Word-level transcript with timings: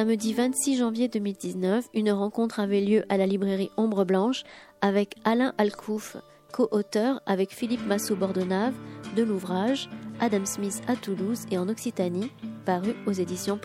Samedi 0.00 0.32
26 0.32 0.78
janvier 0.78 1.08
2019, 1.08 1.90
une 1.92 2.10
rencontre 2.10 2.58
avait 2.58 2.80
lieu 2.80 3.04
à 3.10 3.18
la 3.18 3.26
librairie 3.26 3.70
Ombre 3.76 4.06
Blanche 4.06 4.44
avec 4.80 5.14
Alain 5.24 5.52
Alcouf, 5.58 6.16
co-auteur 6.54 7.20
avec 7.26 7.50
Philippe 7.50 7.86
Massot-Bordenave 7.86 8.72
de 9.14 9.22
l'ouvrage 9.22 9.90
Adam 10.18 10.46
Smith 10.46 10.80
à 10.88 10.96
Toulouse 10.96 11.44
et 11.50 11.58
en 11.58 11.68
Occitanie, 11.68 12.30
paru 12.64 12.94
aux 13.06 13.12
éditions 13.12 13.58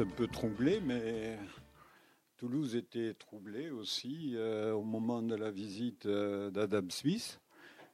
Un 0.00 0.06
peu 0.06 0.26
troublé, 0.26 0.80
mais 0.80 1.38
Toulouse 2.36 2.74
était 2.74 3.14
troublée 3.14 3.70
aussi 3.70 4.32
euh, 4.34 4.72
au 4.72 4.82
moment 4.82 5.22
de 5.22 5.36
la 5.36 5.52
visite 5.52 6.06
euh, 6.06 6.50
d'Adam 6.50 6.90
Smith. 6.90 7.40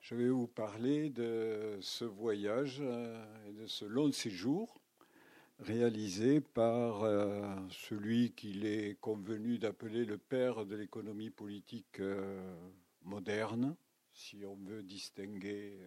Je 0.00 0.14
vais 0.14 0.30
vous 0.30 0.46
parler 0.46 1.10
de 1.10 1.76
ce 1.82 2.06
voyage 2.06 2.78
euh, 2.80 3.22
et 3.46 3.52
de 3.52 3.66
ce 3.66 3.84
long 3.84 4.10
séjour 4.12 4.80
réalisé 5.58 6.40
par 6.40 7.02
celui 7.70 8.32
qu'il 8.32 8.64
est 8.64 8.98
convenu 8.98 9.58
d'appeler 9.58 10.06
le 10.06 10.16
père 10.16 10.64
de 10.64 10.76
l'économie 10.76 11.28
politique 11.28 12.00
moderne, 13.02 13.76
si 14.14 14.42
on 14.46 14.56
veut 14.56 14.82
distinguer 14.82 15.78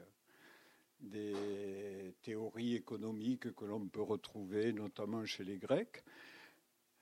des 1.04 2.16
théories 2.22 2.76
économiques 2.76 3.54
que 3.54 3.66
l'on 3.66 3.88
peut 3.88 4.02
retrouver 4.02 4.74
notamment 4.74 5.26
chez 5.26 5.44
les 5.44 5.58
Grecs. 5.58 6.04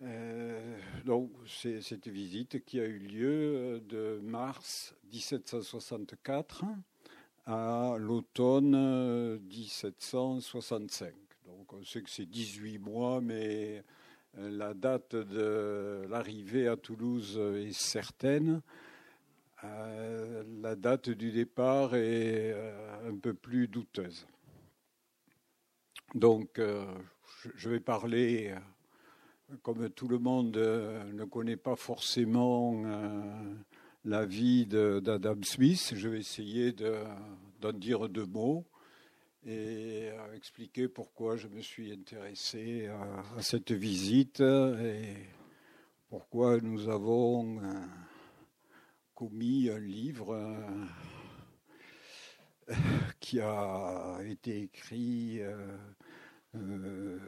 Euh, 0.01 0.77
donc, 1.05 1.31
c'est 1.47 1.81
cette 1.81 2.07
visite 2.07 2.65
qui 2.65 2.79
a 2.79 2.85
eu 2.85 2.97
lieu 2.97 3.81
de 3.87 4.19
mars 4.23 4.95
1764 5.11 6.63
à 7.45 7.95
l'automne 7.99 9.39
1765. 9.39 11.13
Donc, 11.45 11.73
on 11.73 11.83
sait 11.83 12.01
que 12.01 12.09
c'est 12.09 12.25
18 12.25 12.79
mois, 12.79 13.21
mais 13.21 13.83
euh, 14.37 14.49
la 14.49 14.73
date 14.73 15.15
de 15.15 16.07
l'arrivée 16.09 16.67
à 16.67 16.77
Toulouse 16.77 17.37
est 17.37 17.73
certaine. 17.73 18.61
Euh, 19.63 20.43
la 20.61 20.75
date 20.75 21.09
du 21.09 21.31
départ 21.31 21.95
est 21.95 22.51
euh, 22.53 23.09
un 23.09 23.15
peu 23.15 23.33
plus 23.33 23.67
douteuse. 23.67 24.25
Donc, 26.15 26.57
euh, 26.57 26.85
je 27.55 27.69
vais 27.69 27.79
parler, 27.79 28.55
comme 29.61 29.89
tout 29.89 30.07
le 30.07 30.19
monde 30.19 30.57
ne 30.57 31.23
connaît 31.25 31.57
pas 31.57 31.75
forcément 31.75 32.83
la 34.03 34.25
vie 34.25 34.65
d'Adam 34.65 35.41
Smith, 35.43 35.93
je 35.95 36.09
vais 36.09 36.19
essayer 36.19 36.73
d'en 36.73 37.73
dire 37.73 38.09
deux 38.09 38.25
mots 38.25 38.65
et 39.45 40.09
expliquer 40.35 40.89
pourquoi 40.89 41.37
je 41.37 41.47
me 41.47 41.61
suis 41.61 41.91
intéressé 41.93 42.87
à 42.87 43.41
cette 43.41 43.71
visite 43.71 44.41
et 44.41 45.15
pourquoi 46.09 46.59
nous 46.59 46.89
avons 46.89 47.61
commis 49.21 49.69
un 49.69 49.77
livre 49.77 50.33
euh, 50.33 50.87
qui 53.19 53.39
a 53.39 54.17
été 54.25 54.63
écrit 54.63 55.41
euh, 55.41 55.77
euh, 56.55 57.19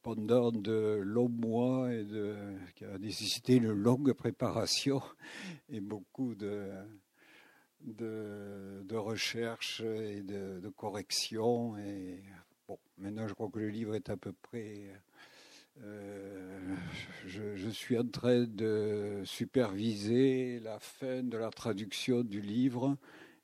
pendant 0.00 0.50
de 0.50 1.02
longs 1.04 1.28
mois 1.28 1.92
et 1.92 2.06
qui 2.76 2.86
a 2.86 2.96
nécessité 2.96 3.56
une 3.56 3.72
longue 3.72 4.14
préparation 4.14 5.02
et 5.68 5.82
beaucoup 5.82 6.34
de, 6.34 6.70
de, 7.82 8.80
de 8.84 8.96
recherche 8.96 9.82
et 9.82 10.22
de, 10.22 10.60
de 10.60 10.68
correction. 10.70 11.76
Et 11.76 12.22
bon, 12.66 12.78
maintenant, 12.96 13.28
je 13.28 13.34
crois 13.34 13.50
que 13.50 13.58
le 13.58 13.68
livre 13.68 13.94
est 13.94 14.08
à 14.08 14.16
peu 14.16 14.32
près 14.32 14.98
euh, 15.84 16.74
je, 17.26 17.68
suis 17.68 17.98
en 17.98 18.06
train 18.06 18.44
de 18.44 19.22
superviser 19.24 20.60
la 20.60 20.78
fin 20.78 21.22
de 21.22 21.36
la 21.36 21.50
traduction 21.50 22.22
du 22.22 22.40
livre 22.40 22.96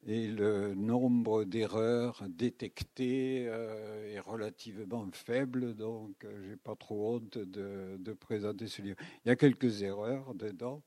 et 0.06 0.27
le 0.27 0.75
nombre 0.75 1.45
d'erreurs 1.45 2.22
détectées 2.28 3.47
euh, 3.49 4.15
est 4.15 4.21
relativement 4.21 5.09
faible, 5.12 5.75
donc 5.75 6.25
euh, 6.25 6.43
j'ai 6.47 6.56
pas 6.56 6.77
trop 6.77 7.17
honte 7.17 7.39
de, 7.39 8.12
présenter 8.21 8.69
ce 8.69 8.83
livre. 8.83 8.97
Il 9.25 9.28
y 9.28 9.33
a 9.33 9.37
quelques 9.37 9.83
erreurs 9.83 10.34
dedans, 10.34 10.83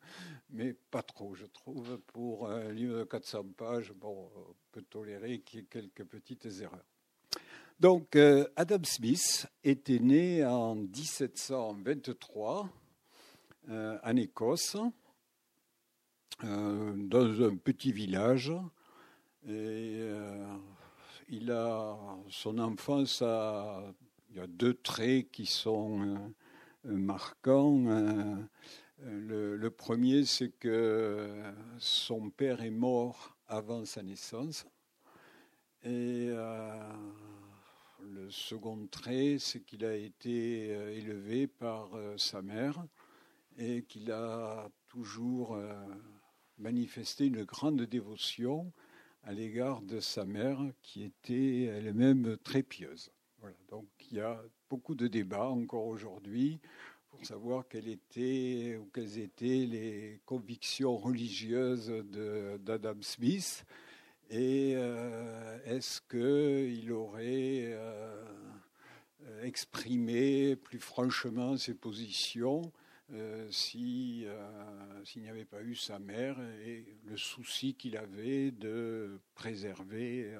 mais 0.50 0.74
pas 0.92 1.02
trop, 1.02 1.34
je 1.34 1.46
trouve. 1.46 2.00
Pour 2.08 2.50
un 2.50 2.72
livre 2.72 3.00
de 3.00 3.04
400 3.06 3.46
pages, 3.58 3.92
bon, 3.94 4.30
on 4.36 4.56
peut 4.72 4.84
tolérer 4.84 5.40
qu'il 5.40 5.62
y 5.62 5.64
ait 5.64 5.68
quelques 5.68 6.04
petites 6.04 6.48
erreurs. 6.62 6.97
Donc, 7.80 8.16
euh, 8.16 8.48
Adam 8.56 8.84
Smith 8.84 9.46
était 9.64 10.00
né 10.00 10.44
en 10.44 10.74
1723 10.74 12.68
euh, 13.70 14.00
en 14.04 14.16
Écosse, 14.16 14.78
euh, 16.44 16.94
dans 16.96 17.44
un 17.44 17.56
petit 17.56 17.92
village. 17.92 18.52
Il 19.46 20.02
a 21.52 21.96
son 22.30 22.58
enfance 22.58 23.22
il 23.22 24.38
y 24.38 24.40
a 24.40 24.48
deux 24.48 24.74
traits 24.74 25.30
qui 25.30 25.46
sont 25.46 26.34
marquants. 26.84 28.48
Le, 29.04 29.70
premier, 29.70 30.26
c'est 30.26 30.50
que 30.50 31.32
son 31.78 32.32
père 32.32 32.64
est 32.64 32.72
mort 32.72 33.38
avant 33.48 33.86
sa 33.86 34.02
naissance. 34.02 34.66
Le 38.14 38.30
second 38.32 38.88
trait, 38.88 39.38
c'est 39.40 39.62
qu'il 39.62 39.86
a 39.86 39.96
été 39.96 40.70
euh, 40.72 40.96
élevé 40.96 41.48
par 41.48 41.96
euh, 41.96 42.18
sa 42.18 42.42
mère 42.42 42.86
et 43.58 43.84
qu'il 43.84 44.12
a 44.12 44.70
toujours 44.88 45.56
euh, 45.56 45.74
manifesté 46.58 47.26
une 47.26 47.44
grande 47.44 47.82
dévotion 47.82 48.72
à 49.24 49.34
l'égard 49.34 49.82
de 49.82 50.00
sa 50.00 50.26
mère 50.26 50.60
qui 50.82 51.04
était 51.04 51.64
elle-même 51.64 52.38
très 52.44 52.64
pieuse. 52.64 53.12
Voilà, 53.40 53.56
donc 53.70 53.88
il 54.12 54.18
y 54.18 54.22
a 54.22 54.42
beaucoup 54.70 54.96
de 54.96 55.08
débats 55.08 55.50
encore 55.50 55.88
aujourd'hui 55.88 56.60
pour 57.10 57.26
savoir 57.26 57.68
quelles 57.68 57.90
étaient 57.90 58.78
ou 58.82 58.90
quelles 58.94 59.18
étaient 59.20 59.66
les 59.66 60.22
convictions 60.26 60.96
religieuses 60.98 61.92
d'Adam 62.60 63.02
Smith. 63.02 63.66
Et 64.30 64.74
euh, 64.76 65.58
est-ce 65.66 66.02
qu'il 66.02 66.92
aurait 66.92 67.72
euh, 67.72 68.26
exprimé 69.42 70.58
plus 70.58 70.80
franchement 70.80 71.56
ses 71.56 71.76
positions 71.76 72.74
euh, 73.14 73.50
s'il 73.50 74.28
n'y 75.16 75.30
avait 75.30 75.46
pas 75.46 75.62
eu 75.62 75.76
sa 75.76 75.98
mère 76.00 76.38
et 76.66 76.86
le 77.06 77.16
souci 77.16 77.76
qu'il 77.76 77.96
avait 77.96 78.52
de 78.52 79.22
préserver 79.34 80.36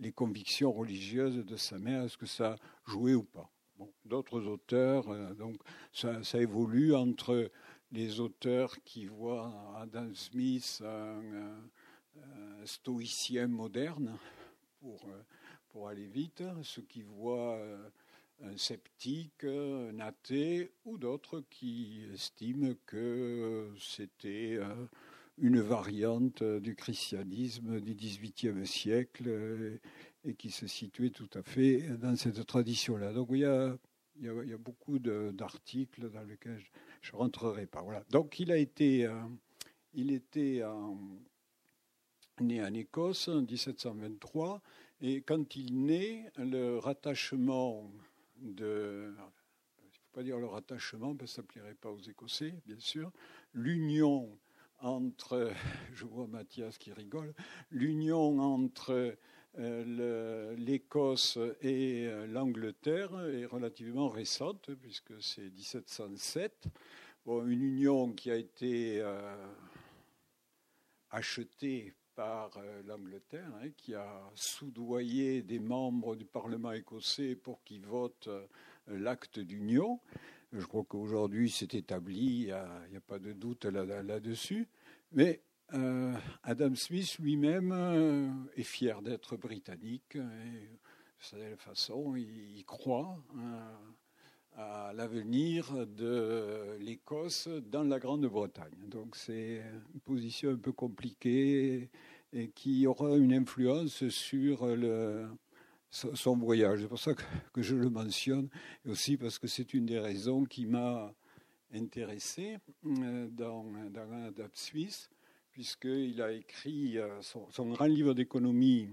les 0.00 0.10
convictions 0.10 0.72
religieuses 0.72 1.44
de 1.46 1.56
sa 1.56 1.78
mère? 1.78 2.02
Est-ce 2.02 2.18
que 2.18 2.26
ça 2.26 2.56
jouait 2.88 3.14
ou 3.14 3.22
pas? 3.22 3.48
D'autres 4.04 4.40
auteurs, 4.46 5.34
donc 5.36 5.60
ça, 5.92 6.18
évolue 6.34 6.94
entre 6.94 7.52
les 7.92 8.18
auteurs 8.18 8.82
qui 8.84 9.06
voient 9.06 9.76
Adam 9.76 10.12
Smith 10.14 10.82
stoïcien 12.66 13.46
moderne, 13.46 14.16
pour, 14.80 15.04
euh, 15.08 15.22
pour 15.70 15.88
aller 15.88 16.06
vite, 16.06 16.42
ceux 16.62 16.82
qui 16.82 17.02
voient 17.02 17.56
euh, 17.56 17.88
un 18.42 18.56
sceptique, 18.56 19.44
un 19.44 19.98
athée, 20.00 20.70
ou 20.84 20.98
d'autres 20.98 21.42
qui 21.50 22.02
estiment 22.12 22.74
que 22.84 23.70
c'était 23.78 24.56
euh, 24.58 24.86
une 25.38 25.60
variante 25.60 26.42
du 26.42 26.74
christianisme 26.74 27.80
du 27.80 27.94
XVIIIe 27.94 28.66
siècle 28.66 29.78
et 30.24 30.34
qui 30.34 30.50
se 30.50 30.66
situait 30.66 31.10
tout 31.10 31.30
à 31.34 31.42
fait 31.42 31.82
dans 31.98 32.16
cette 32.16 32.46
tradition-là. 32.46 33.12
Donc 33.12 33.28
il 33.32 33.40
y 33.40 33.44
a, 33.44 33.76
il 34.18 34.24
y 34.24 34.52
a, 34.54 34.58
beaucoup 34.58 34.98
d'articles 34.98 36.10
dans 36.10 36.22
lesquels 36.22 36.62
je 37.02 37.12
ne 37.12 37.18
rentrerai 37.18 37.66
pas. 37.66 37.82
Voilà. 37.82 38.02
Donc 38.10 38.40
il 38.40 38.50
a 38.50 38.56
été, 38.56 39.10
il 39.92 40.10
était 40.10 40.62
né 42.40 42.62
en 42.62 42.72
Écosse 42.74 43.28
en 43.28 43.42
1723, 43.42 44.60
et 45.00 45.22
quand 45.22 45.56
il 45.56 45.84
naît, 45.84 46.30
le 46.36 46.78
rattachement 46.78 47.90
de 48.40 49.12
pas 50.12 50.22
dire 50.22 50.38
leur 50.38 50.54
attachement, 50.54 51.14
parce 51.14 51.32
que 51.32 51.36
ça 51.36 51.42
ne 51.42 51.46
plairait 51.46 51.74
pas 51.74 51.90
aux 51.90 52.00
Écossais, 52.00 52.54
bien 52.64 52.78
sûr, 52.78 53.12
l'union 53.52 54.38
entre, 54.80 55.52
je 55.92 56.06
vois 56.06 56.26
Mathias 56.26 56.78
qui 56.78 56.92
rigole, 56.92 57.34
l'union 57.70 58.38
entre 58.40 59.18
euh, 59.58 60.54
l'Écosse 60.56 61.38
et 61.60 62.06
euh, 62.06 62.26
l'Angleterre 62.26 63.10
est 63.28 63.46
relativement 63.46 64.08
récente, 64.08 64.70
puisque 64.80 65.22
c'est 65.22 65.50
1707. 65.50 66.66
une 67.26 67.62
union 67.62 68.12
qui 68.12 68.30
a 68.30 68.36
été 68.36 69.00
euh, 69.00 69.46
achetée 71.10 71.94
par 72.16 72.50
l'Angleterre, 72.86 73.52
hein, 73.62 73.68
qui 73.76 73.94
a 73.94 74.22
soudoyé 74.34 75.42
des 75.42 75.60
membres 75.60 76.16
du 76.16 76.24
Parlement 76.24 76.72
écossais 76.72 77.36
pour 77.36 77.62
qu'ils 77.62 77.86
votent 77.86 78.28
l'acte 78.88 79.38
d'union. 79.38 80.00
Je 80.52 80.64
crois 80.64 80.84
qu'aujourd'hui 80.84 81.50
c'est 81.50 81.74
établi, 81.74 82.42
il 82.42 82.90
n'y 82.90 82.96
a, 82.96 83.00
pas 83.06 83.18
de 83.18 83.32
doute 83.32 83.66
là-dessus. 83.66 84.66
Mais 85.12 85.42
euh, 85.74 86.14
Adam 86.42 86.74
Smith 86.74 87.18
lui-même 87.18 87.72
euh, 87.72 88.30
est 88.56 88.62
fier 88.62 89.02
d'être 89.02 89.36
britannique. 89.36 90.16
Et, 90.16 91.36
de 91.36 91.56
façon, 91.56 92.14
il, 92.14 92.64
croit 92.66 93.18
hein, 93.36 93.62
à 94.56 94.92
l'avenir 94.94 95.86
de 95.86 96.76
l'Écosse 96.80 97.48
dans 97.70 97.84
la 97.84 97.98
Grande-Bretagne. 97.98 98.88
Donc 98.88 99.16
c'est 99.16 99.62
une 99.94 100.00
position 100.00 100.50
un 100.50 100.56
peu 100.56 100.72
compliquée 100.72 101.90
et 102.32 102.48
qui 102.48 102.86
aura 102.86 103.16
une 103.16 103.32
influence 103.32 104.08
sur 104.08 104.66
son 105.90 106.36
voyage. 106.36 106.80
C'est 106.80 106.88
pour 106.88 106.98
ça 106.98 107.12
que, 107.52 107.62
je 107.62 107.76
le 107.76 107.90
mentionne, 107.90 108.48
et 108.84 108.90
aussi 108.90 109.16
parce 109.16 109.38
que 109.38 109.46
c'est 109.46 109.74
une 109.74 109.86
des 109.86 109.98
raisons 109.98 110.44
qui 110.44 110.66
m'a 110.66 111.14
intéressé 111.72 112.56
euh, 112.86 113.28
dans, 113.30 113.64
dans 113.90 114.26
Adam 114.26 114.48
Smith 114.54 115.10
puisqu'il 115.56 116.20
a 116.20 116.32
écrit 116.32 116.98
euh, 116.98 117.22
son, 117.22 117.66
grand 117.70 117.86
livre 117.86 118.12
d'économie 118.12 118.90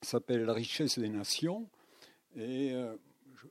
s'appelle 0.00 0.44
La 0.44 0.54
richesse 0.54 0.98
des 0.98 1.10
nations. 1.10 1.68
Et 2.34 2.72
euh, 2.72 2.96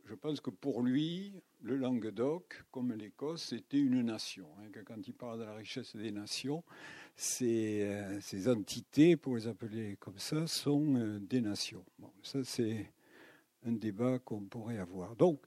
je, 0.06 0.16
pense 0.16 0.42
que 0.42 0.50
pour 0.50 0.82
lui, 0.82 1.34
le 1.62 1.76
Languedoc, 1.76 2.64
comme 2.72 2.94
l'Écosse, 2.94 3.54
était 3.54 3.80
une 3.80 4.02
nation. 4.02 4.48
Hein, 4.60 4.82
quand 4.86 5.08
il 5.08 5.14
parle 5.14 5.40
de 5.40 5.44
la 5.46 5.56
richesse 5.56 5.96
des 5.96 6.12
nations, 6.12 6.64
ces, 7.16 7.82
euh, 7.84 8.54
entités, 8.54 9.18
pour 9.18 9.36
les 9.36 9.48
appeler 9.48 9.98
comme 10.00 10.18
ça, 10.18 10.48
sont 10.48 11.20
des 11.22 11.42
nations. 11.42 11.86
Ça, 12.24 12.44
c'est 12.44 12.92
un 13.66 13.74
débat 13.74 14.20
qu'on 14.20 14.42
pourrait 14.42 14.80
avoir. 14.80 15.16
Donc, 15.16 15.42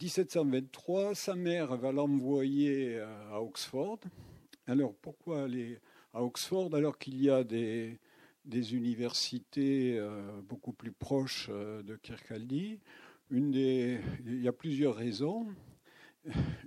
1723, 0.00 1.14
sa 1.14 1.34
mère 1.34 1.76
va 1.76 1.92
l'envoyer 1.92 2.98
à 3.00 3.40
Oxford. 3.40 4.00
Alors 4.66 4.94
pourquoi 4.94 5.44
aller 5.44 5.78
à 6.12 6.22
Oxford 6.22 6.74
alors 6.74 6.98
qu'il 6.98 7.22
y 7.22 7.30
a 7.30 7.44
des, 7.44 7.98
des 8.46 8.74
universités 8.74 9.98
euh, 9.98 10.40
beaucoup 10.42 10.72
plus 10.72 10.92
proches 10.92 11.48
euh, 11.50 11.82
de 11.82 11.96
Kirkcaldy 11.96 12.80
Une 13.30 13.50
des, 13.50 14.00
Il 14.24 14.42
y 14.42 14.48
a 14.48 14.52
plusieurs 14.52 14.94
raisons. 14.94 15.46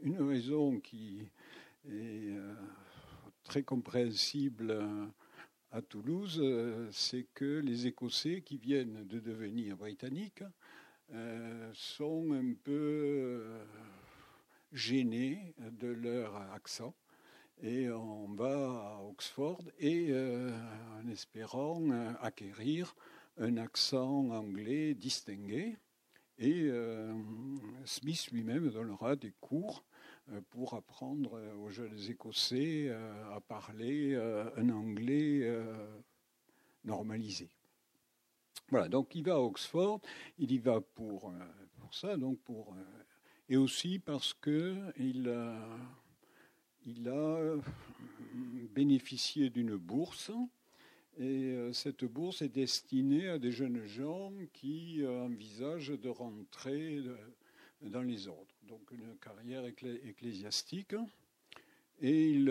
Une 0.03 0.21
raison 0.21 0.79
qui 0.79 1.21
est 1.85 2.31
euh, 2.31 2.53
très 3.43 3.63
compréhensible 3.63 4.77
à 5.71 5.81
Toulouse, 5.81 6.43
c'est 6.91 7.27
que 7.33 7.59
les 7.59 7.87
Écossais 7.87 8.41
qui 8.41 8.57
viennent 8.57 9.05
de 9.05 9.19
devenir 9.19 9.77
britanniques 9.77 10.43
sont 11.73 12.31
un 12.33 12.53
peu 12.53 13.43
gênés 14.71 15.53
de 15.59 15.87
leur 15.87 16.35
accent 16.53 16.93
et 17.61 17.89
on 17.89 18.27
va 18.35 18.97
à 18.97 19.01
Oxford 19.03 19.61
et 19.79 20.07
euh, 20.11 20.49
en 20.97 21.07
espérant 21.09 21.81
euh, 21.91 22.13
acquérir 22.21 22.95
un 23.37 23.57
accent 23.57 24.29
anglais 24.29 24.93
distingué. 24.93 25.77
Et 26.39 26.63
euh, 26.63 27.13
Smith 27.85 28.31
lui-même 28.31 28.69
donnera 28.69 29.15
des 29.15 29.33
cours 29.39 29.83
pour 30.51 30.75
apprendre 30.75 31.41
aux 31.57 31.69
jeunes 31.69 31.97
Écossais 32.07 32.89
à 33.33 33.41
parler 33.41 34.15
un 34.15 34.69
anglais 34.69 35.51
normalisé. 36.83 37.49
Voilà, 38.69 38.87
donc 38.87 39.15
il 39.15 39.23
va 39.23 39.33
à 39.33 39.39
Oxford, 39.39 40.01
il 40.37 40.51
y 40.51 40.59
va 40.59 40.81
pour, 40.81 41.33
pour 41.79 41.95
ça, 41.95 42.15
donc 42.15 42.39
pour, 42.41 42.75
et 43.49 43.57
aussi 43.57 43.97
parce 43.97 44.35
qu'il 44.35 45.27
il 46.85 47.07
a 47.07 47.11
euh, 47.11 47.61
bénéficié 48.73 49.49
d'une 49.49 49.75
bourse 49.75 50.31
et 51.19 51.51
euh, 51.51 51.73
cette 51.73 52.05
bourse 52.05 52.41
est 52.41 52.49
destinée 52.49 53.27
à 53.27 53.37
des 53.37 53.51
jeunes 53.51 53.85
gens 53.85 54.31
qui 54.53 55.03
euh, 55.03 55.25
envisagent 55.25 55.99
de 55.99 56.09
rentrer 56.09 57.03
dans 57.81 58.01
les 58.01 58.27
ordres, 58.27 58.55
donc 58.63 58.89
une 58.91 59.15
carrière 59.17 59.65
ecclésiastique. 59.65 60.95
Et 62.01 62.41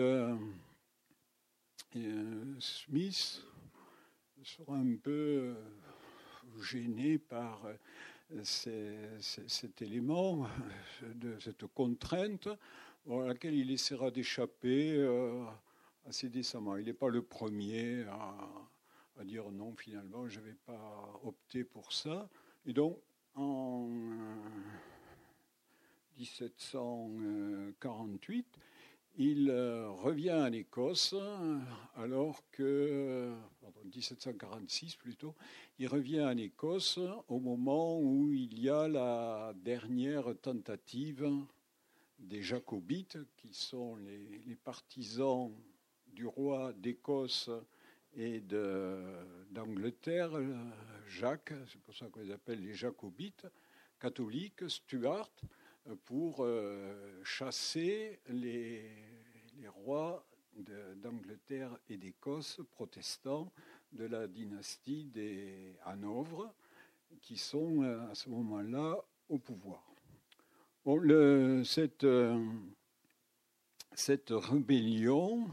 Smith 2.59 3.43
sera 4.43 4.75
un 4.75 4.95
peu 4.95 5.55
gêné 6.61 7.17
par 7.17 7.67
cet 8.43 9.81
élément, 9.81 10.47
de 11.15 11.39
cette 11.39 11.65
contrainte 11.73 12.47
à 13.09 13.27
laquelle 13.27 13.55
il 13.55 13.71
essaiera 13.71 14.11
d'échapper 14.11 14.93
euh, 14.95 15.43
assez 16.09 16.29
décemment. 16.29 16.77
Il 16.77 16.85
n'est 16.85 16.93
pas 16.93 17.09
le 17.09 17.21
premier 17.21 18.03
à, 18.03 18.33
dire 19.23 19.51
non, 19.51 19.75
finalement, 19.75 20.27
je 20.27 20.39
ne 20.39 20.45
vais 20.45 20.57
pas 20.65 21.19
opter 21.23 21.63
pour 21.63 21.93
ça. 21.93 22.27
Et 22.65 22.73
donc, 22.73 22.99
en 23.35 23.87
1748, 26.17 28.47
euh, 28.47 28.59
il 29.17 29.49
euh, 29.49 29.89
revient 29.89 30.31
en 30.31 30.51
Écosse, 30.51 31.15
alors 31.95 32.43
que, 32.51 33.33
en 33.63 33.71
1746 33.85 34.95
plutôt, 34.95 35.35
il 35.77 35.87
revient 35.87 36.23
en 36.23 36.37
Écosse 36.37 36.99
au 37.27 37.39
moment 37.39 37.99
où 37.99 38.33
il 38.33 38.59
y 38.59 38.69
a 38.69 38.87
la 38.87 39.53
dernière 39.55 40.33
tentative 40.41 41.29
des 42.17 42.41
Jacobites, 42.41 43.19
qui 43.37 43.53
sont 43.53 43.95
les, 43.97 44.55
partisans 44.55 45.51
du 46.13 46.25
roi 46.25 46.73
d'Écosse 46.73 47.49
et 48.15 48.41
d'Angleterre, 49.51 50.31
Jacques, 51.07 51.53
c'est 51.67 51.81
pour 51.81 51.95
ça 51.95 52.07
qu'on 52.07 52.21
les 52.21 52.31
appelle 52.31 52.61
les 52.61 52.73
Jacobites, 52.73 53.47
catholiques, 53.99 54.69
Stuart, 54.69 55.31
pour 56.05 56.37
euh, 56.41 57.21
chasser 57.23 58.19
les, 58.27 58.85
rois 59.83 60.25
d'Angleterre 60.97 61.77
et 61.89 61.97
d'Écosse 61.97 62.61
protestants 62.71 63.51
de 63.91 64.05
la 64.05 64.27
dynastie 64.27 65.05
des 65.05 65.75
Hanovre, 65.83 66.53
qui 67.21 67.37
sont 67.37 67.83
euh, 67.83 68.09
à 68.09 68.15
ce 68.15 68.29
moment-là 68.29 68.97
au 69.29 69.39
pouvoir. 69.39 69.83
Euh, 70.87 71.63
cette 73.93 74.29
rébellion 74.29 75.47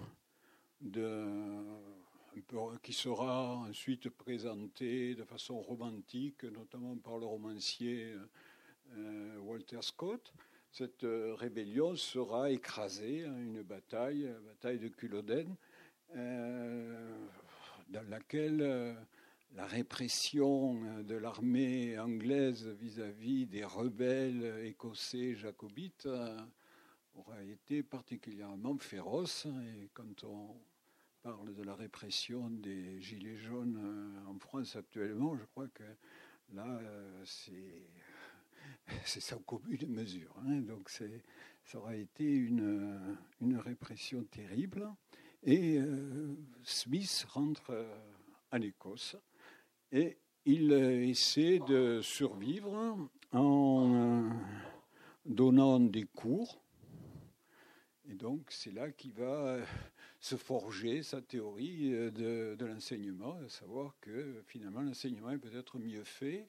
qui 2.82 2.92
sera 2.92 3.56
ensuite 3.56 4.10
présentée 4.10 5.14
de 5.14 5.24
façon 5.24 5.60
romantique, 5.60 6.44
notamment 6.44 6.96
par 6.96 7.18
le 7.18 7.26
romancier 7.26 8.14
euh, 8.96 9.38
Walter 9.38 9.82
Scott, 9.82 10.32
cette 10.70 11.04
euh, 11.04 11.34
rébellion 11.34 11.96
sera 11.96 12.50
écrasée 12.50 13.24
à 13.24 13.38
une 13.38 13.62
bataille, 13.62 14.22
la 14.22 14.40
bataille 14.40 14.78
de 14.78 14.88
Culloden, 14.88 15.54
dans 17.88 18.08
laquelle 18.08 18.96
la 19.56 19.66
répression 19.66 20.82
euh, 20.84 21.02
de 21.02 21.14
l'armée 21.14 21.98
anglaise 21.98 22.68
vis-à-vis 22.78 23.46
des 23.46 23.64
rebelles 23.64 24.64
écossais 24.64 25.34
jacobites 25.34 26.06
euh, 26.06 26.38
aura 27.14 27.42
été 27.42 27.82
particulièrement 27.82 28.76
féroce. 28.78 29.46
Et 29.46 29.88
quand 29.94 30.24
on 30.24 30.54
parle 31.26 31.52
de 31.54 31.64
la 31.64 31.74
répression 31.74 32.48
des 32.50 33.00
Gilets 33.00 33.36
jaunes 33.36 33.80
euh, 33.82 34.30
en 34.30 34.38
France 34.38 34.76
actuellement, 34.76 35.36
je 35.36 35.44
crois 35.46 35.66
que 35.74 35.82
là, 36.54 36.80
c'est, 37.24 37.82
c'est 39.04 39.20
sans 39.20 39.40
commune 39.40 39.88
mesure. 39.88 40.32
Hein. 40.46 40.60
Donc 40.60 40.88
ça 40.88 41.04
aura 41.74 41.96
été 41.96 42.22
une, 42.22 43.16
une 43.40 43.56
répression 43.56 44.22
terrible. 44.22 44.88
Et 45.42 45.80
Smith 46.62 47.26
rentre 47.28 47.72
en 48.52 48.60
Écosse 48.60 49.16
et 49.90 50.18
il 50.44 50.72
essaie 50.72 51.58
de 51.58 52.00
survivre 52.02 53.08
en, 53.32 54.30
donnant 55.24 55.80
des 55.80 56.04
cours. 56.04 56.62
Et 58.08 58.14
donc, 58.14 58.46
c'est 58.50 58.72
là 58.72 58.90
qu'il 58.90 59.12
va 59.12 59.58
se 60.20 60.36
forger 60.36 61.02
sa 61.02 61.20
théorie 61.20 61.90
de, 61.90 62.54
de 62.54 62.64
l'enseignement, 62.64 63.38
à 63.44 63.48
savoir 63.48 63.96
que 64.00 64.42
finalement, 64.46 64.82
l'enseignement 64.82 65.30
est 65.30 65.38
peut-être 65.38 65.78
mieux 65.78 66.04
fait 66.04 66.48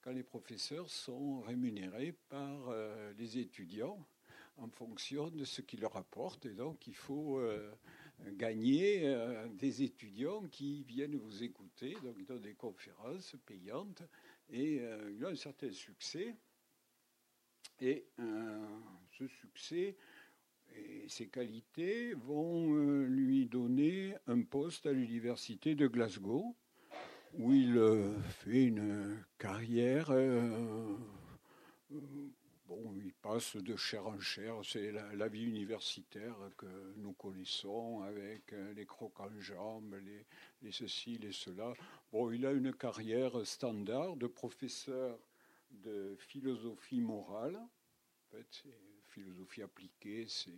quand 0.00 0.12
les 0.12 0.22
professeurs 0.22 0.88
sont 0.90 1.40
rémunérés 1.40 2.14
par 2.28 2.74
les 3.18 3.38
étudiants 3.38 4.06
en 4.56 4.68
fonction 4.68 5.30
de 5.30 5.44
ce 5.44 5.60
qu'ils 5.62 5.80
leur 5.80 5.96
apportent. 5.96 6.46
Et 6.46 6.54
donc, 6.54 6.86
il 6.86 6.94
faut 6.94 7.40
gagner 8.32 9.06
euh, 9.06 9.48
des 9.48 9.82
étudiants 9.82 10.42
qui 10.48 10.82
viennent 10.84 11.16
vous 11.16 11.42
écouter, 11.42 11.96
donc 12.02 12.16
ils 12.18 12.40
des 12.40 12.54
conférences 12.54 13.36
payantes, 13.46 14.02
et 14.50 14.80
euh, 14.80 15.12
il 15.14 15.24
a 15.24 15.28
un 15.28 15.36
certain 15.36 15.70
succès. 15.70 16.34
Et 17.80 18.06
euh, 18.20 18.78
ce 19.18 19.26
succès 19.26 19.96
et 20.76 21.08
ses 21.08 21.28
qualités 21.28 22.14
vont 22.14 22.74
lui 23.04 23.46
donner 23.46 24.14
un 24.26 24.42
poste 24.42 24.86
à 24.86 24.92
l'université 24.92 25.74
de 25.74 25.86
Glasgow, 25.86 26.56
où 27.34 27.52
il 27.52 27.78
fait 28.28 28.64
une 28.64 29.24
carrière 29.38 30.10
Bon, 32.66 32.94
il 32.96 33.12
passe 33.12 33.56
de 33.56 33.76
chair 33.76 34.06
en 34.06 34.18
chair, 34.18 34.54
c'est 34.64 34.90
la, 34.90 35.28
vie 35.28 35.44
universitaire 35.44 36.34
que 36.56 36.94
nous 36.96 37.12
connaissons 37.12 38.00
avec 38.00 38.54
euh, 38.54 38.72
les 38.72 38.86
crocs 38.86 39.20
en 39.20 39.38
jambes, 39.38 39.94
les, 40.62 40.72
ceci, 40.72 41.18
les 41.18 41.32
cela. 41.32 41.74
Bon, 42.10 42.30
il 42.30 42.46
a 42.46 42.52
une 42.52 42.72
carrière 42.72 43.46
standard 43.46 44.16
de 44.16 44.26
professeur 44.26 45.18
de 45.70 46.16
philosophie 46.18 47.02
morale. 47.02 47.60
Philosophie 49.14 49.62
appliquée, 49.62 50.24
c'est 50.28 50.50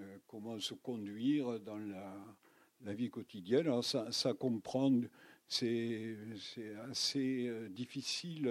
euh, 0.00 0.18
comment 0.26 0.58
se 0.60 0.74
conduire 0.74 1.58
dans 1.60 1.78
la, 1.78 2.94
vie 2.94 3.10
quotidienne. 3.10 3.66
Alors, 3.66 3.84
ça, 3.84 4.12
ça 4.12 4.34
comprend, 4.34 4.92
c'est 5.48 6.16
assez 6.90 7.48
euh, 7.48 7.68
difficile 7.68 8.48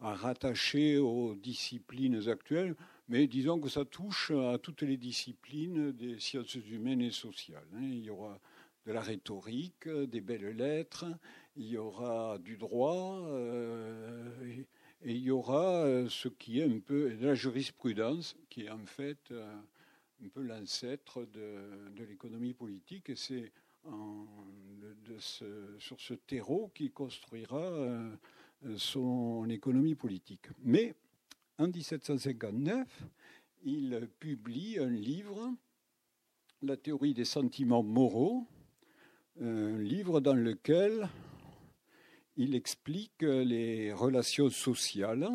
à 0.00 0.14
rattacher 0.14 0.98
aux 0.98 1.34
disciplines 1.34 2.28
actuelles, 2.28 2.74
mais 3.08 3.26
disons 3.26 3.60
que 3.60 3.68
ça 3.68 3.84
touche 3.84 4.30
à 4.30 4.58
toutes 4.58 4.82
les 4.82 4.96
disciplines 4.96 5.92
des 5.92 6.18
sciences 6.18 6.54
humaines 6.54 7.00
et 7.00 7.10
sociales. 7.10 7.66
Hein. 7.74 7.82
Il 7.82 8.04
y 8.04 8.10
aura 8.10 8.38
de 8.84 8.92
la 8.92 9.00
rhétorique, 9.00 9.88
des 9.88 10.20
belles 10.20 10.56
lettres, 10.56 11.06
il 11.56 11.66
y 11.66 11.76
aura 11.76 12.38
du 12.38 12.56
droit, 12.56 13.20
euh, 13.30 14.62
et, 15.02 15.12
il 15.12 15.22
y 15.22 15.30
aura 15.30 15.84
euh, 15.84 16.08
ce 16.08 16.28
qui 16.28 16.60
est 16.60 16.64
un 16.64 16.78
peu 16.80 17.14
la 17.20 17.34
jurisprudence, 17.34 18.36
qui 18.48 18.62
est 18.62 18.70
en 18.70 18.86
fait 18.86 19.30
euh, 19.30 19.54
un 20.24 20.28
peu 20.28 20.42
l'ancêtre 20.42 21.24
de, 21.26 22.04
l'économie 22.08 22.54
politique, 22.54 23.10
et 23.10 23.16
c'est 23.16 23.52
sur 25.78 26.00
ce 26.00 26.14
terreau 26.14 26.72
qui 26.74 26.90
construira 26.90 27.70
son 28.76 29.48
économie 29.48 29.94
politique. 29.94 30.48
Mais 30.64 30.96
en 31.58 31.68
1759, 31.68 33.04
il 33.64 34.08
publie 34.18 34.78
un 34.78 34.90
livre, 34.90 35.54
La 36.62 36.76
théorie 36.76 37.14
des 37.14 37.24
sentiments 37.24 37.82
moraux, 37.82 38.46
un 39.40 39.78
livre 39.78 40.20
dans 40.20 40.34
lequel 40.34 41.08
il 42.36 42.54
explique 42.54 43.22
les 43.22 43.92
relations 43.92 44.50
sociales 44.50 45.28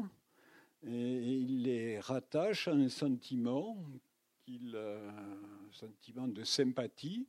et 0.84 1.38
il 1.38 1.63
les 1.63 2.00
rattache 2.00 2.67
à 2.67 2.74
un 2.74 2.89
sentiment, 2.89 3.77
un 4.48 5.72
sentiment 5.72 6.27
de 6.27 6.43
sympathie. 6.43 7.27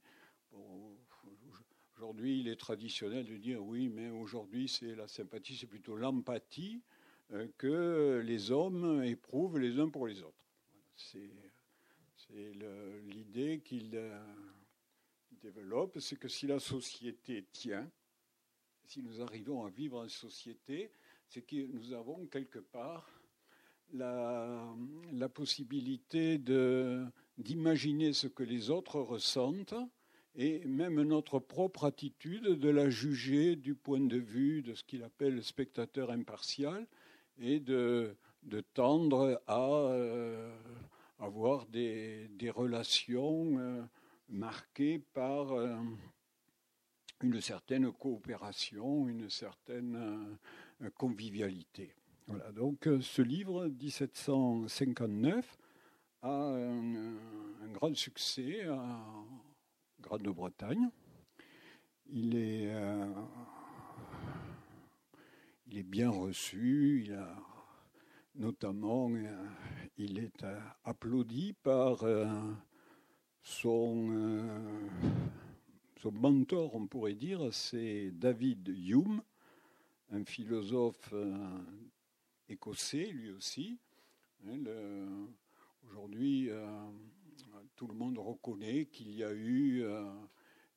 Aujourd'hui, 1.96 2.40
il 2.40 2.48
est 2.48 2.56
traditionnel 2.56 3.26
de 3.26 3.36
dire 3.36 3.64
oui, 3.64 3.88
mais 3.88 4.10
aujourd'hui, 4.10 4.68
c'est 4.68 4.94
la 4.94 5.06
sympathie, 5.06 5.56
c'est 5.56 5.68
plutôt 5.68 5.96
l'empathie 5.96 6.82
euh, 7.30 7.46
que 7.56 8.20
les 8.24 8.50
hommes 8.50 9.04
éprouvent 9.04 9.58
les 9.58 9.78
uns 9.78 9.88
pour 9.88 10.08
les 10.08 10.20
autres. 10.22 10.44
C'est 10.96 11.30
l'idée 13.04 13.60
qu'il 13.64 13.92
euh, 13.94 14.18
développe, 15.42 16.00
c'est 16.00 16.16
que 16.16 16.28
si 16.28 16.46
la 16.46 16.58
société 16.58 17.46
tient, 17.52 17.88
si 18.92 19.02
nous 19.02 19.22
arrivons 19.22 19.64
à 19.64 19.70
vivre 19.70 20.04
en 20.04 20.08
société, 20.08 20.90
c'est 21.26 21.40
que 21.40 21.66
nous 21.72 21.94
avons 21.94 22.26
quelque 22.26 22.58
part 22.58 23.10
la, 23.94 24.68
possibilité 25.32 26.36
d'imaginer 27.38 28.12
ce 28.12 28.26
que 28.26 28.42
les 28.42 28.68
autres 28.68 29.00
ressentent 29.00 29.74
et 30.34 30.62
même 30.66 31.00
notre 31.00 31.38
propre 31.38 31.84
attitude 31.84 32.44
de 32.44 32.68
la 32.68 32.90
juger 32.90 33.56
du 33.56 33.74
point 33.74 34.00
de 34.00 34.18
vue 34.18 34.60
de 34.60 34.74
ce 34.74 34.84
qu'il 34.84 35.02
appelle 35.04 35.36
le 35.36 35.42
spectateur 35.42 36.10
impartial 36.10 36.86
et 37.38 37.60
de, 37.60 38.14
tendre 38.74 39.40
à 39.46 39.70
euh, 39.70 40.54
avoir 41.18 41.64
des, 41.66 42.28
des 42.28 42.50
relations 42.50 43.58
euh, 43.58 43.82
marquées 44.28 44.98
par 44.98 45.52
euh, 45.52 45.76
une 47.22 47.40
certaine 47.40 47.92
coopération, 47.92 49.08
une 49.08 49.30
certaine 49.30 50.38
convivialité. 50.96 51.94
Voilà, 52.26 52.52
donc 52.52 52.88
ce 53.00 53.22
livre, 53.22 53.66
1759, 53.66 55.58
a 56.22 56.28
un, 56.30 57.14
grand 57.72 57.94
succès. 57.96 58.66
Grande-Bretagne. 60.02 60.90
Il 62.10 62.36
est, 62.36 62.74
euh, 62.74 63.06
il 65.66 65.78
est 65.78 65.84
bien 65.84 66.10
reçu. 66.10 67.04
Il 67.06 67.14
a, 67.14 67.36
notamment, 68.34 69.08
euh, 69.10 69.46
il 69.96 70.18
est 70.18 70.42
euh, 70.42 70.58
applaudi 70.84 71.54
par 71.62 72.04
son, 73.42 74.50
son 76.02 76.10
mentor, 76.10 76.74
on 76.74 76.88
pourrait 76.88 77.14
dire, 77.14 77.52
c'est 77.54 78.10
David 78.10 78.68
Hume, 78.68 79.22
un 80.10 80.24
philosophe 80.24 81.14
écossais, 82.48 83.06
lui 83.06 83.30
aussi. 83.30 83.78
Hein, 84.48 84.58
aujourd'hui, 85.88 86.50
tout 87.76 87.86
le 87.86 87.94
monde 87.94 88.18
reconnaît 88.18 88.86
qu'il 88.86 89.12
y 89.12 89.22
a 89.22 89.32
eu 89.32 89.82
euh, 89.84 90.04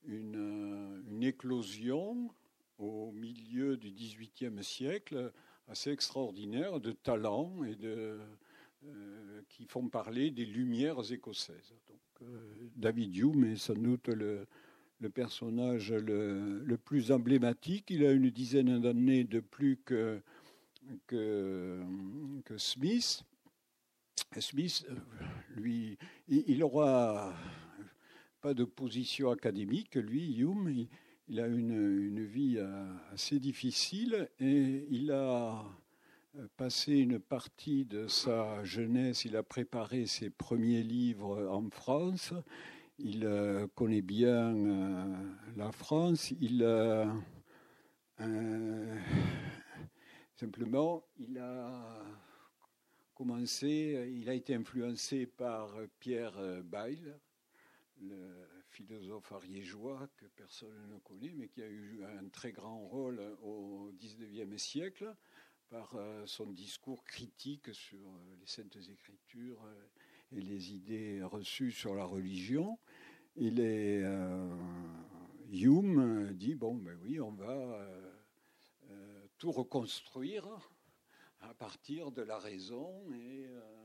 une, 0.04 1.22
éclosion 1.22 2.30
au 2.78 3.10
milieu 3.10 3.76
du 3.76 3.90
XVIIIe 3.90 4.62
siècle 4.62 5.32
assez 5.66 5.90
extraordinaire 5.90 6.78
de 6.78 6.92
talents 6.92 7.52
euh, 7.82 8.22
qui 9.48 9.64
font 9.64 9.88
parler 9.88 10.30
des 10.30 10.46
lumières 10.46 11.10
écossaises. 11.10 11.74
Euh, 12.22 12.68
David 12.76 13.16
Hume 13.16 13.44
est 13.44 13.56
sans 13.56 13.74
doute 13.74 14.06
le, 14.08 14.46
le 15.00 15.10
personnage 15.10 15.92
le, 15.92 16.76
plus 16.76 17.12
emblématique. 17.12 17.90
Il 17.90 18.04
a 18.04 18.12
une 18.12 18.30
dizaine 18.30 18.80
d'années 18.80 19.24
de 19.24 19.40
plus 19.40 19.78
que, 19.84 20.20
que, 21.06 21.82
Smith. 22.56 23.22
Smith, 24.38 24.86
lui, 25.56 25.98
il 26.28 26.58
n'aura 26.58 27.34
pas 28.40 28.54
de 28.54 28.64
position 28.64 29.30
académique. 29.30 29.94
Lui, 29.96 30.38
Hume, 30.38 30.86
il, 31.28 31.40
a 31.40 31.46
une, 31.46 32.24
vie 32.24 32.56
euh, 32.58 32.92
assez 33.12 33.38
difficile 33.38 34.28
et 34.40 34.86
il 34.90 35.10
a 35.10 35.64
euh, 36.36 36.46
passé 36.56 36.94
une 36.94 37.18
partie 37.18 37.84
de 37.84 38.06
sa 38.08 38.62
jeunesse, 38.64 39.24
il 39.24 39.36
a 39.36 39.42
préparé 39.42 40.06
ses 40.06 40.30
premiers 40.30 40.82
livres 40.82 41.48
en 41.50 41.68
France. 41.70 42.32
Il 42.98 43.68
connaît 43.74 44.02
bien 44.02 44.54
la 45.56 45.70
France. 45.72 46.32
Il 46.40 46.62
simplement, 50.34 51.04
il 51.18 51.38
a 51.38 52.02
commencé, 53.14 54.12
il 54.14 54.28
a 54.28 54.34
été 54.34 54.54
influencé 54.54 55.26
par 55.26 55.74
Pierre 56.00 56.62
Bayle, 56.64 57.18
le 58.00 58.46
philosophe 58.70 59.32
ariégeois 59.32 60.08
que 60.16 60.26
personne 60.26 60.88
ne 60.88 60.98
connaît, 60.98 61.32
mais 61.34 61.48
qui 61.48 61.62
a 61.62 61.68
eu 61.68 62.02
un 62.04 62.28
très 62.28 62.52
grand 62.52 62.86
rôle 62.86 63.20
au 63.42 63.90
XIXe 63.98 64.62
siècle 64.62 65.14
par 65.68 65.94
euh, 65.96 66.24
son 66.26 66.52
discours 66.52 67.04
critique 67.04 67.72
sur 67.74 67.98
euh, 67.98 68.36
les 68.38 68.46
saintes 68.46 68.76
écritures 68.88 69.64
euh, 69.64 70.36
et 70.36 70.40
les 70.40 70.72
idées 70.72 71.22
reçues 71.22 71.72
sur 71.72 71.94
la 71.94 72.04
religion. 72.04 72.78
Il 73.36 73.60
est 73.60 74.02
Hume 75.52 76.32
dit 76.32 76.54
bon 76.54 76.74
ben 76.74 76.96
oui 77.02 77.20
on 77.20 77.32
va 77.32 77.86
tout 79.38 79.52
reconstruire 79.52 80.46
à 81.40 81.52
partir 81.54 82.10
de 82.10 82.22
la 82.22 82.38
raison 82.38 82.90
et, 83.12 83.46
euh, 83.46 83.76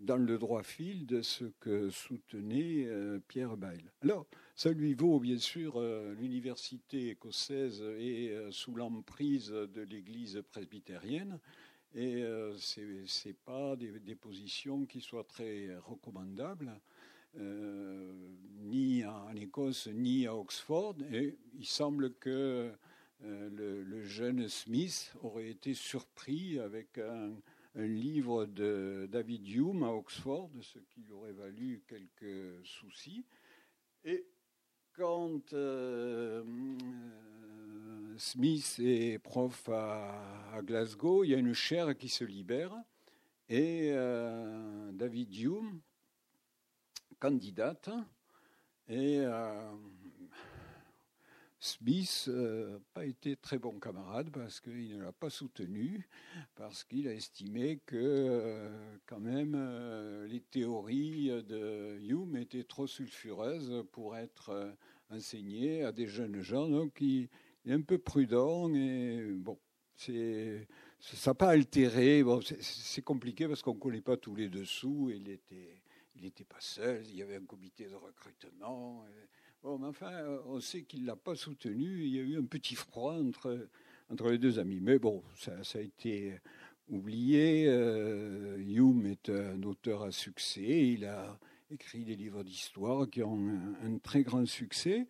dans 0.00 0.16
le 0.16 0.38
droit 0.38 0.62
fil 0.62 1.06
de 1.06 1.22
ce 1.22 1.44
que 1.60 1.90
soutenait 1.90 2.84
euh, 2.86 3.18
Pierre 3.26 3.56
Bayle. 3.56 3.92
Alors, 4.02 4.26
ça 4.54 4.70
lui 4.70 4.94
vaut 4.94 5.18
bien 5.18 5.38
sûr 5.38 5.74
euh, 5.76 6.14
l'université 6.14 7.10
écossaise 7.10 7.82
est 7.82 8.30
euh, 8.30 8.50
sous 8.50 8.74
l'emprise 8.74 9.48
de 9.50 9.82
l'Église 9.82 10.42
presbytérienne 10.50 11.38
et 11.94 12.22
ce 12.58 12.80
n'est 13.26 13.34
pas 13.34 13.74
des, 13.74 14.14
positions 14.14 14.84
qui 14.84 15.00
soient 15.00 15.24
très 15.24 15.74
recommandables. 15.78 16.78
Ni 17.38 19.04
en 19.04 19.34
Écosse 19.36 19.88
ni 19.88 20.26
à 20.26 20.36
Oxford. 20.36 20.96
Et 21.12 21.36
il 21.54 21.66
semble 21.66 22.14
que 22.14 22.72
le, 23.20 23.82
le, 23.82 24.04
jeune 24.04 24.48
Smith 24.48 25.12
aurait 25.22 25.48
été 25.48 25.74
surpris 25.74 26.58
avec 26.58 26.98
un, 26.98 27.32
livre 27.74 28.46
de 28.46 29.08
David 29.10 29.46
Hume 29.48 29.84
à 29.84 29.92
Oxford, 29.92 30.50
ce 30.62 30.80
qui 30.80 31.00
lui 31.02 31.12
aurait 31.12 31.32
valu 31.32 31.82
quelques 31.86 32.66
soucis. 32.66 33.24
Et 34.04 34.26
quand 34.98 35.52
euh, 35.52 36.42
Smith 38.16 38.80
est 38.82 39.18
prof 39.18 39.68
à, 39.68 40.60
Glasgow, 40.62 41.22
il 41.22 41.30
y 41.30 41.34
a 41.34 41.38
une 41.38 41.54
chaire 41.54 41.96
qui 41.96 42.08
se 42.08 42.24
libère 42.24 42.74
et 43.48 43.90
euh, 43.92 44.90
David 44.92 45.34
Hume, 45.36 45.80
candidate, 47.18 47.90
et 48.88 49.20
euh, 49.20 49.72
Smith 51.60 52.24
n'a 52.28 52.34
euh, 52.34 52.78
pas 52.94 53.04
été 53.04 53.36
très 53.36 53.58
bon 53.58 53.78
camarade 53.78 54.30
parce 54.30 54.60
qu'il 54.60 54.96
ne 54.96 55.04
l'a 55.04 55.12
pas 55.12 55.28
soutenu, 55.28 56.08
parce 56.54 56.84
qu'il 56.84 57.06
a 57.06 57.12
estimé 57.12 57.80
que 57.84 57.96
euh, 57.96 58.96
quand 59.06 59.20
même 59.20 59.56
les 60.26 60.40
théories 60.40 61.28
de 61.44 61.98
Hume 62.00 62.36
étaient 62.36 62.64
trop 62.64 62.86
sulfureuses 62.86 63.84
pour 63.92 64.16
être 64.16 64.74
enseignées 65.10 65.84
à 65.84 65.92
des 65.92 66.06
jeunes 66.06 66.40
gens. 66.40 66.68
Donc 66.68 67.00
il, 67.00 67.28
est 67.66 67.72
un 67.72 67.82
peu 67.82 67.98
prudent 67.98 68.72
et 68.72 69.20
bon, 69.32 69.58
c'est 69.96 70.66
ça 71.00 71.30
n'a 71.30 71.34
pas 71.34 71.50
altéré. 71.50 72.24
C'est 72.60 73.02
compliqué 73.02 73.46
parce 73.46 73.62
qu'on 73.62 73.74
ne 73.74 73.78
connaît 73.78 74.00
pas 74.00 74.16
tous 74.16 74.34
les 74.34 74.48
dessous. 74.48 75.10
Il 75.14 75.28
était, 75.28 75.82
il 76.18 76.24
n'était 76.24 76.44
pas 76.44 76.60
seul. 76.60 77.02
Il 77.06 77.16
y 77.16 77.22
avait 77.22 77.36
un 77.36 77.44
comité 77.44 77.86
de 77.86 77.94
recrutement. 77.94 79.04
Bon, 79.62 79.82
enfin, 79.84 80.12
euh, 80.12 80.40
on 80.46 80.60
sait 80.60 80.82
qu'il 80.82 81.02
ne 81.02 81.06
l'a 81.06 81.16
pas 81.16 81.34
soutenu. 81.34 82.04
Il 82.04 82.14
y 82.14 82.18
a 82.18 82.22
eu 82.22 82.38
un 82.38 82.44
petit 82.44 82.74
froid 82.74 83.14
entre, 83.14 83.68
entre 84.10 84.30
les 84.30 84.38
deux 84.38 84.58
amis. 84.58 84.80
Mais 84.80 84.98
bon, 84.98 85.22
ça, 85.36 85.52
a 85.74 85.80
été 85.80 86.34
oublié. 86.88 87.66
Euh, 87.68 88.56
Hume 88.58 89.06
est 89.06 89.30
un 89.30 89.62
auteur 89.62 90.02
à 90.02 90.10
succès. 90.10 90.88
Il 90.92 91.04
a 91.04 91.38
écrit 91.70 92.04
des 92.04 92.16
livres 92.16 92.42
d'histoire 92.42 93.08
qui 93.08 93.22
ont 93.22 93.48
un, 93.84 93.98
très 93.98 94.22
grand 94.22 94.46
succès. 94.46 95.06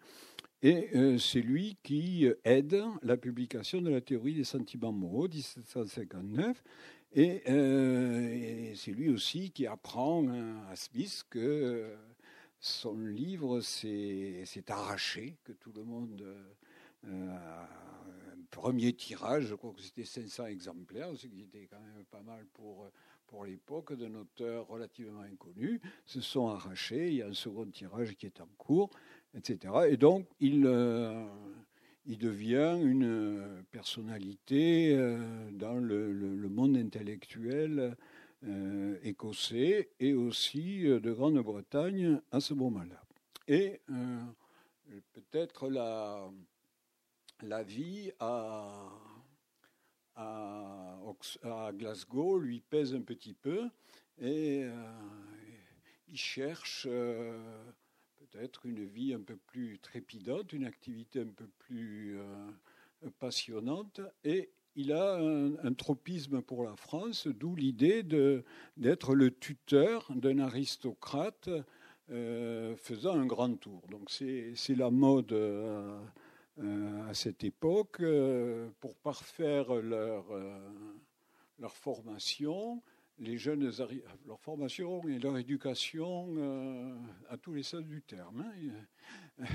Et 0.61 0.89
euh, 0.97 1.19
c'est 1.19 1.41
lui 1.41 1.79
qui 1.85 2.27
aide 2.45 2.83
la 3.03 3.17
publication 3.17 3.81
de 3.81 3.91
la 3.91 4.01
théorie 4.01 4.35
des 4.35 4.45
sentiments 4.45 4.93
moraux, 4.93 5.29
1759. 5.29 6.63
Et, 7.13 7.43
et 7.51 8.75
c'est 8.75 8.93
lui 8.93 9.11
aussi 9.11 9.51
qui 9.51 9.67
apprend 9.67 10.29
à 10.71 10.77
Smith 10.77 11.25
que 11.31 11.97
son 12.61 12.99
livre 12.99 13.61
s'est 13.61 14.45
arraché, 14.69 15.37
que 15.45 15.53
tout 15.53 15.73
le 15.73 15.85
monde. 15.85 16.25
Euh, 17.07 17.39
premier 18.51 18.93
tirage, 18.93 19.47
je 19.47 19.55
crois 19.55 19.73
que 19.73 19.83
c'était 19.83 20.05
500 20.05 20.47
exemplaires, 20.47 21.11
ce 21.17 21.27
qui 21.27 21.43
était 21.43 21.67
quand 21.67 21.81
même 21.81 22.05
pas 22.11 22.23
mal 22.23 22.45
pour, 22.55 22.91
pour 23.27 23.45
l'époque, 23.45 23.93
d'un 23.95 24.15
auteur 24.15 24.67
relativement 24.69 25.21
inconnu, 25.21 25.81
se 26.07 26.21
sont 26.21 26.49
arrachés. 26.49 27.09
Il 27.09 27.15
y 27.15 27.23
a 27.23 27.29
un 27.29 27.35
second 27.35 27.67
tirage 27.71 28.15
qui 28.17 28.27
est 28.27 28.41
en 28.41 28.49
cours, 28.57 28.91
etc. 29.35 29.75
Et 29.89 29.97
donc, 29.97 30.27
il, 30.41 30.65
euh, 30.67 31.27
il 32.09 32.19
devient 32.19 32.79
une 32.83 33.65
personnalité 33.71 34.95
euh, 34.97 35.51
dans 35.53 35.75
le, 35.75 36.49
monde 36.49 36.77
intellectuel 36.77 37.97
euh, 38.45 38.99
écossais 39.03 39.91
et 40.01 40.15
aussi 40.15 40.87
euh, 40.87 41.01
de 41.01 41.13
Grande-Bretagne 41.13 42.21
à 42.31 42.41
ce 42.41 42.55
moment-là. 42.55 43.03
Et 43.47 43.81
euh, 43.91 44.23
peut-être 45.13 45.69
la, 45.69 46.31
vie 47.63 48.11
à, 48.21 48.89
Glasgow 51.75 52.39
lui 52.39 52.61
pèse 52.61 52.95
un 52.95 53.03
petit 53.03 53.35
peu 53.35 53.69
et 54.19 54.67
il 56.09 56.17
cherche 56.17 56.89
peut-être 58.31 58.67
une 58.67 58.85
vie 58.85 59.15
un 59.15 59.21
peu 59.21 59.37
plus 59.37 59.79
trépidante, 59.79 60.53
une 60.53 60.65
activité 60.65 61.21
un 61.21 61.33
peu 61.35 61.47
plus 61.59 62.19
passionnante 63.19 64.01
et 64.25 64.51
il 64.79 64.93
a 64.93 65.17
un, 65.17 65.75
tropisme 65.75 66.41
pour 66.41 66.63
la 66.63 66.77
France, 66.77 67.27
d'où 67.27 67.57
l'idée 67.57 68.05
d'être 68.77 69.17
le 69.17 69.33
tuteur 69.33 70.07
d'un 70.15 70.39
aristocrate 70.39 71.51
euh, 72.11 72.77
faisant 72.77 73.19
un 73.19 73.27
grand 73.27 73.55
tour. 73.57 73.83
Donc 73.91 74.09
c'est 74.09 74.55
la 74.77 74.91
mode 74.91 75.33
euh, 75.33 75.99
à 77.09 77.13
cette 77.13 77.43
époque 77.43 77.99
euh, 78.01 78.69
pour 78.79 78.95
parfaire 78.95 79.75
leur, 79.75 80.27
leur 81.59 81.77
formation. 81.77 82.81
Les 83.21 83.37
jeunes, 83.37 83.71
leur 84.27 84.41
formation 84.41 85.07
et 85.09 85.19
leur 85.19 85.37
éducation 85.39 86.37
à 87.29 87.37
tous 87.37 87.53
les 87.53 87.65
sens 87.65 87.83
du 87.83 88.01
terme. 88.03 88.45
Hein. 88.47 89.47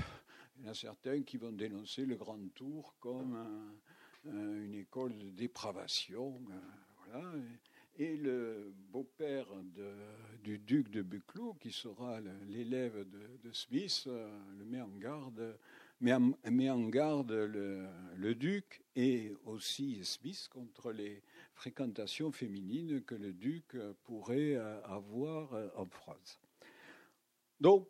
Il 0.56 0.64
y 0.64 0.68
en 0.68 0.70
a 0.70 0.74
certains 0.74 1.22
qui 1.22 1.36
vont 1.36 1.52
dénoncer 1.52 2.04
le 2.04 2.16
grand 2.16 2.38
tour 2.54 2.94
comme 3.00 3.36
euh, 4.26 4.64
une 4.64 4.74
école 4.74 5.18
de 5.18 5.30
dépravation. 5.30 6.40
Euh, 6.50 6.58
voilà. 7.06 7.32
Et 7.98 8.16
le 8.16 8.72
beau-père 8.90 9.46
du 10.42 10.58
duc 10.58 10.90
de 10.90 11.02
Buccleuch, 11.02 11.58
qui 11.60 11.70
sera 11.70 12.18
l'élève 12.48 13.06
de, 13.42 13.52
Smith, 13.52 14.04
euh, 14.06 14.28
le 14.58 14.64
met 14.64 14.80
en 14.80 14.96
garde, 14.98 15.58
met 16.00 16.70
en 16.70 16.88
garde 16.88 17.32
le, 17.32 18.34
duc 18.34 18.82
et 18.96 19.32
aussi 19.44 20.04
Smith 20.04 20.48
contre 20.50 20.90
les 20.90 21.22
fréquentations 21.54 22.32
féminines 22.32 23.02
que 23.02 23.14
le 23.14 23.32
duc 23.32 23.76
pourrait 24.04 24.56
avoir 24.84 25.52
en 25.76 25.86
France. 25.86 26.40
Donc, 27.60 27.88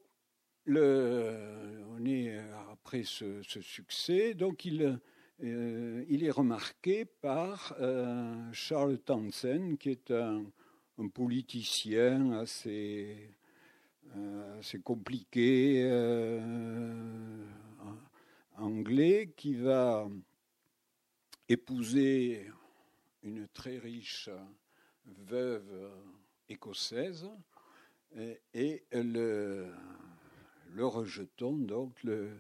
on 0.67 2.05
est 2.05 2.39
après 2.71 3.03
ce, 3.05 3.43
succès, 3.43 4.35
donc 4.35 4.65
il 4.65 4.99
euh, 5.43 6.05
est 6.09 6.31
remarqué 6.31 7.05
par 7.05 7.75
euh, 7.81 8.53
Charles 8.53 8.99
Townsend, 8.99 9.77
qui 9.79 9.91
est 9.91 10.11
un, 10.11 10.45
politicien 11.13 12.33
assez, 12.33 13.31
euh, 14.17 14.59
assez 14.61 14.79
compliqué, 14.79 15.85
anglais, 18.57 19.33
qui 19.37 19.55
va 19.55 20.09
épouser 21.49 22.47
une 23.25 23.49
très 23.49 23.79
riche 23.79 24.31
veuve 25.07 25.91
écossaise 26.49 27.29
et, 28.53 28.85
le, 28.93 29.73
rejeton, 30.79 31.57
donc 31.57 32.03
le, 32.05 32.31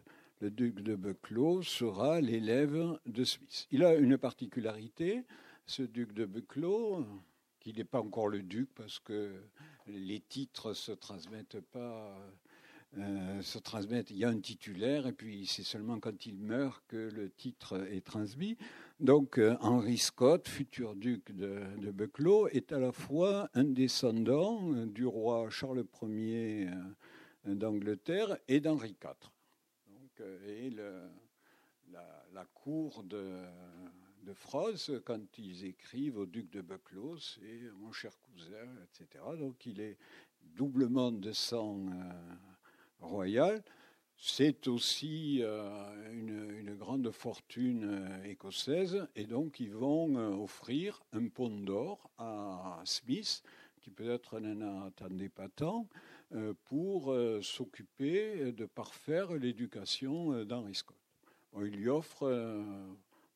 duc 0.40 0.81
de 0.81 0.94
Buccleuch 0.94 1.68
sera 1.68 2.20
l'élève 2.20 2.99
de 3.07 3.25
Smith. 3.25 3.66
Il 3.70 3.83
a 3.83 3.94
une 3.94 4.18
particularité, 4.18 5.25
ce 5.66 5.83
duc 5.83 6.12
de 6.12 6.27
Buccleuch, 6.27 7.07
qui 7.61 7.73
n'est 7.73 7.85
pas 7.85 8.01
encore 8.01 8.29
le 8.29 8.42
duc 8.42 8.68
parce 8.75 8.99
que 8.99 9.33
les 9.87 10.20
titres 10.20 10.75
se 10.75 10.92
transmettent 10.92 11.61
pas. 11.61 12.14
Euh, 12.98 13.42
se 13.42 13.59
transmettent, 13.59 14.11
il 14.11 14.18
y 14.18 14.24
a 14.24 14.28
un 14.28 14.38
titulaire 14.38 15.07
et 15.09 15.12
puis 15.12 15.46
c'est 15.46 15.64
seulement 15.64 15.98
quand 15.98 16.26
il 16.26 16.37
meurt 16.37 16.83
que 16.87 16.96
le 16.96 17.28
titre 17.30 17.87
est 17.90 18.04
transmis. 18.04 18.57
Donc 19.00 19.38
euh, 19.38 19.57
Henri 19.61 19.98
Scott, 19.98 20.46
futur 20.48 20.94
duc 20.94 21.33
de, 21.33 21.61
de 21.78 22.48
est 22.52 22.72
à 22.72 22.78
la 22.78 22.92
fois 22.92 23.48
un 23.54 23.64
descendant 23.64 24.87
du 24.87 25.07
roi 25.07 25.50
Charles 25.50 25.85
Ier 26.02 26.68
euh, 26.68 27.54
d'Angleterre 27.54 28.38
et 28.46 28.61
d'Henri 28.61 28.96
IV 29.02 29.30
et 30.46 30.70
la, 30.70 32.44
cour 32.52 33.02
de, 33.04 33.42
de 34.22 34.33
Froze, 34.33 35.00
quand 35.04 35.38
ils 35.38 35.64
écrivent 35.64 36.18
au 36.18 36.26
duc 36.26 36.50
de 36.50 36.61
Buccleuch, 36.61 37.38
c'est 37.40 37.70
mon 37.80 37.92
cher 37.92 38.12
cousin, 38.20 38.68
etc. 38.85 39.24
Donc 39.38 39.66
il 39.66 39.80
est 39.80 39.96
doublement 40.54 41.12
de 41.12 41.33
sang 41.33 41.87
euh, 41.88 42.12
royal. 43.00 43.62
C'est 44.16 44.68
aussi 44.68 45.40
euh, 45.42 46.12
une, 46.12 46.74
grande 46.76 47.11
fortune 47.11 47.85
euh, 47.85 48.24
écossaise, 48.24 49.07
et 49.16 49.24
donc 49.24 49.61
ils 49.61 49.72
vont 49.72 50.16
offrir 50.42 51.02
un 51.12 51.28
pont 51.28 51.50
d'or 51.50 52.11
à 52.18 52.80
Smith, 52.85 53.42
qui 53.80 53.90
peut-être 53.90 54.40
n'en 54.40 54.87
attendait 54.87 55.28
pas 55.28 55.48
tant, 55.48 55.87
pour 56.64 57.14
s'occuper 57.42 58.50
de 58.50 58.64
parfaire 58.64 59.35
l'éducation 59.35 60.42
d'Henri 60.44 60.74
Scott. 60.74 60.96
il 61.61 61.76
lui 61.76 61.88
offre 61.88 62.26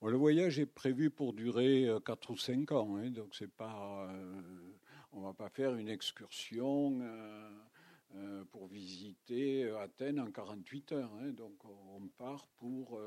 le 0.03 0.17
voyage 0.17 0.59
est 0.59 0.67
prévu 0.67 1.11
pour 1.11 1.33
durer 1.33 1.87
4 2.05 2.31
ou 2.31 2.37
5 2.37 2.73
ans, 2.73 2.97
hein, 2.97 3.11
donc 3.11 3.35
c'est 3.35 3.51
pas, 3.51 4.11
on 5.13 5.21
va 5.21 5.35
pas 5.35 5.51
faire 5.51 5.75
une 5.75 5.89
excursion 5.89 6.99
pour 8.51 8.67
visiter 8.67 9.71
Athènes 9.71 10.21
en 10.21 10.31
48 10.31 10.93
heures. 10.93 11.13
Hein, 11.15 11.33
donc 11.33 11.65
on 11.65 12.09
part 12.17 12.47
pour 12.57 13.01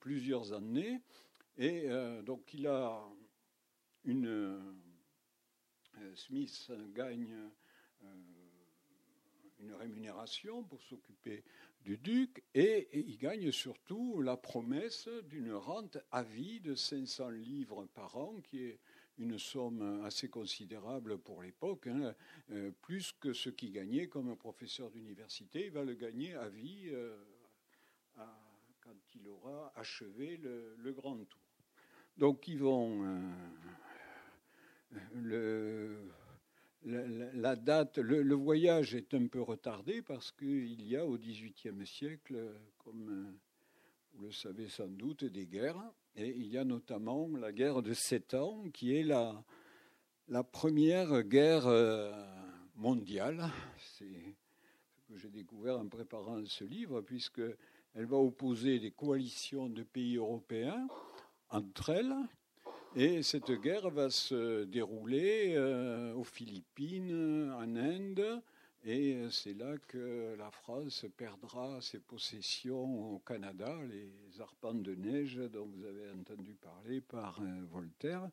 plusieurs 0.00 0.52
années. 0.52 1.00
Et 1.58 1.88
donc 2.24 2.52
il 2.54 2.66
a 2.66 3.02
une. 4.04 4.74
Smith 6.14 6.72
gagne 6.94 7.36
une 9.62 9.74
rémunération 9.74 10.64
pour 10.64 10.82
s'occuper 10.82 11.44
du 11.84 11.96
duc 11.96 12.44
et, 12.54 12.88
il 12.92 13.18
gagne 13.18 13.50
surtout 13.50 14.20
la 14.20 14.36
promesse 14.36 15.08
d'une 15.24 15.52
rente 15.52 15.98
à 16.10 16.22
vie 16.22 16.60
de 16.60 16.74
500 16.74 17.30
livres 17.30 17.86
par 17.94 18.16
an, 18.16 18.40
qui 18.42 18.64
est 18.64 18.78
une 19.22 19.38
somme 19.38 20.02
assez 20.04 20.28
considérable 20.28 21.18
pour 21.18 21.42
l'époque, 21.42 21.86
hein, 21.86 22.14
euh, 22.50 22.70
plus 22.82 23.12
que 23.20 23.32
ce 23.32 23.50
qu'il 23.50 23.72
gagnait 23.72 24.08
comme 24.08 24.36
professeur 24.36 24.90
d'université. 24.90 25.66
Il 25.66 25.72
va 25.72 25.84
le 25.84 25.94
gagner 25.94 26.34
à 26.34 26.48
vie 26.48 26.88
euh, 26.88 27.16
quand 28.80 28.96
il 29.14 29.28
aura 29.28 29.72
achevé 29.76 30.36
le, 30.38 30.92
grand 30.92 31.16
tour. 31.16 31.40
Donc 32.18 32.48
ils 32.48 32.58
vont... 32.58 33.04
Euh, 33.04 33.32
le, 35.14 35.96
la, 36.84 37.56
date, 37.56 37.98
le, 37.98 38.34
voyage 38.34 38.94
est 38.94 39.14
un 39.14 39.26
peu 39.28 39.40
retardé 39.40 40.02
parce 40.02 40.32
qu'il 40.32 40.82
y 40.82 40.96
a 40.96 41.06
au 41.06 41.16
XVIIIe 41.16 41.86
siècle, 41.86 42.36
comme 42.76 43.38
vous 44.14 44.26
le 44.26 44.32
savez 44.32 44.68
sans 44.68 44.88
doute, 44.88 45.24
des 45.24 45.46
guerres. 45.46 45.80
Et 46.16 46.28
il 46.28 46.46
y 46.48 46.58
a 46.58 46.64
notamment 46.64 47.28
la 47.36 47.52
guerre 47.52 47.82
de 47.82 47.94
Sept 47.94 48.34
Ans, 48.34 48.64
qui 48.72 48.96
est 48.96 49.02
la, 49.02 49.42
la 50.28 50.44
première 50.44 51.22
guerre 51.22 51.66
euh, 51.66 52.12
mondiale. 52.76 53.50
C'est 53.78 54.36
ce 54.96 55.12
que 55.12 55.16
j'ai 55.16 55.30
découvert 55.30 55.78
en 55.78 55.88
préparant 55.88 56.44
ce 56.44 56.64
livre, 56.64 57.00
puisqu'elle 57.00 57.56
va 57.94 58.16
opposer 58.16 58.78
des 58.78 58.90
coalitions 58.90 59.68
de 59.68 59.82
pays 59.82 60.16
européens 60.16 60.86
entre 61.50 61.90
elles 61.90 62.14
et 62.94 63.22
cette 63.22 63.50
guerre 63.52 63.88
va 63.88 64.10
se 64.10 64.64
dérouler 64.64 65.54
euh, 65.56 66.12
aux 66.12 66.24
Philippines, 66.24 67.50
en 67.56 67.74
Inde, 67.74 68.42
et 68.84 69.16
c'est 69.30 69.54
là 69.54 69.76
que 69.86 70.34
la 70.36 70.50
France 70.50 71.06
perdra 71.16 71.80
ses 71.80 72.00
possessions 72.00 73.14
au 73.14 73.18
Canada, 73.20 73.76
les 73.88 74.40
arpents 74.40 74.74
de 74.74 74.94
neige 74.94 75.36
dont 75.52 75.66
vous 75.66 75.84
avez 75.84 76.10
entendu 76.10 76.54
parler 76.54 77.00
par 77.00 77.40
euh, 77.40 77.64
Voltaire. 77.70 78.28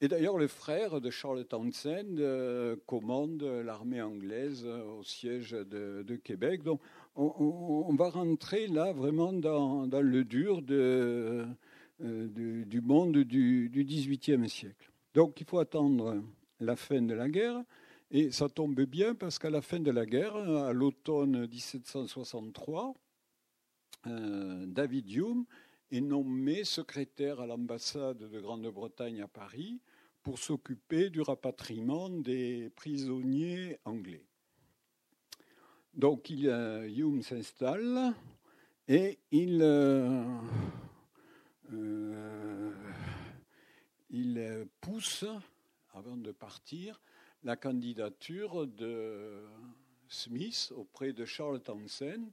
Et 0.00 0.08
d'ailleurs, 0.08 0.38
le 0.38 0.46
frère 0.46 1.02
de 1.02 1.10
Charles 1.10 1.44
Townshend 1.44 2.18
euh, 2.18 2.76
commande 2.86 3.42
l'armée 3.42 4.00
anglaise 4.00 4.64
au 4.64 5.02
siège 5.02 5.50
de, 5.50 6.16
Québec. 6.24 6.62
Donc, 6.62 6.80
on, 7.16 7.94
va 7.98 8.08
rentrer 8.08 8.66
là 8.66 8.92
vraiment 8.92 9.34
dans, 9.34 9.84
le 9.84 10.24
dur 10.24 10.62
euh, 10.70 11.44
du, 12.00 12.80
monde 12.80 13.18
du, 13.18 13.70
XVIIIe 13.74 14.48
siècle. 14.48 14.90
Donc 15.12 15.38
il 15.40 15.46
faut 15.46 15.58
attendre 15.58 16.22
la 16.60 16.76
fin 16.76 17.02
de 17.02 17.12
la 17.12 17.28
guerre, 17.28 17.62
et 18.10 18.32
ça 18.32 18.48
tombe 18.48 18.80
bien 18.82 19.14
parce 19.14 19.38
qu'à 19.38 19.50
la 19.50 19.62
fin 19.62 19.78
de 19.78 19.90
la 19.90 20.04
guerre, 20.04 20.34
à 20.36 20.72
l'automne 20.72 21.46
1763, 21.46 22.94
euh, 24.06 24.66
David 24.66 25.10
Hume 25.12 25.44
est 25.92 26.00
nommé 26.00 26.64
secrétaire 26.64 27.40
à 27.40 27.46
l'ambassade 27.46 28.18
de 28.18 28.40
Grande-Bretagne 28.40 29.20
à 29.22 29.28
Paris 29.28 29.80
pour 30.22 30.38
s'occuper 30.38 31.10
du 31.10 31.20
rapatriement 31.20 32.10
des 32.10 32.70
prisonniers 32.74 33.78
anglais. 33.84 34.24
Donc 35.94 36.30
il, 36.30 36.48
euh, 36.48 36.88
Hume 36.88 37.22
s'installe 37.22 38.14
et 38.88 39.18
euh, 39.32 40.24
il 44.10 44.66
pousse, 44.80 45.24
avant 45.92 46.16
de 46.16 46.32
partir, 46.32 47.00
la 47.42 47.56
candidature 47.56 48.66
de 48.66 49.42
Smith 50.08 50.72
auprès 50.76 51.12
de 51.12 51.24
Charles 51.24 51.60
Townsend 51.60 52.30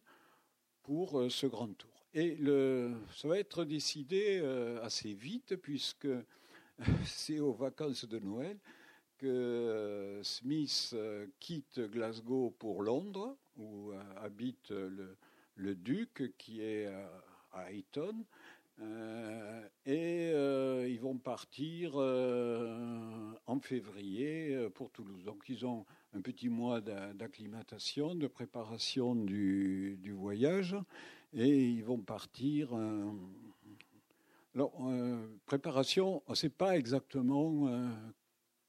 pour 0.84 1.20
euh, 1.20 1.30
ce 1.30 1.48
grand 1.48 1.74
tour. 1.74 2.08
Et 2.14 2.36
le, 2.36 2.94
ça 3.16 3.28
va 3.28 3.38
être 3.38 3.66
décidé 3.66 4.40
euh, 4.42 4.82
assez 4.84 5.14
vite, 5.14 5.56
puisque 5.58 6.08
c'est 7.06 7.40
aux 7.40 7.54
vacances 7.54 8.06
de 8.06 8.20
Noël 8.20 8.58
que 9.18 10.20
Smith 10.22 10.96
quitte 11.40 11.80
Glasgow 11.80 12.52
pour 12.60 12.84
Londres, 12.84 13.36
où 13.56 13.92
habite 14.18 14.70
le, 14.70 15.18
le 15.56 15.74
duc, 15.74 16.36
qui 16.38 16.62
est 16.62 16.88
à 17.58 17.72
Eton, 17.72 18.14
euh, 18.14 18.24
et 18.80 20.32
euh, 20.34 20.88
ils 20.90 21.00
vont 21.00 21.18
partir 21.18 21.94
euh, 21.96 23.32
en 23.46 23.60
février 23.60 24.70
pour 24.76 24.92
Toulouse. 24.92 25.24
Donc 25.24 25.46
ils 25.48 25.66
ont 25.66 25.86
un 26.14 26.22
petit 26.22 26.50
mois 26.50 26.82
d'acclimatation, 26.82 28.16
de 28.16 28.28
préparation 28.28 29.16
du, 29.16 29.98
voyage, 30.12 30.76
et 31.34 31.70
ils 31.70 31.84
vont 31.84 32.00
partir. 32.00 32.74
alors, 34.56 34.92
préparation, 35.46 36.22
on 36.28 36.32
ne 36.32 36.36
sait 36.36 36.50
pas 36.50 36.78
exactement 36.78 37.70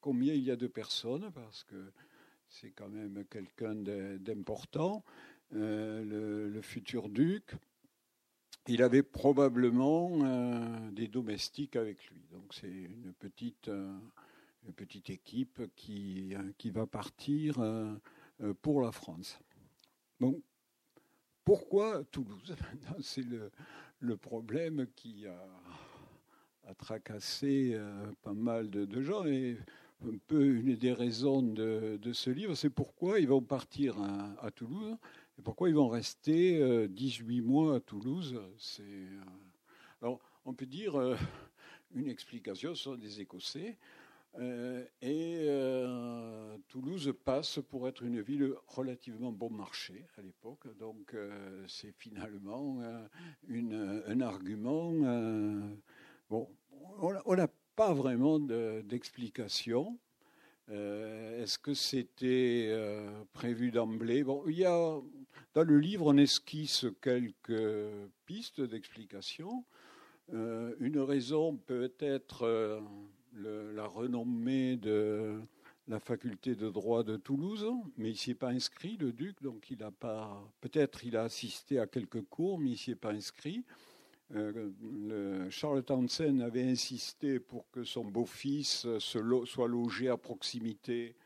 combien 0.01 0.35
il 0.35 0.43
y 0.43 0.51
a 0.51 0.57
de 0.57 0.67
personnes, 0.67 1.31
parce 1.35 1.65
que 1.65 1.93
c'est 2.49 2.71
quand 2.71 2.89
même 2.89 3.25
quelqu'un 3.31 3.75
d'important, 3.75 5.05
le, 5.51 6.61
futur 6.61 7.09
duc 7.09 7.55
il 8.69 8.83
avait 8.83 9.03
probablement 9.03 10.11
euh, 10.23 10.91
des 10.93 11.09
domestiques 11.09 11.75
avec 11.75 12.07
lui. 12.11 12.21
Donc 12.31 12.53
c'est 12.53 12.69
une 12.69 13.15
petite, 13.19 13.69
euh, 13.69 13.97
une 14.67 14.75
petite 14.75 15.09
équipe 15.11 15.63
qui, 15.75 16.35
euh, 16.35 16.53
qui 16.59 16.71
va 16.71 16.87
partir 16.87 17.57
pour 18.63 18.83
la 18.83 18.93
France. 18.93 19.39
Donc 20.21 20.41
pourquoi 21.45 22.05
Toulouse? 22.05 22.55
C'est 23.01 23.25
le, 23.25 23.51
le, 24.01 24.17
problème 24.19 24.87
qui 24.95 25.27
a, 25.27 26.69
a 26.69 26.75
tracassé 26.75 27.77
pas 28.23 28.35
mal 28.35 28.69
de, 28.69 29.03
gens 29.03 29.25
et 29.25 29.57
un 30.05 30.19
peu 30.27 30.45
une 30.45 30.77
des 30.77 30.93
raisons 30.93 31.43
de, 31.43 31.99
de 32.01 32.13
ce 32.13 32.31
livre, 32.31 32.55
c'est 32.55 32.71
pourquoi 32.71 33.19
ils 33.19 33.27
vont 33.27 33.43
partir 33.43 33.97
à 34.41 34.51
Toulouse 34.51 34.97
pourquoi 35.45 35.69
ils 35.69 35.75
vont 35.75 35.89
rester 35.89 36.89
18 36.89 37.39
euh, 37.39 37.43
mois 37.43 37.77
à 37.77 37.81
Toulouse? 37.81 38.41
Euh, 38.81 39.21
alors 40.03 40.21
on 40.45 40.53
peut 40.53 40.67
dire 40.67 40.97
euh, 40.97 41.17
une 41.95 42.09
explication 42.09 42.75
ce 42.75 42.85
sont 42.85 42.97
des 42.97 43.21
Écossais. 43.21 43.77
et 45.03 45.49
Toulouse 46.69 47.15
passe 47.25 47.61
pour 47.69 47.89
être 47.89 48.03
une 48.03 48.21
ville 48.21 48.55
relativement 48.67 49.33
bon 49.33 49.51
marché 49.51 50.07
à 50.17 50.23
l'époque. 50.23 50.67
Donc 50.79 51.17
c'est 51.67 51.93
finalement 51.93 52.81
un 53.49 54.21
argument. 54.21 54.93
bon, 56.29 56.49
on 57.01 57.37
n'a 57.37 57.49
pas 57.75 57.95
vraiment 57.95 58.39
d'explication. 58.39 59.99
Est-ce 60.69 61.59
que 61.59 61.75
c'était 61.75 62.71
prévu 63.33 63.71
d'emblée? 63.71 64.23
Bon, 64.23 64.45
Il 64.47 64.59
y 64.59 64.67
a 64.67 65.01
dans 65.55 65.65
le 65.65 65.79
livre, 65.79 66.07
on 66.07 66.17
esquisse 66.17 66.87
quelques 67.01 67.63
pistes 68.27 68.61
d'explication. 68.61 69.65
Euh, 70.35 70.75
une 70.79 70.99
raison 71.01 71.57
peut 71.57 71.93
être 72.01 72.43
euh, 72.43 72.81
la 73.35 73.87
renommée 73.87 74.77
de 74.77 75.41
la 75.89 75.99
faculté 75.99 76.55
de 76.55 76.69
droit 76.69 77.03
de 77.03 77.17
Toulouse, 77.17 77.67
mais 77.97 78.11
il 78.11 78.17
s'y 78.17 78.33
est 78.33 78.35
pas 78.35 78.51
inscrit, 78.51 78.99
le 78.99 79.13
duc, 79.13 79.43
donc 79.43 79.71
il 79.71 79.79
n'a 79.79 79.91
pas. 79.91 80.47
Peut-être 80.61 81.05
il 81.05 81.17
a 81.17 81.23
assisté 81.23 81.79
à 81.79 81.87
quelques 81.87 82.23
cours, 82.23 82.59
mais 82.59 82.71
il 82.73 82.77
s'y 82.77 82.91
est 82.91 82.95
pas 82.95 83.13
inscrit. 83.13 83.65
Euh, 84.35 84.71
le 84.83 85.49
Charles 85.49 85.83
Townsend 85.83 86.41
avait 86.41 86.71
insisté 86.71 87.41
pour 87.41 87.71
que 87.71 87.85
son 87.85 88.05
beau-fils 88.05 88.87
soit 88.99 89.69
logé 89.69 90.11
à 90.11 90.19
proximité 90.19 91.17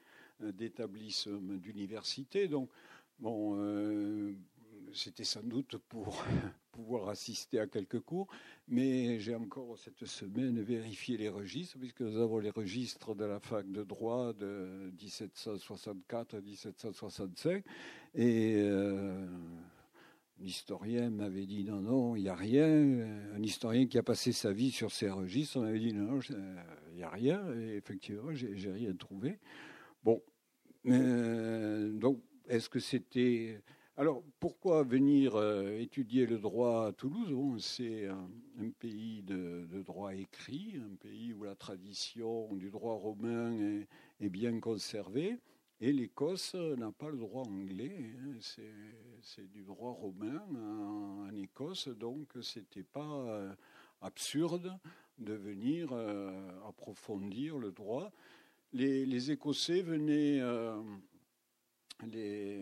d'établissements 0.41 1.39
d'université. 1.39 2.47
Donc, 2.47 2.71
Bon, 3.23 3.55
euh, 3.57 4.35
c'était 4.93 5.23
sans 5.23 5.45
doute 5.45 5.77
pour, 5.89 6.25
pouvoir 6.73 7.09
assister 7.09 7.61
à 7.61 7.69
quelques 7.69 8.01
cours, 8.01 8.27
mais 8.67 9.21
j'ai 9.21 9.37
encore 9.37 9.79
cette 9.79 10.05
semaine 10.07 10.61
vérifié 10.61 11.17
les 11.17 11.29
registres, 11.29 11.79
puisque 11.79 12.01
nous 12.01 12.21
avons 12.21 12.41
les 12.41 12.51
registres 12.51 13.15
de 13.15 13.25
la 13.25 13.39
fac 13.39 13.71
de 13.71 13.85
droit 13.85 14.33
de 14.33 14.91
1764 15.01 16.35
à 16.35 16.41
1765, 16.41 17.65
et 18.17 18.57
euh, 18.57 19.25
L'historien 20.41 21.11
m'avait 21.11 21.47
dit 21.47 21.63
non, 21.63 21.81
non, 21.81 22.17
il 22.17 22.23
n'y 22.23 22.29
a 22.29 22.35
rien. 22.35 22.67
Un 23.37 23.43
historien 23.45 23.87
qui 23.87 23.99
a 23.99 24.03
passé 24.03 24.33
sa 24.33 24.53
vie 24.53 24.73
sur 24.73 24.91
ces 24.91 25.09
registres 25.09 25.61
m'avait 25.61 25.79
dit 25.79 25.93
non, 25.93 26.19
il 26.91 26.97
n'y 26.97 27.05
a 27.05 27.11
rien. 27.11 27.41
Et 27.55 27.77
effectivement, 27.77 28.33
j'ai 28.33 28.73
rien 28.73 28.93
trouvé. 28.97 29.39
Bon, 30.03 30.21
euh, 30.87 31.93
donc, 31.93 32.21
est-ce 32.49 32.69
que 32.69 32.81
c'était. 32.81 33.61
Alors, 33.97 34.23
pourquoi 34.41 34.83
venir 34.85 35.37
euh, 35.37 35.79
étudier 35.79 36.27
le 36.27 36.39
droit 36.39 36.87
à 36.87 36.93
Toulouse? 36.93 37.63
C'est 37.65 38.07
un, 38.07 38.29
pays 38.79 39.23
de, 39.23 39.83
droit 39.83 40.15
écrit, 40.15 40.75
un 40.77 40.97
pays 40.97 41.33
où 41.35 41.45
la 41.45 41.55
tradition 41.55 42.55
du 42.55 42.71
droit 42.71 42.95
romain 42.95 43.85
est 44.21 44.31
bien 44.31 44.59
conservée. 44.61 45.39
Et 45.83 45.93
l'Écosse 45.93 46.55
n'a 46.55 46.93
pas 46.93 47.11
le 47.11 47.19
droit 47.19 47.43
anglais, 47.43 48.15
hein. 48.21 48.37
c'est 49.21 49.51
du 49.51 49.65
droit 49.65 49.91
romain 49.91 50.41
en, 50.55 51.29
Écosse, 51.35 51.89
donc 51.89 52.29
c'était 52.41 52.85
pas 52.85 53.01
euh, 53.01 53.53
absurde 54.01 54.79
de 55.19 55.35
venir 55.35 55.89
euh, 55.91 56.69
approfondir 56.69 57.59
le 57.59 57.73
droit. 57.73 58.13
Les, 58.73 59.33
Écossais 59.33 59.83
venaient, 59.83 60.41
les, 62.11 62.61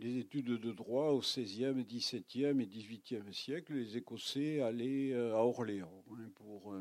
les, 0.00 0.18
études 0.18 0.46
de 0.46 0.72
droit 0.72 1.10
au 1.10 1.20
XVIe, 1.20 1.84
XVIIe 1.84 2.60
et 2.60 2.66
XVIIIe 2.66 3.32
siècle, 3.32 3.74
les 3.74 3.96
Écossais 3.96 4.60
allaient 4.60 5.14
à 5.14 5.44
Orléans 5.44 6.04
hein, 6.12 6.30
pour 6.34 6.74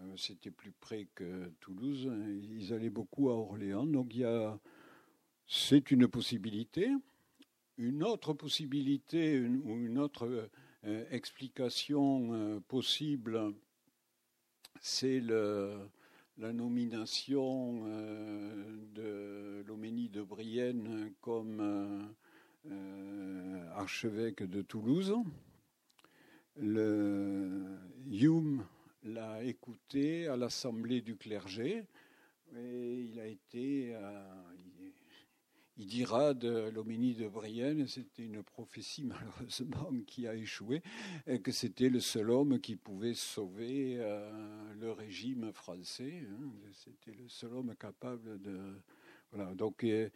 euh, 0.00 0.16
c'était 0.16 0.50
plus 0.50 0.72
près 0.72 1.08
que 1.14 1.50
Toulouse. 1.60 2.10
Ils 2.50 2.72
allaient 2.72 2.90
beaucoup 2.90 3.30
à 3.30 3.34
Orléans. 3.34 3.86
Donc 3.86 4.14
il 4.14 4.20
y 4.20 4.24
a, 4.24 4.58
c'est 5.46 5.90
une 5.90 6.08
possibilité. 6.08 6.90
Une 7.76 8.04
autre 8.04 8.32
possibilité 8.32 9.40
ou 9.40 9.76
une 9.78 9.98
autre 9.98 10.48
euh, 10.84 11.04
explication 11.10 12.32
euh, 12.32 12.60
possible, 12.60 13.52
c'est 14.80 15.20
la 16.38 16.52
nomination 16.52 17.86
de 18.94 19.62
Loménie 19.66 20.08
de 20.08 20.22
Brienne 20.22 21.12
comme 21.20 22.14
archevêque 23.74 24.42
de 24.42 24.62
Toulouse. 24.62 25.14
Le 26.56 27.78
Hume 28.10 28.64
l'a 29.02 29.42
écouté 29.44 30.28
à 30.28 30.36
l'Assemblée 30.36 31.00
du 31.00 31.16
clergé. 31.16 31.84
Et 32.56 33.00
il 33.00 33.18
a 33.18 33.26
été, 33.26 33.94
euh, 33.94 34.22
il, 35.84 35.86
dira 35.86 36.34
de 36.34 36.70
l'homénie 36.70 37.14
de 37.14 37.28
Brienne, 37.28 37.86
c'était 37.86 38.24
une 38.24 38.42
prophétie 38.42 39.04
malheureusement 39.04 39.90
qui 40.06 40.26
a 40.26 40.34
échoué, 40.34 40.82
que 41.42 41.52
c'était 41.52 41.90
le 41.90 42.00
seul 42.00 42.30
homme 42.30 42.58
qui 42.58 42.76
pouvait 42.76 43.14
sauver 43.14 43.96
euh, 43.98 44.74
le 44.80 44.92
régime 44.92 45.52
français. 45.52 46.26
Hein. 46.30 46.50
C'était 46.72 47.16
le 47.16 47.28
seul 47.28 47.52
homme 47.52 47.74
capable 47.76 48.40
de, 48.40 48.58
donc 49.54 49.84
euh, 49.84 50.08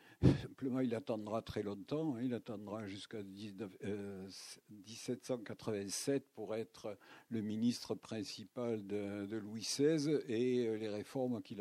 simplement 0.42 0.80
il 0.80 0.94
attendra 0.94 1.42
très 1.42 1.62
longtemps, 1.62 2.16
hein. 2.16 2.22
il 2.22 2.32
attendra 2.34 2.86
jusqu'à 2.86 3.22
1787 3.22 6.22
euh, 6.22 6.26
pour 6.34 6.54
être 6.54 6.96
le 7.28 7.42
ministre 7.42 7.94
principal 7.94 8.86
de, 8.86 9.36
Louis 9.36 9.62
XVI 9.62 10.20
et 10.28 10.66
euh, 10.66 10.76
les 10.76 10.88
réformes 10.88 11.42
qu'il 11.42 11.60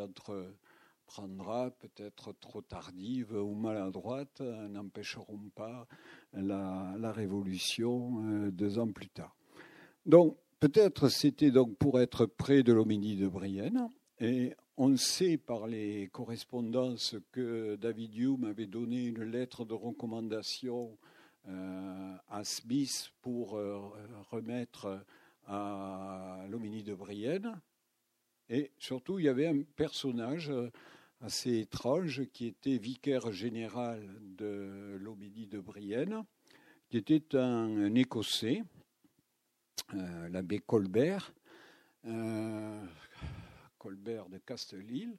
entreprendra, 1.08 1.72
peut-être 1.72 2.34
trop 2.34 2.62
tardives 2.62 3.34
ou 3.34 3.56
maladroites, 3.56 4.42
n'empêcheront 4.42 5.50
pas 5.56 5.88
la, 6.34 7.12
révolution 7.14 8.50
deux 8.52 8.78
ans 8.78 8.92
plus 8.92 9.08
tard. 9.08 9.36
Donc 10.06 10.38
peut-être 10.60 11.08
c'était 11.08 11.52
donc 11.52 11.78
pour 11.78 12.02
être 12.02 12.26
près 12.26 12.62
de 12.62 12.74
l'homénie 12.74 13.16
de 13.16 13.28
Brienne 13.28 13.90
et 14.20 14.54
on 14.76 14.98
sait 14.98 15.38
par 15.38 15.68
les 15.68 16.10
correspondances 16.10 17.16
que 17.32 17.78
David 17.78 18.16
Hume 18.16 18.44
avait 18.44 18.68
donné 18.68 19.06
une 19.06 19.24
lettre 19.24 19.64
de 19.64 19.74
recommandation 19.74 20.98
euh, 21.48 22.16
à 22.28 22.44
Smith 22.44 23.12
pour 23.22 23.56
euh, 23.56 23.80
remettre 24.30 25.06
à 25.46 26.46
l'homénie 26.50 26.84
de 26.84 26.94
Brienne. 26.94 27.60
Et 28.50 28.72
surtout, 28.78 29.20
il 29.20 29.26
y 29.26 29.30
avait 29.30 29.48
un 29.48 29.62
personnage 29.76 30.52
assez 31.22 31.60
étrange 31.60 32.26
qui 32.32 32.46
était 32.46 32.78
vicaire 32.78 33.32
général 33.32 34.08
de 34.38 34.98
l'homénie 35.00 35.48
de 35.48 35.60
Brienne, 35.60 36.24
qui 36.90 36.98
était 36.98 37.36
un, 37.36 37.96
Écossais, 37.96 38.64
euh, 39.94 40.30
l'abbé 40.30 40.60
Colbert, 40.60 41.34
Colbert 43.78 44.30
de 44.30 44.38
Castelil. 44.38 45.18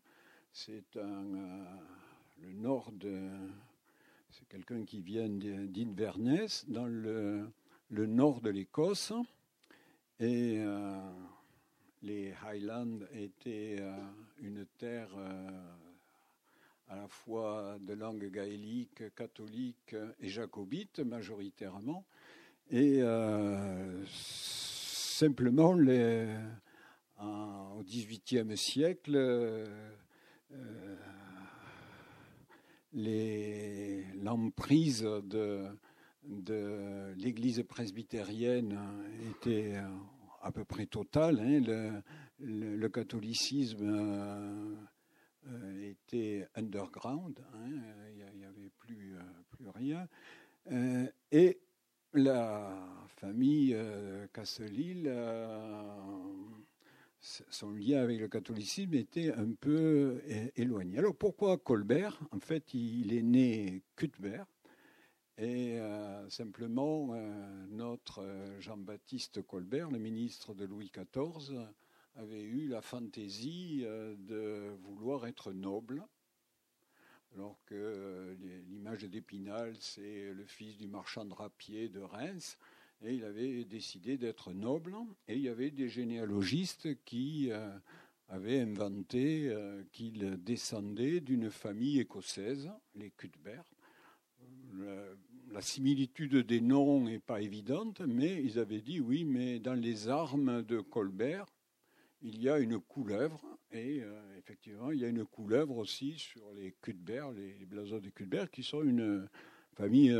C'est 0.52 0.96
euh, 0.96 1.64
le 2.42 2.52
nord. 2.52 2.92
C'est 4.30 4.48
quelqu'un 4.48 4.84
qui 4.84 5.00
vient 5.00 5.28
d'Inverness, 5.28 6.64
dans 6.68 6.87
le, 6.87 7.50
nord 7.90 8.40
de 8.40 8.50
l'Écosse. 8.50 9.12
Et 10.20 10.58
euh, 10.58 10.98
les 12.02 12.34
Highlands 12.44 12.98
étaient 13.12 13.76
euh, 13.78 13.96
une 14.40 14.66
terre 14.78 15.11
à 16.88 16.96
la 16.96 17.09
fois 17.09 17.77
de 17.81 17.94
langue 17.94 18.31
gaélique, 18.31 19.14
catholique 19.14 19.94
et 20.20 20.29
jacobite, 20.29 21.01
majoritairement. 21.01 22.05
Et 22.70 23.01
simplement, 24.07 25.74
les, 25.74 26.29
au 27.20 27.83
XVIIIe 27.83 28.57
siècle, 28.57 29.16
euh, 29.16 29.66
l'emprise 34.22 35.03
de, 35.03 35.66
de 36.24 37.12
l'Église 37.16 37.62
presbytérienne 37.68 38.79
était 39.31 39.77
à 40.42 40.53
peu 40.53 40.64
près 40.64 40.87
totale. 40.87 41.40
Hein. 41.40 42.03
Le, 42.40 42.88
catholicisme 42.88 43.83
euh, 43.83 44.74
était 45.83 46.46
underground, 46.55 47.38
hein. 47.55 47.70
il 48.11 48.38
n'y 48.38 48.44
avait 48.44 48.70
plus, 48.79 49.16
plus 49.51 49.68
rien. 49.70 50.09
Euh, 50.70 51.07
et 51.33 51.59
la 52.12 52.77
famille 53.16 53.77
Casselil 54.33 55.11
son 57.20 57.70
lien 57.70 58.01
avec 58.01 58.20
le 58.20 58.29
catholicisme 58.29 58.94
était 58.94 59.33
un 59.33 59.53
peu 59.53 60.22
éloigné. 60.57 60.98
Alors 60.98 61.16
pourquoi 61.16 61.59
Colbert? 61.59 62.18
En 62.31 62.38
fait, 62.38 62.74
il 62.74 63.12
est 63.12 63.22
né 63.22 63.83
Cuthbert. 63.96 64.46
Et 65.38 65.79
euh, 65.79 66.29
simplement, 66.29 67.11
euh, 67.12 67.66
notre 67.68 68.22
euh, 68.22 68.61
Jean-Baptiste 68.61 69.40
Colbert, 69.42 69.88
le 69.88 70.01
ministre 70.01 70.53
de 70.53 70.64
Louis 70.64 70.90
XIV, 70.92 71.61
avait 72.18 72.42
eu 72.42 72.68
la 72.68 72.83
fantaisie 72.83 73.85
de 74.18 74.70
vouloir 74.83 75.26
être 75.26 75.52
noble, 75.52 76.04
alors 77.35 77.59
que 77.66 78.37
l'image 78.68 79.04
d'Épinal, 79.04 79.76
c'est 79.78 80.33
le 80.33 80.44
fils 80.44 80.76
du 80.76 80.88
marchand 80.88 81.24
de 81.24 81.87
de 81.88 82.00
Reims. 82.00 82.59
Et 83.02 83.14
il 83.14 83.24
avait 83.24 83.64
décidé 83.64 84.18
d'être 84.18 84.52
noble. 84.52 84.96
Et 85.28 85.37
il 85.37 85.42
y 85.42 85.48
avait 85.48 85.70
des 85.70 85.88
généalogistes 85.88 86.88
qui 87.04 87.48
euh, 87.50 87.70
avaient 88.28 88.61
inventé 88.61 89.48
euh, 89.48 89.85
qu'il 89.92 90.42
descendait 90.42 91.20
d'une 91.20 91.50
famille 91.50 92.00
écossaise, 92.00 92.70
les 92.94 93.11
Cuthbert. 93.11 93.64
La 95.50 95.62
similitude 95.62 96.37
des 96.37 96.61
noms 96.61 97.00
n'est 97.00 97.18
pas 97.18 97.40
évidente, 97.40 98.00
mais 98.00 98.42
ils 98.42 98.59
avaient 98.59 98.83
dit 98.83 99.00
oui, 99.00 99.24
mais 99.24 99.59
dans 99.59 99.74
les 99.74 100.09
armes 100.09 100.62
de 100.62 100.81
Colbert, 100.81 101.46
il 102.22 102.42
y 102.42 102.48
a 102.48 102.59
une 102.59 102.78
couleuvre, 102.78 103.40
et 103.70 104.00
euh, 104.02 104.38
effectivement, 104.38 104.90
il 104.90 105.00
y 105.00 105.04
a 105.04 105.09
une 105.09 105.24
couleuvre 105.24 105.76
aussi 105.76 106.12
sur 106.18 106.52
les 106.54 106.74
Cuthbert, 106.81 107.31
les, 107.33 107.66
blasons 107.66 107.98
des 107.98 108.11
Cuthbert, 108.11 108.50
qui 108.50 108.62
sont 108.62 108.83
une 108.83 109.28
famille 109.76 110.12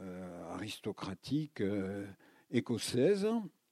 euh, 0.00 0.52
aristocratique 0.52 1.60
euh, 1.60 2.06
écossaise. 2.50 3.26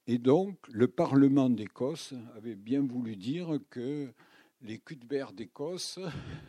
Et 0.06 0.18
donc, 0.18 0.56
le 0.70 0.86
Parlement 0.86 1.48
d'Écosse 1.48 2.14
avait 2.36 2.56
bien 2.56 2.82
voulu 2.82 3.16
dire 3.16 3.58
que 3.70 4.12
les 4.60 4.78
Cuthbert 4.78 5.32
d'Écosse 5.32 5.98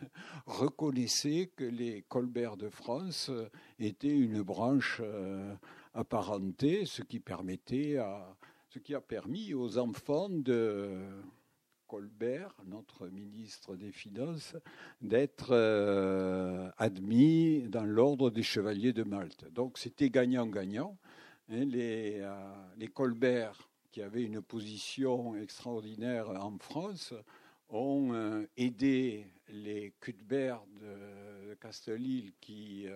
reconnaissaient 0.46 1.50
que 1.56 1.64
les 1.64 2.02
Colbert 2.08 2.56
de 2.56 2.68
France 2.68 3.30
étaient 3.78 4.16
une 4.16 4.42
branche 4.42 5.00
euh, 5.02 5.54
apparentés, 5.94 6.84
ce 6.84 7.02
qui 7.02 7.18
permettait 7.18 7.96
à, 7.96 8.36
ce 8.72 8.78
qui 8.78 8.94
a 8.94 9.02
permis 9.02 9.52
aux 9.52 9.76
enfants 9.76 10.30
de 10.30 10.98
Colbert, 11.86 12.54
notre 12.64 13.06
ministre 13.08 13.76
des 13.76 13.92
Finances, 13.92 14.56
d'être 15.02 15.50
euh, 15.50 16.70
admis 16.78 17.68
dans 17.68 17.84
l'ordre 17.84 18.30
des 18.30 18.42
chevaliers 18.42 18.94
de 18.94 19.02
Malte. 19.02 19.44
Donc 19.52 19.76
c'était 19.76 20.08
gagnant-gagnant. 20.08 20.96
Hein, 21.50 21.66
les, 21.66 22.20
euh, 22.20 22.86
Colbert, 22.94 23.68
qui 23.90 24.00
avaient 24.00 24.22
une 24.22 24.40
position 24.40 25.36
extraordinaire 25.36 26.30
en 26.30 26.56
France, 26.56 27.12
ont 27.68 28.14
euh, 28.14 28.46
aidé 28.56 29.26
les 29.50 29.92
Cuthbert 30.00 30.64
de, 30.80 31.52
Castelil, 31.60 32.32
qui 32.40 32.86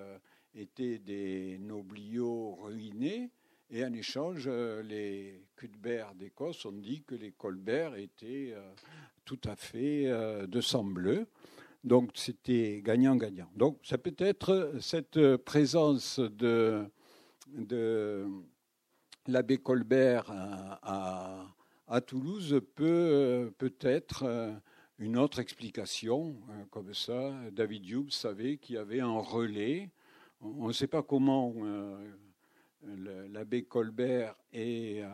étaient 0.54 0.98
des 0.98 1.58
nobliaux 1.58 2.54
ruinés, 2.62 3.30
et 3.70 3.85
en 3.85 3.92
échange, 3.92 4.48
les 4.48 5.42
Cuthbert 5.57 6.14
d'Écosse 6.14 6.64
ont 6.66 6.72
dit 6.72 7.02
que 7.02 7.16
les 7.16 7.33
Colbert 7.33 7.96
étaient 7.96 8.52
euh, 8.55 8.61
tout 9.24 9.40
à 9.44 9.57
fait 9.57 10.07
euh, 10.07 10.46
de 10.46 10.61
sang 10.61 10.85
bleu. 10.85 11.26
Donc 11.83 12.11
c'était 12.14 12.81
gagnant-gagnant. 12.85 13.50
Donc 13.57 13.79
ça 13.83 13.98
peut 13.98 14.14
être 14.18 14.74
cette 14.81 15.37
présence 15.38 16.20
de, 16.20 16.88
l'abbé 19.26 19.59
Colbert 19.59 20.31
à, 20.31 22.00
Toulouse 22.07 22.61
peut 22.74 23.52
peut-être 23.59 24.59
une 24.98 25.16
autre 25.16 25.38
explication, 25.38 26.37
euh, 26.50 26.64
comme 26.70 26.94
ça. 26.94 27.33
David 27.52 27.88
Hume 27.88 28.11
savait 28.11 28.57
qu'il 28.57 28.76
y 28.76 28.79
avait 28.79 29.00
un 29.00 29.18
relais. 29.18 29.90
On 30.40 30.68
ne 30.68 30.72
sait 30.72 30.87
pas 30.87 31.02
comment 31.02 31.55
l'abbé 33.33 33.64
Colbert 33.64 34.37
et 34.53 35.03
euh, 35.03 35.09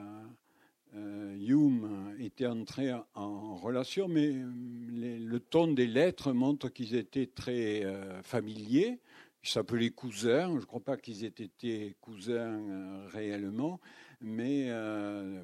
euh, 0.94 1.36
Hume 1.38 2.14
étaient 2.18 2.46
entrés 2.46 2.92
en 3.14 3.54
relation, 3.56 4.08
mais 4.08 4.32
le 4.32 5.38
ton 5.38 5.72
des 5.72 5.86
lettres 5.86 6.32
montre 6.32 6.68
qu'ils 6.68 6.94
étaient 6.94 7.26
très 7.26 7.84
euh, 7.84 8.22
familiers. 8.22 9.00
Ils 9.44 9.48
s'appelaient 9.48 9.90
cousins. 9.90 10.50
Je 10.54 10.60
ne 10.60 10.66
crois 10.66 10.80
pas 10.80 10.96
qu'ils 10.96 11.24
aient 11.24 11.28
été 11.28 11.96
cousins 12.00 12.60
réellement, 13.08 13.80
mais 14.20 14.70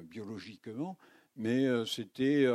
biologiquement. 0.09 0.97
Mais 1.35 1.67
c'était 1.85 2.47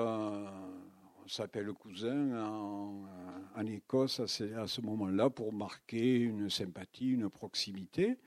on 1.24 1.28
s'appelle 1.28 1.72
cousin 1.72 2.44
en, 2.44 3.66
Écosse 3.66 4.20
à 4.20 4.26
ce 4.66 4.80
moment-là 4.82 5.30
pour 5.30 5.52
marquer 5.52 6.16
une 6.16 6.50
sympathie, 6.50 7.12
une 7.12 7.30
proximité. 7.30 8.18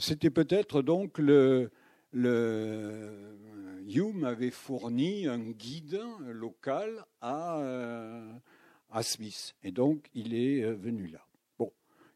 C'était 0.00 0.30
peut-être 0.30 0.82
donc 0.82 1.18
le, 1.18 1.70
le 2.12 3.38
Hume 3.88 4.24
avait 4.24 4.50
fourni 4.50 5.26
un 5.28 5.38
guide 5.38 6.00
local 6.26 7.04
à, 7.20 7.60
euh, 7.60 8.32
à 8.90 9.02
Smith, 9.04 9.54
et 9.62 9.70
donc 9.70 10.10
il 10.14 10.34
est 10.34 10.64
euh, 10.64 10.74
venu 10.74 11.06
là. 11.06 11.24
Bon, 11.58 11.72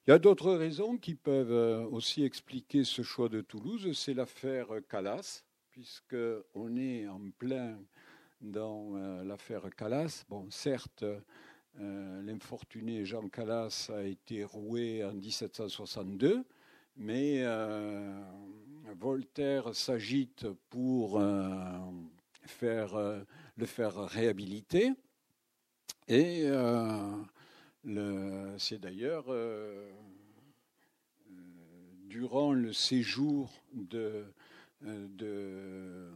il 0.07 0.11
y 0.11 0.13
a 0.13 0.19
d'autres 0.19 0.53
raisons 0.53 0.99
qui 0.99 1.15
peuvent 1.15 1.53
euh, 1.53 1.87
aussi 1.87 2.25
expliquer 2.25 2.83
ce 2.83 3.03
choix 3.03 3.29
de 3.29 3.41
Toulouse, 3.41 3.97
c'est 3.97 4.15
l'affaire 4.15 4.67
Calas, 4.89 5.45
puisque 5.71 6.17
on 6.55 6.77
est 6.77 7.07
en 7.07 7.31
plein 7.39 7.79
dans 8.41 8.97
l'affaire 9.23 9.71
Calas. 9.77 10.25
Bon, 10.29 10.51
certes. 10.51 11.05
L'infortuné 11.79 13.07
Jean 13.07 13.31
Calas 13.31 13.91
a 13.95 14.03
été 14.03 14.45
roué 14.45 15.03
en 15.03 15.15
1762, 15.15 16.45
mais 16.97 17.43
euh, 17.43 18.23
Voltaire 18.99 19.75
s'agite 19.75 20.47
pour 20.71 21.19
euh, 21.19 21.91
faire, 22.45 22.95
euh, 22.95 23.21
le 23.57 23.67
faire 23.67 23.95
réhabiliter. 23.95 24.93
Et 26.09 26.47
c'est 28.59 28.79
d'ailleurs 28.79 29.27
durant 32.07 32.53
le 32.53 32.73
séjour 32.73 33.51
de, 33.73 34.25
de 34.83 36.11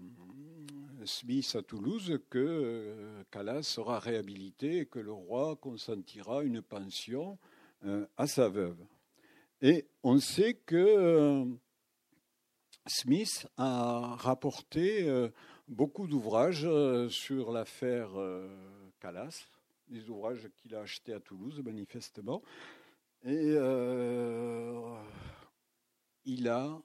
Smith 1.05 1.57
à 1.57 1.62
Toulouse 1.62 2.19
que 2.29 3.23
Calas 3.31 3.62
sera 3.62 4.01
réhabilité 4.01 4.81
et 4.81 4.87
que 4.87 4.99
le 4.99 5.12
roi 5.12 5.57
consentira 5.57 6.43
une 6.43 6.61
pension 6.61 7.39
à 8.19 8.27
sa 8.27 8.49
veuve. 8.49 8.85
Et 9.62 9.87
on 10.03 10.19
sait 10.19 10.55
que 10.55 10.77
euh, 10.77 11.45
Smith 12.87 13.47
a 13.57 14.14
rapporté 14.16 15.09
euh, 15.09 15.31
beaucoup 15.66 16.07
d'ouvrages 16.07 16.66
euh, 16.66 17.09
sur 17.09 17.53
l'affaire 17.53 18.11
Calas, 19.01 19.47
des 19.88 20.11
ouvrages 20.11 20.49
qu'il 20.57 20.75
a 20.75 20.81
achetés 20.81 21.14
à 21.14 21.21
Toulouse, 21.21 21.62
manifestement. 21.64 22.42
Et 23.25 23.57
il 26.27 26.49
a, 26.49 26.81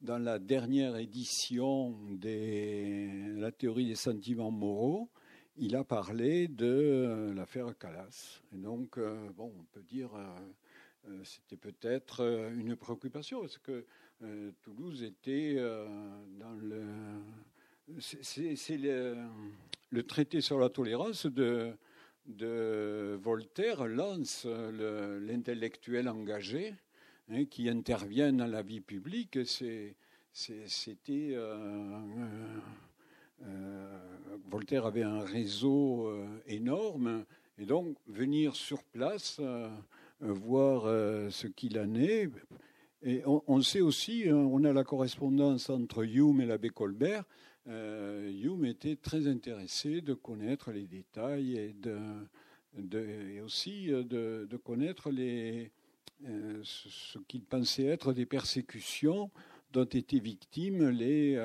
dans 0.00 0.18
la 0.18 0.38
dernière 0.38 0.96
édition 0.96 1.90
de 2.08 3.38
la 3.38 3.52
théorie 3.52 3.86
des 3.86 3.94
sentiments 3.94 4.50
moraux, 4.50 5.10
il 5.56 5.76
a 5.76 5.84
parlé 5.84 6.48
de 6.48 7.32
l'affaire 7.36 7.76
Calas. 7.78 8.40
Et 8.52 8.56
donc, 8.56 8.98
bon, 9.36 9.52
on 9.56 9.64
peut 9.64 9.82
dire 9.82 10.10
c'était 11.24 11.56
peut-être 11.56 12.20
euh, 12.20 12.50
une 12.54 12.76
préoccupation, 12.76 13.40
parce 13.40 13.58
que 13.58 13.84
euh, 14.22 14.52
Toulouse 14.62 15.02
était 15.02 15.56
dans 16.38 16.54
le... 16.54 16.84
C'est 17.98 18.76
le, 18.78 20.02
traité 20.06 20.40
sur 20.40 20.60
la 20.60 20.68
tolérance 20.68 21.26
de, 21.26 21.76
Voltaire 23.16 23.86
lance 23.86 24.46
l'intellectuel 24.46 26.08
engagé 26.08 26.74
hein, 27.28 27.46
qui 27.46 27.68
intervient 27.68 28.32
dans 28.32 28.46
la 28.46 28.62
vie 28.62 28.80
publique. 28.80 29.40
C'était 30.32 31.34
Voltaire 34.48 34.86
avait 34.86 35.02
un 35.02 35.24
réseau 35.24 36.14
énorme 36.46 37.24
et 37.60 37.66
donc 37.66 37.96
venir 38.06 38.56
sur 38.56 38.82
place 38.82 39.36
euh, 39.38 39.68
voir 40.20 40.84
euh, 40.86 41.30
ce 41.30 41.46
qu'il 41.46 41.78
en 41.78 41.94
est. 41.94 42.30
Et 43.02 43.22
on, 43.24 43.62
sait 43.62 43.80
aussi, 43.80 44.28
hein, 44.28 44.34
on 44.34 44.62
a 44.64 44.72
la 44.74 44.84
correspondance 44.84 45.70
entre 45.70 46.04
Hume 46.04 46.42
et 46.42 46.46
l'abbé 46.46 46.68
Colbert. 46.68 47.24
Euh, 47.66 48.30
Hume 48.30 48.66
était 48.66 48.96
très 48.96 49.26
intéressé 49.26 50.02
de 50.02 50.12
connaître 50.12 50.70
les 50.70 50.86
détails 50.86 51.56
et, 51.56 53.40
aussi 53.40 53.86
de, 53.86 54.56
connaître 54.62 55.10
ce 56.62 57.18
qu'il 57.26 57.42
pensait 57.42 57.86
être 57.86 58.12
des 58.12 58.26
persécutions 58.26 59.30
dont 59.72 59.86
étaient 59.86 60.18
victimes 60.18 60.90
les, 60.90 61.42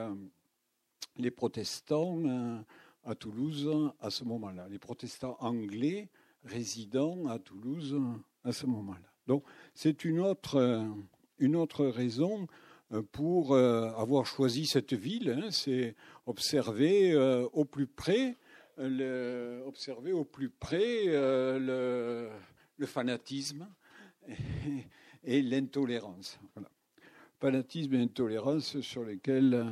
les 1.17 1.31
protestants 1.31 2.63
à 3.05 3.15
Toulouse 3.15 3.93
à 4.01 4.09
ce 4.09 4.25
moment-là, 4.25 4.67
les 4.69 4.79
protestants 4.79 5.37
anglais 5.39 6.09
résidant 6.43 7.27
à 7.27 7.39
Toulouse 7.39 7.95
à 8.45 8.53
ce 8.53 8.65
moment-là. 8.67 9.11
Donc 9.27 9.43
c'est 9.73 10.05
une 10.05 10.19
autre, 10.19 10.55
euh, 10.55 10.85
une 11.39 11.55
autre 11.55 11.85
raison 11.85 12.47
euh, 12.93 13.01
pour 13.11 13.53
euh, 13.53 13.89
avoir 13.97 14.25
choisi 14.25 14.65
cette 14.67 14.93
ville, 14.93 15.29
hein, 15.31 15.49
c'est 15.51 15.95
observer 16.27 17.15
au 17.53 17.65
plus 17.65 17.87
près, 17.87 18.37
le, 18.77 19.61
observer 19.65 20.11
au 20.11 20.23
plus 20.23 20.49
près 20.49 21.05
le, 21.05 22.29
fanatisme 22.85 23.67
et, 25.23 25.41
l'intolérance. 25.41 26.39
Fanatisme 27.39 27.93
et 27.95 28.01
intolérance 28.01 28.79
sur 28.81 29.03
lesquels 29.03 29.65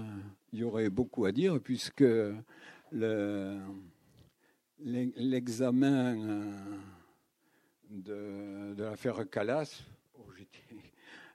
il 0.51 0.59
y 0.59 0.63
aurait 0.63 0.89
beaucoup 0.89 1.26
à 1.26 1.32
dire, 1.32 1.59
puisque 1.59 2.05
l'examen 4.80 6.53
de, 7.93 8.75
l'affaire 8.77 9.29
Calas, 9.29 9.83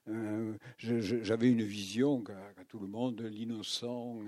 euh, 0.08 0.54
j'avais 0.78 1.50
une 1.50 1.62
vision 1.62 2.22
qu'à 2.22 2.64
tout 2.68 2.78
le 2.78 2.86
monde, 2.86 3.20
l'innocent 3.20 4.18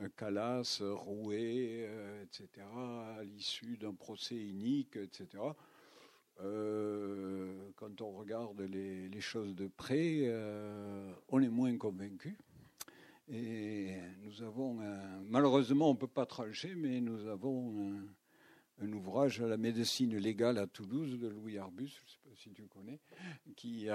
euh, 0.00 0.08
Calas, 0.16 0.82
roué, 0.82 1.86
euh, 1.88 2.22
etc., 2.22 2.66
à 3.18 3.24
l'issue 3.24 3.76
d'un 3.78 3.94
procès 3.94 4.36
inique, 4.36 4.96
etc. 4.96 5.42
quand 7.76 8.00
on 8.00 8.12
regarde 8.12 8.60
les, 8.62 9.20
choses 9.20 9.54
de 9.54 9.66
près, 9.66 10.32
on 11.28 11.42
est 11.42 11.50
moins 11.50 11.76
convaincu. 11.76 12.34
Et 13.28 13.94
nous 14.22 14.42
avons, 14.42 14.78
malheureusement, 15.28 15.90
on 15.90 15.92
ne 15.92 15.98
peut 15.98 16.06
pas 16.06 16.24
trancher, 16.24 16.74
mais 16.74 17.02
nous 17.02 17.26
avons 17.26 17.94
un 18.80 18.92
ouvrage 18.92 19.40
à 19.40 19.46
la 19.46 19.56
médecine 19.56 20.16
légale 20.16 20.58
à 20.58 20.66
Toulouse 20.66 21.18
de 21.18 21.28
Louis 21.28 21.58
Arbus, 21.58 21.88
je 21.88 22.04
ne 22.04 22.08
sais 22.08 22.18
pas 22.24 22.36
si 22.36 22.50
tu 22.50 22.66
connais, 22.66 22.98
qui 23.56 23.88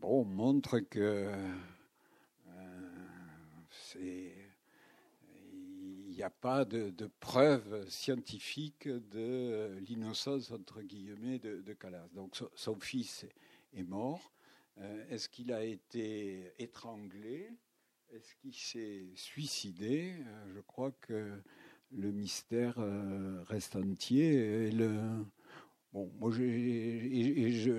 bon, 0.00 0.24
montre 0.24 0.78
que 0.80 1.30
n'y 6.16 6.22
a 6.22 6.30
pas 6.30 6.64
de, 6.64 6.90
de 6.90 7.10
preuve 7.20 7.88
scientifique 7.88 8.88
de 8.88 9.78
l'innocence, 9.86 10.50
entre 10.50 10.80
guillemets, 10.80 11.38
de, 11.38 11.72
Calas. 11.74 12.08
Donc 12.14 12.34
son, 12.54 12.80
fils 12.80 13.26
est 13.74 13.82
mort. 13.82 14.32
Est-ce 15.10 15.28
qu'il 15.28 15.52
a 15.52 15.62
été 15.62 16.52
étranglé? 16.58 17.50
Est-ce 18.12 18.34
qu'il 18.36 18.54
s'est 18.54 19.10
suicidé? 19.14 20.14
Je 20.54 20.60
crois 20.60 20.92
que 20.92 21.42
le 21.96 22.12
mystère 22.12 22.76
reste 23.48 23.76
entier. 23.76 24.70
Bon, 25.92 26.10
moi, 26.20 26.30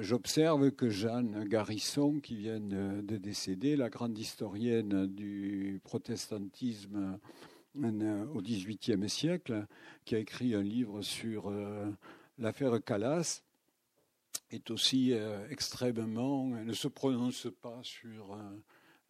j'observe 0.01 0.71
que 0.71 0.89
Jeanne 0.89 1.45
Garisson, 1.45 2.19
qui 2.19 2.35
vient 2.35 2.59
de 2.59 3.17
décéder, 3.17 3.75
la 3.75 3.89
grande 3.89 4.17
historienne 4.17 5.07
du 5.07 5.79
protestantisme 5.83 7.19
euh, 7.83 8.25
au 8.33 8.41
XVIIIe 8.41 9.09
siècle, 9.09 9.65
qui 10.03 10.15
a 10.15 10.19
écrit 10.19 10.55
un 10.55 10.63
livre 10.63 11.01
sur 11.01 11.49
euh, 11.49 11.85
l'affaire 12.39 12.83
Calas, 12.83 13.43
est 14.49 14.71
aussi 14.71 15.13
euh, 15.13 15.47
extrêmement, 15.49 16.47
ne 16.47 16.73
se 16.73 16.87
prononce 16.87 17.47
pas 17.61 17.79
sur 17.83 18.37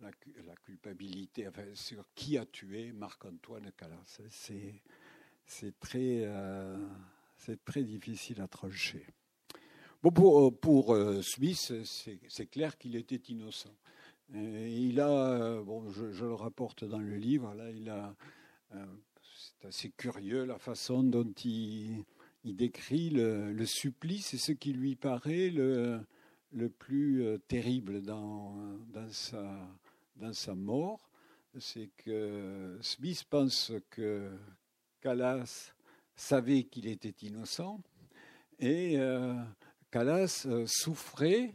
la, 0.01 0.11
culpabilité, 0.65 1.47
sur 1.73 2.05
qui 2.15 2.37
a 2.37 2.45
tué 2.45 2.91
Marc-Antoine 2.91 3.71
Calas. 3.77 4.19
C'est 5.45 5.79
très 5.79 6.27
c'est 7.37 7.63
très 7.63 7.83
difficile 7.83 8.41
à 8.41 8.47
trancher. 8.47 9.05
Bon, 10.03 10.11
pour, 10.11 10.57
pour 10.59 10.93
euh, 10.93 11.21
Smith, 11.21 11.73
c'est 11.83 12.45
clair 12.47 12.77
qu'il 12.77 12.95
était 12.95 13.21
innocent. 13.31 13.73
il 14.33 14.99
a, 14.99 15.61
bon, 15.61 15.89
je, 15.89 16.25
le 16.25 16.33
rapporte 16.33 16.83
dans 16.83 16.99
le 16.99 17.15
livre, 17.15 17.53
là, 17.55 17.71
il 17.71 17.89
a, 17.89 18.15
euh, 18.75 18.85
c'est 19.35 19.67
assez 19.67 19.89
curieux 19.89 20.45
la 20.45 20.59
façon 20.59 21.03
dont 21.03 21.31
il, 21.43 22.03
il 22.43 22.55
décrit 22.55 23.09
le, 23.09 23.65
supplice 23.65 24.33
et 24.33 24.37
ce 24.37 24.51
qui 24.51 24.73
lui 24.73 24.95
paraît 24.95 25.49
le, 25.49 25.99
le 26.51 26.69
plus 26.69 27.23
euh, 27.23 27.37
terrible 27.47 28.01
dans, 28.01 28.55
dans, 28.93 29.09
sa, 29.09 29.67
dans 30.19 30.33
sa 30.33 30.55
mort. 30.55 31.09
C'est 31.59 31.89
que 31.97 32.77
Smith 32.81 33.23
pense 33.29 33.71
que 33.89 34.29
Calas 35.01 35.71
savait 36.15 36.63
qu'il 36.63 36.87
était 36.87 37.15
innocent 37.25 37.81
et 38.59 38.97
euh, 38.97 39.35
Calas 39.91 40.45
euh, 40.47 40.65
souffrait 40.65 41.53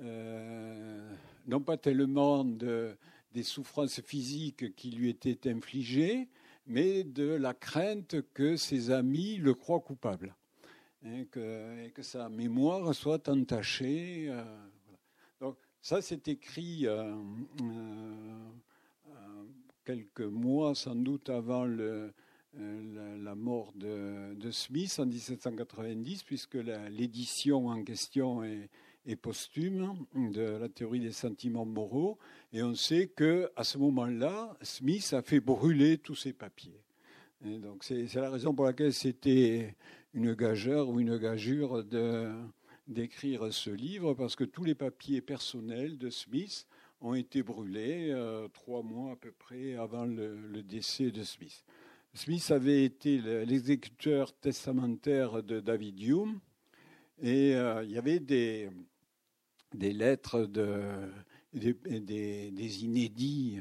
euh, 0.00 1.14
non 1.46 1.60
pas 1.60 1.76
tellement 1.76 2.44
de, 2.44 2.96
des 3.32 3.42
souffrances 3.42 4.00
physiques 4.00 4.74
qui 4.74 4.90
lui 4.90 5.08
étaient 5.08 5.50
infligées, 5.50 6.28
mais 6.66 7.04
de 7.04 7.28
la 7.28 7.54
crainte 7.54 8.16
que 8.34 8.56
ses 8.56 8.90
amis 8.90 9.36
le 9.36 9.54
croient 9.54 9.80
coupable 9.80 10.34
hein, 11.04 11.24
et 11.84 11.90
que 11.90 12.02
sa 12.02 12.28
mémoire 12.28 12.94
soit 12.94 13.28
entachée. 13.28 14.28
Donc 14.28 14.75
ça, 15.86 16.02
c'est 16.02 16.26
écrit 16.26 16.84
quelques 19.84 20.20
mois 20.20 20.74
sans 20.74 20.96
doute 20.96 21.28
avant 21.30 21.64
euh, 21.68 22.10
la, 23.22 23.36
mort 23.36 23.72
de, 23.76 24.50
Smith 24.50 24.98
en 24.98 25.06
1790, 25.06 26.24
puisque 26.24 26.58
l'édition 26.90 27.68
en 27.68 27.84
question 27.84 28.42
est, 28.42 28.68
posthume 29.22 29.94
de 30.16 30.42
la 30.42 30.68
théorie 30.68 30.98
des 30.98 31.12
sentiments 31.12 31.64
moraux. 31.64 32.18
Et 32.52 32.64
on 32.64 32.74
sait 32.74 33.06
que 33.06 33.48
à 33.54 33.62
ce 33.62 33.78
moment-là, 33.78 34.56
Smith 34.62 35.12
a 35.12 35.22
fait 35.22 35.38
brûler 35.38 35.98
tous 35.98 36.16
ses 36.16 36.32
papiers. 36.32 36.82
donc 37.44 37.84
c'est 37.84 38.12
la 38.16 38.30
raison 38.30 38.52
pour 38.52 38.64
laquelle 38.64 38.92
c'était 38.92 39.76
une 40.14 40.34
gageure 40.34 40.88
ou 40.88 40.98
une 40.98 41.16
gageure 41.16 41.84
de 41.84 42.32
d'écrire 42.86 43.52
ce 43.52 43.70
livre, 43.70 44.14
parce 44.14 44.36
que 44.36 44.44
tous 44.44 44.64
les 44.64 44.74
papiers 44.74 45.20
personnels 45.20 45.98
de 45.98 46.10
Smith 46.10 46.66
ont 47.00 47.14
été 47.14 47.42
brûlés 47.42 48.10
euh, 48.10 48.48
trois 48.48 48.82
mois 48.82 49.12
à 49.12 49.16
peu 49.16 49.32
près 49.32 49.74
avant 49.74 50.04
le 50.06 50.62
décès 50.62 51.10
de 51.10 51.22
Smith. 51.22 51.64
Smith 52.16 52.50
avait 52.50 52.82
été 52.82 53.18
l'exécuteur 53.44 54.32
testamentaire 54.32 55.42
de 55.42 55.60
David 55.60 56.00
Hume 56.00 56.40
et 57.20 57.54
euh, 57.54 57.84
il 57.84 57.90
y 57.90 57.98
avait 57.98 58.20
des, 58.20 58.70
des 59.74 59.92
lettres, 59.92 60.46
de, 60.46 60.80
des, 61.52 61.74
des, 61.74 62.84
inédits 62.84 63.58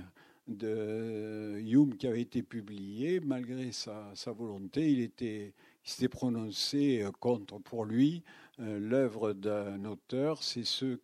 de 0.48 1.60
Hume 1.66 1.98
qui 1.98 2.08
avaient 2.08 2.22
été 2.22 2.44
publiés. 2.44 3.20
Malgré 3.20 3.74
sa, 3.74 4.10
sa 4.16 4.32
volonté, 4.32 4.90
il, 4.90 5.02
était, 5.02 5.54
il 5.84 5.90
s'était 5.90 6.08
prononcé 6.08 7.06
contre. 7.20 7.60
Pour 7.60 7.84
lui, 7.84 8.24
euh, 8.24 8.45
l'œuvre 8.60 9.34
d'un 9.34 9.84
auteur, 9.86 10.44
c'est 10.44 10.66
ce, 10.66 10.98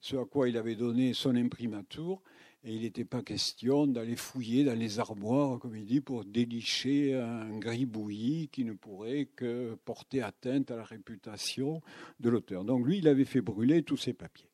ce 0.00 0.16
à 0.16 0.24
quoi 0.24 0.48
il 0.48 0.56
avait 0.56 0.76
donné 0.76 1.14
son 1.14 1.36
imprimatur 1.36 2.22
et 2.64 2.74
il 2.74 2.82
n'était 2.82 3.04
pas 3.04 3.22
question 3.22 3.86
d'aller 3.86 4.16
fouiller 4.16 4.64
dans 4.64 4.76
les 4.76 4.98
armoires, 4.98 5.60
comme 5.60 5.76
il 5.76 5.84
dit, 5.84 6.00
pour 6.00 6.24
délicher 6.24 7.14
un 7.14 7.56
gribouillis 7.58 8.48
qui 8.48 8.64
ne 8.64 8.72
pourrait 8.72 9.28
que 9.36 9.76
porter 9.84 10.22
atteinte 10.22 10.70
à 10.72 10.76
la 10.76 10.84
réputation 10.84 11.80
de 12.18 12.28
l'auteur. 12.28 12.64
Donc 12.64 12.84
lui, 12.84 12.98
il 12.98 13.06
avait 13.06 13.24
fait 13.24 13.40
brûler 13.40 13.84
tous 13.84 13.96
ses 13.96 14.12
papiers. 14.12 14.50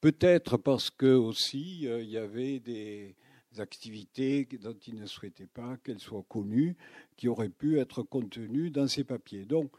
Peut-être 0.00 0.56
parce 0.56 0.90
que 0.90 1.14
aussi 1.14 1.86
euh, 1.86 2.02
il 2.02 2.10
y 2.10 2.16
avait 2.16 2.58
des 2.58 3.14
activités 3.58 4.48
dont 4.60 4.76
il 4.86 4.96
ne 4.96 5.06
souhaitait 5.06 5.46
pas 5.46 5.76
qu'elles 5.84 6.00
soient 6.00 6.24
connues, 6.28 6.76
qui 7.16 7.28
auraient 7.28 7.48
pu 7.48 7.78
être 7.78 8.02
contenues 8.02 8.70
dans 8.70 8.88
ses 8.88 9.04
papiers. 9.04 9.44
Donc, 9.44 9.70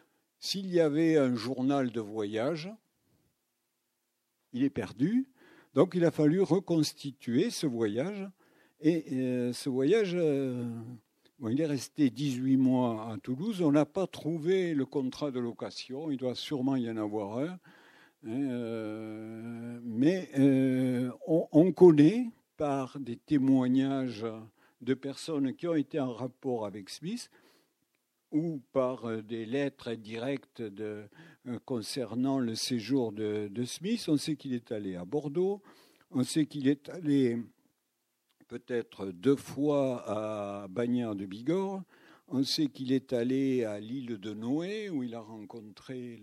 s'il 0.42 0.74
y 0.74 0.80
avait 0.80 1.18
un 1.18 1.36
journal 1.36 1.92
de 1.92 2.02
voyage, 2.02 2.70
il 4.54 4.64
est 4.64 4.72
perdu. 4.72 5.28
Donc 5.76 5.94
il 5.94 6.04
a 6.04 6.10
fallu 6.10 6.42
reconstituer 6.42 7.52
ce 7.52 7.68
voyage. 7.68 8.28
Et 8.82 9.06
euh, 9.14 9.54
ce 9.54 9.70
voyage, 9.70 10.14
euh, 10.16 10.68
il 11.48 11.62
est 11.62 11.68
resté 11.68 12.10
18 12.10 12.58
mois 12.58 13.12
à 13.12 13.18
Toulouse. 13.20 13.62
On 13.62 13.72
n'a 13.72 13.86
pas 13.86 14.08
trouvé 14.08 14.74
le 14.74 14.86
contrat 14.86 15.30
de 15.30 15.40
location. 15.40 16.10
Il 16.10 16.18
doit 16.18 16.36
sûrement 16.36 16.76
y 16.76 16.90
en 16.90 16.98
avoir 16.98 17.38
un. 17.38 17.48
Hein, 17.48 17.60
euh, 18.28 19.80
mais 19.84 20.30
on, 21.28 21.48
on, 21.52 21.72
connaît 21.72 22.30
par 22.58 23.00
des 23.00 23.16
témoignages 23.16 24.26
de 24.82 24.94
personnes 24.96 25.54
qui 25.54 25.68
ont 25.68 25.76
été 25.76 26.00
en 26.00 26.14
rapport 26.14 26.66
avec 26.66 26.90
Smith 26.90 27.30
ou 28.32 28.62
par 28.72 29.22
des 29.24 29.46
lettres 29.46 29.94
directes 29.94 30.62
euh, 30.62 31.06
concernant 31.66 32.40
le 32.40 32.56
séjour 32.56 33.12
de, 33.12 33.50
Smith. 33.66 34.06
On 34.08 34.18
sait 34.18 34.36
qu'il 34.36 34.54
est 34.54 34.72
allé 34.72 34.96
à 34.96 35.06
Bordeaux, 35.06 35.62
on 36.12 36.24
sait 36.24 36.46
qu'il 36.46 36.68
est 36.68 36.90
allé 36.90 37.38
peut-être 38.48 39.08
deux 39.08 39.36
fois 39.36 40.04
à 40.08 40.68
Bagnères 40.68 41.16
de 41.16 41.26
Bigorre, 41.26 41.84
on 42.28 42.44
sait 42.44 42.68
qu'il 42.68 42.92
est 42.92 43.12
allé 43.14 43.66
à 43.66 43.80
l'île 43.80 44.18
de 44.18 44.34
Noé 44.34 44.90
où 44.90 45.04
il 45.04 45.16
a 45.16 45.20
rencontré 45.20 46.20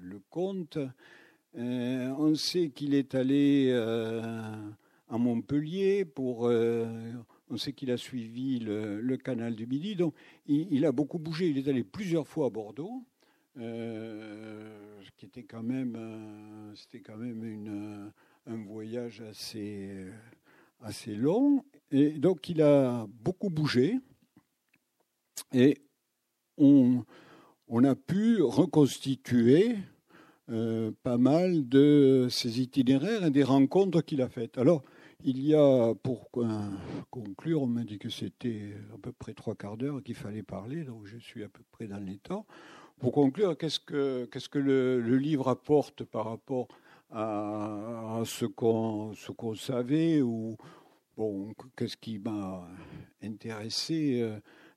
le, 0.00 0.18
comte. 0.30 0.78
Euh, 1.58 2.08
on 2.18 2.34
sait 2.34 2.70
qu'il 2.70 2.94
est 2.94 3.14
allé 3.14 3.68
euh, 3.70 4.52
à 5.08 5.18
Montpellier 5.18 6.04
pour. 6.06 6.50
On 7.50 7.56
sait 7.56 7.72
qu'il 7.72 7.90
a 7.90 7.96
suivi 7.96 8.58
le, 8.58 9.16
canal 9.16 9.54
du 9.54 9.66
Midi. 9.66 9.96
Donc, 9.96 10.14
il, 10.46 10.84
a 10.84 10.92
beaucoup 10.92 11.18
bougé. 11.18 11.48
Il 11.48 11.58
est 11.58 11.68
allé 11.68 11.84
plusieurs 11.84 12.26
fois 12.26 12.46
à 12.46 12.50
Bordeaux. 12.50 13.04
Euh, 13.58 15.02
qui 15.16 15.26
était 15.26 15.42
quand 15.42 15.62
même, 15.62 15.96
euh, 15.98 16.74
c'était 16.76 17.00
quand 17.00 17.16
même 17.16 18.12
un 18.46 18.56
voyage 18.64 19.22
assez, 19.22 20.06
assez 20.80 21.14
long. 21.14 21.64
Et 21.90 22.12
donc 22.12 22.48
il 22.48 22.62
a 22.62 23.06
beaucoup 23.08 23.50
bougé 23.50 23.98
et 25.52 25.78
on, 26.56 27.04
on 27.66 27.84
a 27.84 27.96
pu 27.96 28.40
reconstituer 28.40 29.76
euh, 30.50 30.90
pas 31.04 31.16
mal 31.16 31.68
de 31.68 32.26
ses 32.28 32.60
itinéraires 32.60 33.24
et 33.24 33.30
des 33.30 33.44
rencontres 33.44 34.02
qu'il 34.02 34.20
a 34.20 34.28
faites. 34.28 34.58
Alors, 34.58 34.82
il 35.24 35.42
y 35.42 35.54
a, 35.54 35.94
pour 36.02 36.30
conclure, 37.10 37.62
on 37.62 37.66
m'a 37.66 37.84
dit 37.84 37.98
que 37.98 38.08
c'était 38.08 38.74
à 38.94 38.98
peu 38.98 39.12
près 39.12 39.34
trois 39.34 39.54
quarts 39.54 39.76
d'heure 39.76 40.02
qu'il 40.02 40.14
fallait 40.14 40.42
parler, 40.42 40.84
donc 40.84 41.06
je 41.06 41.18
suis 41.18 41.44
à 41.44 41.48
peu 41.48 41.62
près 41.70 41.86
dans 41.86 41.98
les 41.98 42.18
temps. 42.18 42.46
Pour 42.98 43.12
conclure, 43.12 43.56
qu'est-ce 43.56 43.80
que, 43.80 44.58
le, 44.58 45.16
livre 45.16 45.48
apporte 45.48 46.04
par 46.04 46.26
rapport 46.26 46.68
à, 47.10 48.22
ce, 48.24 48.44
qu'on, 48.44 49.14
ce 49.14 49.32
qu'on 49.32 49.54
savait 49.54 50.20
ou 50.22 50.56
bon, 51.16 51.52
qu'est-ce 51.76 51.96
qui 51.96 52.18
m'a 52.18 52.68
intéressé 53.22 54.20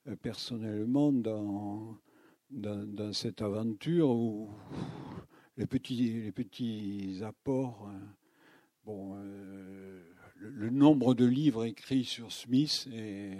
euh, 0.08 0.16
personnellement 0.16 1.12
dans, 1.12 1.98
cette 3.14 3.42
aventure 3.42 4.10
où 4.10 4.50
les 5.58 5.68
petits, 5.68 7.22
apports, 7.24 7.90
hein. 7.90 8.02
bon, 8.86 9.16
euh, 9.18 10.13
le, 10.44 10.70
nombre 10.70 11.14
de 11.14 11.26
livres 11.26 11.66
écrits 11.66 12.04
sur 12.04 12.32
Smith 12.32 12.88
et 12.94 13.38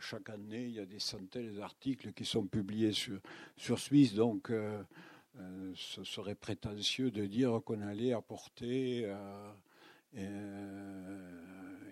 chaque 0.00 0.30
année, 0.30 0.64
il 0.64 0.72
y 0.72 0.80
a 0.80 0.86
des 0.86 0.98
centaines 0.98 1.54
d'articles 1.54 2.12
qui 2.12 2.24
sont 2.24 2.46
publiés 2.46 2.92
sur, 2.92 3.20
sur 3.56 3.78
Smith, 3.78 4.14
donc 4.14 4.50
ce 5.74 6.04
serait 6.04 6.34
prétentieux 6.34 7.10
de 7.10 7.26
dire 7.26 7.60
qu'on 7.64 7.80
allait 7.80 8.12
apporter 8.12 9.10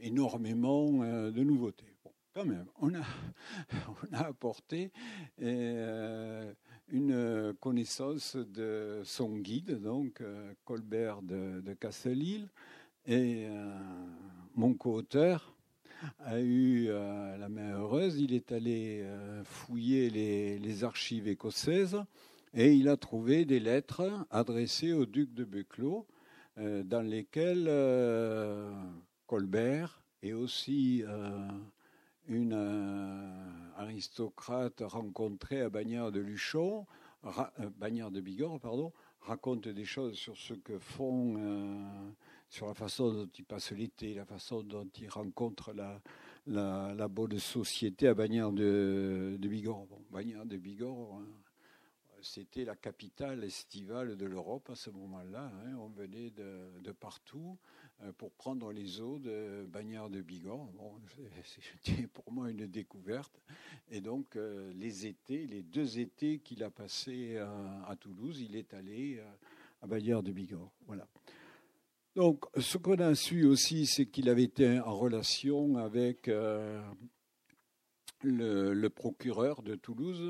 énormément 0.01 0.91
de 1.31 1.43
nouveautés. 1.43 1.95
Bon, 2.05 2.13
quand 2.35 2.45
même, 2.45 2.67
on 2.81 2.95
a, 2.95 3.03
on 4.13 4.15
a 4.15 4.27
apporté 4.27 4.93
une 6.93 7.55
connaissance 7.61 8.37
de 8.37 9.01
son 9.05 9.39
guide, 9.39 9.81
donc 9.81 10.21
euh, 10.21 10.53
Colbert 10.65 11.23
de, 11.23 11.63
de 11.63 11.73
Castelil, 11.73 12.49
et 13.07 13.47
euh, 13.47 13.75
mon 14.55 14.75
co-auteur 14.75 15.55
a 16.21 16.41
eu 16.41 16.87
euh, 16.89 17.37
la 17.37 17.49
main 17.49 17.79
heureuse. 17.79 18.19
Il 18.21 18.35
est 18.35 18.53
allé 18.53 19.05
fouiller 19.45 20.11
les, 20.11 20.85
archives 20.85 21.29
écossaises 21.29 22.03
et 22.55 22.73
il 22.73 22.89
a 22.89 22.97
trouvé 22.97 23.45
des 23.45 23.61
lettres 23.61 24.27
adressées 24.31 24.93
au 24.93 25.07
duc 25.07 25.33
de 25.35 25.45
Buccleuch, 25.45 26.05
dans 26.57 27.03
lesquelles 27.03 27.71
Colbert 29.27 30.03
et 30.23 30.35
aussi 30.35 31.03
une 32.29 32.53
euh, 32.55 33.73
aristocrate 33.77 34.83
rencontrée 34.85 35.63
à 35.63 35.69
Bagnères 35.69 36.13
de 36.13 36.21
Luchon, 36.21 36.87
euh, 37.25 37.31
Bagnères 37.79 38.11
de 38.11 38.21
Bigorre, 38.21 38.61
pardon, 38.61 38.93
raconte 39.21 39.69
des 39.69 39.85
choses 39.85 40.15
sur 40.15 40.37
ce 40.37 40.55
que 40.55 40.79
font, 40.79 41.35
euh, 41.39 42.11
sur 42.53 42.67
la 42.67 42.75
façon 42.75 43.11
dont 43.11 43.29
ils 43.39 43.47
passent 43.47 43.73
l'été, 43.73 44.13
la 44.13 44.27
façon 44.27 44.63
dont 44.63 44.87
ils 45.01 45.09
rencontrent 45.09 45.73
la, 45.73 47.09
bonne 47.09 47.39
société 47.39 48.09
à 48.09 48.15
Bagnères 48.15 48.53
de, 48.53 49.39
de 49.41 49.49
Bigorre. 49.49 49.87
Bagnères 50.11 50.45
de 50.45 50.59
Bigorre, 50.59 51.15
hein, 51.15 51.27
c'était 52.21 52.67
la 52.67 52.77
capitale 52.77 53.43
estivale 53.43 54.19
de 54.19 54.27
l'Europe 54.27 54.69
à 54.69 54.75
ce 54.75 54.91
moment-là. 54.91 55.51
Hein. 55.65 55.77
on 55.79 55.89
venait 55.89 56.29
de, 56.29 56.93
partout. 56.93 57.59
Euh, 58.03 58.13
pour 58.13 58.33
prendre 58.33 58.71
les 58.73 59.01
eaux 59.01 59.19
de 59.19 59.65
Bagnères 59.69 60.11
de 60.11 60.21
Bigorre. 60.21 60.69
C'était 61.45 62.07
pour 62.09 62.31
moi 62.33 62.51
une 62.51 62.67
découverte. 62.67 63.41
Et 63.91 64.03
donc, 64.03 64.37
euh, 64.37 64.73
les 64.75 65.07
étés, 65.07 65.47
les 65.47 65.63
deux 65.63 65.99
étés 65.99 66.39
qu'il 66.41 66.65
a 66.65 66.71
passés 66.71 67.39
à, 67.39 67.97
Toulouse, 67.99 68.41
il 68.41 68.57
est 68.57 68.75
allé 68.75 69.19
euh, 69.19 69.33
à 69.81 69.87
Bagnères 69.87 70.23
de 70.23 70.33
Bigorre. 70.33 70.73
Voilà. 70.87 71.07
Donc, 72.15 72.45
ce 72.59 72.77
qu'on 72.77 72.99
a 72.99 73.15
su 73.15 73.45
aussi, 73.45 73.87
c'est 73.87 74.05
qu'il 74.05 74.29
avait 74.29 74.43
été 74.43 74.81
en 74.81 74.95
relation 74.95 75.77
avec 75.77 76.31
le, 78.23 78.89
procureur 78.89 79.63
de 79.63 79.77
Toulouse, 79.77 80.21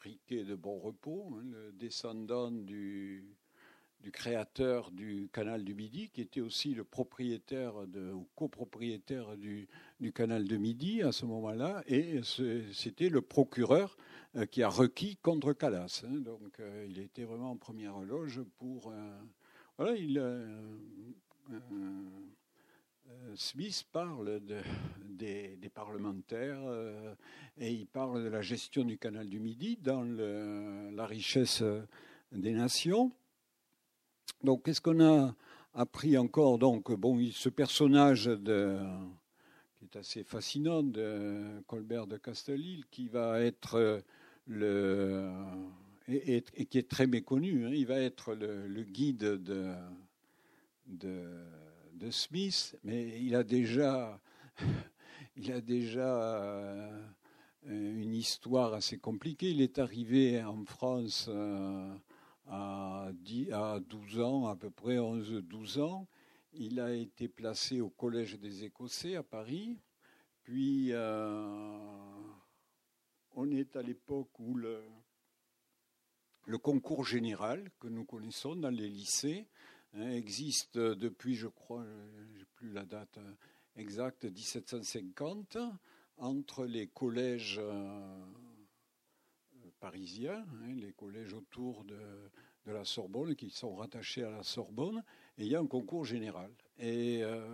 Riquet 0.00 0.44
de 0.44 0.54
Bonrepos, 0.54 1.36
hein, 1.36 1.44
le 1.44 1.72
descendant 1.72 2.50
du, 2.50 3.36
créateur 4.12 4.90
du 4.90 5.28
canal 5.32 5.62
du 5.62 5.74
Midi, 5.74 6.08
qui 6.08 6.22
était 6.22 6.40
aussi 6.40 6.74
le 6.74 6.84
propriétaire 6.84 7.86
de, 7.86 8.10
ou 8.10 8.26
copropriétaire 8.34 9.36
du, 9.36 9.68
canal 10.14 10.48
de 10.48 10.56
Midi 10.56 11.02
à 11.02 11.12
ce 11.12 11.26
moment-là, 11.26 11.84
et 11.86 12.20
c'était 12.72 13.10
le 13.10 13.20
procureur 13.20 13.96
euh, 14.36 14.46
qui 14.46 14.62
a 14.62 14.68
requis 14.68 15.16
contre 15.16 15.52
Calas. 15.52 16.02
Hein. 16.04 16.20
donc 16.20 16.58
euh, 16.60 16.86
il 16.88 16.98
était 16.98 17.24
vraiment 17.24 17.50
en 17.50 17.56
première 17.56 18.00
loge 18.00 18.40
pour. 18.58 18.92
Euh, 19.80 19.84
voilà, 19.84 19.96
il. 19.96 20.22
Smith 23.34 23.86
parle 23.92 24.40
de, 24.44 24.60
des, 25.04 25.70
parlementaires 25.72 26.60
et 27.56 27.72
il 27.72 27.86
parle 27.86 28.24
de 28.24 28.28
la 28.28 28.42
gestion 28.42 28.84
du 28.84 28.98
canal 28.98 29.26
du 29.26 29.40
Midi 29.40 29.78
dans 29.80 30.02
la 30.02 31.06
richesse 31.06 31.62
des 32.30 32.52
nations. 32.52 33.10
Donc, 34.42 34.64
qu'est-ce 34.64 34.80
qu'on 34.82 35.00
a 35.00 35.34
appris 35.72 36.18
encore? 36.18 36.58
Donc, 36.58 36.92
bon, 36.92 37.18
ce 37.32 37.48
personnage 37.48 38.30
qui 39.76 39.84
est 39.84 39.96
assez 39.96 40.24
fascinant 40.24 40.82
de 40.82 41.62
Colbert 41.66 42.06
de 42.06 42.18
Castelil, 42.18 42.84
qui 42.90 43.08
va 43.08 43.40
être 43.40 44.02
le 44.46 45.30
et, 46.08 46.42
qui 46.42 46.78
est 46.78 46.88
très 46.88 47.06
méconnu. 47.06 47.66
Hein, 47.66 47.72
il 47.74 47.86
va 47.86 48.00
être 48.00 48.34
le, 48.34 48.82
guide 48.82 49.18
de, 49.18 49.74
de, 50.86 52.10
Smith, 52.10 52.76
mais 52.82 53.20
il 53.20 53.34
a 53.34 53.44
déjà, 53.44 54.20
il 55.36 55.52
a 55.52 55.60
déjà 55.60 56.18
euh, 56.18 57.02
une 57.66 58.14
histoire 58.14 58.74
assez 58.74 58.98
compliquée. 58.98 59.50
Il 59.50 59.60
est 59.60 59.78
arrivé 59.78 60.42
en 60.42 60.64
France. 60.64 61.26
Euh, 61.28 61.94
à, 62.48 63.10
12 63.88 64.20
ans, 64.20 64.46
à 64.46 64.56
peu 64.56 64.70
près 64.70 64.96
11-12 64.96 65.80
ans. 65.80 66.08
Il 66.54 66.80
a 66.80 66.92
été 66.92 67.28
placé 67.28 67.80
au 67.80 67.88
Collège 67.88 68.38
des 68.38 68.64
Écossais 68.64 69.16
à 69.16 69.22
Paris. 69.22 69.78
Puis, 70.42 70.88
euh, 70.90 71.78
on 73.34 73.50
est 73.50 73.76
à 73.76 73.82
l'époque 73.82 74.38
où 74.38 74.54
le, 74.54 74.82
le, 76.46 76.58
concours 76.58 77.04
général 77.04 77.70
que 77.80 77.88
nous 77.88 78.04
connaissons 78.04 78.56
dans 78.56 78.70
les 78.70 78.88
lycées 78.88 79.46
hein, 79.94 80.10
existe 80.10 80.78
depuis, 80.78 81.34
je 81.34 81.48
crois, 81.48 81.84
je 81.84 82.38
n'ai 82.38 82.44
plus 82.54 82.72
la 82.72 82.84
date 82.84 83.18
exacte, 83.76 84.24
1750, 84.24 85.58
entre 86.18 86.66
les 86.66 86.86
collèges. 86.88 87.58
Euh, 87.60 88.24
parisiens, 89.82 90.46
hein, 90.62 90.74
les 90.76 90.92
collèges 90.92 91.34
autour 91.34 91.84
de, 91.84 91.98
la 92.66 92.84
Sorbonne, 92.84 93.34
qui 93.34 93.50
sont 93.50 93.74
rattachés 93.74 94.22
à 94.22 94.30
la 94.30 94.44
Sorbonne, 94.44 95.02
et 95.36 95.44
il 95.44 95.48
y 95.48 95.56
a 95.56 95.60
un 95.60 95.66
concours 95.66 96.04
général. 96.04 96.52
Et 96.78 97.24
euh, 97.24 97.44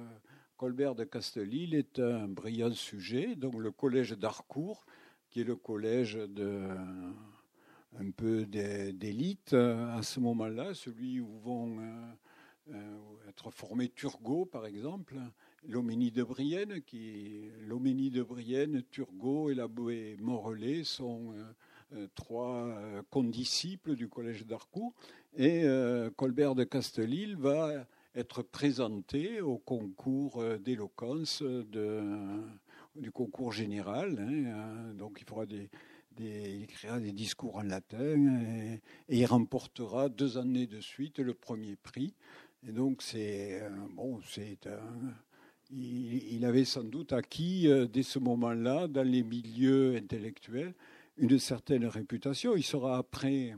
Colbert 0.58 0.94
de 0.94 1.04
Castelil 1.04 1.74
est 1.74 1.98
un 1.98 2.28
brillant 2.28 2.74
sujet, 2.74 3.34
donc 3.34 3.54
le 3.54 3.72
collège 3.72 4.10
d'Harcourt, 4.10 4.84
qui 5.30 5.40
est 5.40 5.44
le 5.44 5.56
collège 5.56 6.16
de 6.16 6.68
un 7.98 8.10
peu 8.10 8.46
d'élite 8.46 9.54
à 9.54 10.02
ce 10.02 10.20
moment-là, 10.20 10.74
celui 10.74 11.20
où 11.20 11.38
vont 11.38 11.78
euh, 11.78 12.74
euh, 12.74 12.98
être 13.28 13.50
formés 13.50 13.88
Turgot, 13.88 14.44
par 14.44 14.66
exemple, 14.66 15.16
l'Homénie 15.66 16.10
de 16.10 16.22
Brienne, 16.22 16.82
qui 16.82 17.50
l'Homénie 17.66 18.10
de 18.10 18.22
Brienne, 18.22 18.82
Turgot 18.90 19.50
et 19.50 19.54
la 19.54 19.68
Morellet 20.18 20.84
sont 20.84 21.34
euh, 21.94 22.06
trois 22.14 22.66
euh, 22.66 23.02
condisciples 23.08 23.94
du 23.94 24.08
collège 24.08 24.44
d'Harcourt. 24.44 24.92
Et 25.36 25.64
euh, 25.64 26.10
Colbert 26.10 26.54
de 26.54 26.64
Castelil 26.64 27.34
va 27.36 27.86
être 28.14 28.42
présenté 28.42 29.40
au 29.40 29.56
concours 29.56 30.42
d'éloquence 30.58 31.42
du 31.42 33.10
concours 33.12 33.52
général. 33.52 34.18
Hein, 34.18 34.92
donc 34.94 35.18
il 35.20 35.26
fera 35.26 35.46
des, 35.46 35.70
il 36.20 36.62
écrira 36.62 37.00
des 37.00 37.12
discours 37.12 37.56
en 37.56 37.62
latin 37.62 38.40
et, 39.08 39.18
il 39.18 39.26
remportera 39.26 40.08
deux 40.08 40.38
années 40.38 40.66
de 40.66 40.80
suite 40.80 41.18
le 41.18 41.34
premier 41.34 41.76
prix. 41.76 42.14
Et 42.66 42.72
donc 42.72 43.02
c'est 43.02 43.62
bon, 43.90 44.20
c'est 44.26 44.58
il, 45.70 46.34
il, 46.34 46.44
avait 46.44 46.64
sans 46.64 46.84
doute 46.84 47.12
acquis 47.12 47.68
dès 47.92 48.02
ce 48.02 48.18
moment-là 48.18 48.88
dans 48.88 49.06
les 49.06 49.22
milieux 49.22 49.96
intellectuels 49.96 50.74
une 51.18 51.38
certaine 51.38 51.84
réputation. 51.86 52.56
Il 52.56 52.62
sera 52.62 52.96
après 52.96 53.54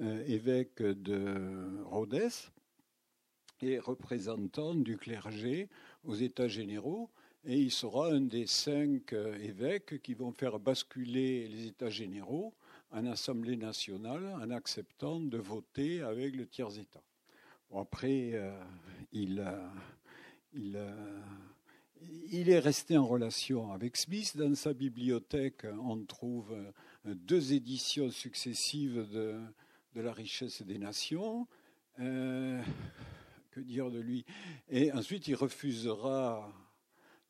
euh, 0.00 0.24
évêque 0.26 0.82
de 0.82 1.82
Rhodes 1.84 2.30
et 3.60 3.78
représentant 3.78 4.74
du 4.74 4.96
clergé 4.96 5.68
aux 6.04 6.14
États 6.14 6.48
généraux. 6.48 7.10
Et 7.46 7.58
il 7.58 7.70
sera 7.70 8.08
un 8.08 8.22
des 8.22 8.46
cinq 8.46 9.12
euh, 9.12 9.38
évêques 9.38 10.02
qui 10.02 10.14
vont 10.14 10.32
faire 10.32 10.58
basculer 10.58 11.48
les 11.48 11.66
États 11.68 11.90
généraux 11.90 12.52
en 12.90 13.06
Assemblée 13.06 13.56
nationale 13.56 14.26
en 14.40 14.50
acceptant 14.50 15.20
de 15.20 15.38
voter 15.38 16.02
avec 16.02 16.34
le 16.34 16.46
tiers-État. 16.46 17.02
après, 17.72 18.32
euh, 18.34 18.50
il, 19.12 19.44
il, 20.54 20.78
il 22.30 22.50
est 22.50 22.58
resté 22.58 22.96
en 22.96 23.06
relation 23.06 23.72
avec 23.72 23.96
Smith. 23.96 24.36
Dans 24.36 24.54
sa 24.54 24.72
bibliothèque, 24.72 25.66
on 25.82 26.04
trouve 26.04 26.52
euh, 26.52 27.14
deux 27.14 27.52
éditions 27.52 28.10
successives 28.10 29.06
de, 29.10 29.40
La 29.94 30.12
richesse 30.12 30.62
des 30.62 30.78
nations. 30.78 31.46
Euh, 32.00 32.62
que 33.50 33.60
dire 33.60 33.90
de 33.90 33.98
lui? 33.98 34.24
Et 34.68 34.92
ensuite, 34.92 35.28
il 35.28 35.34
refusera 35.34 36.52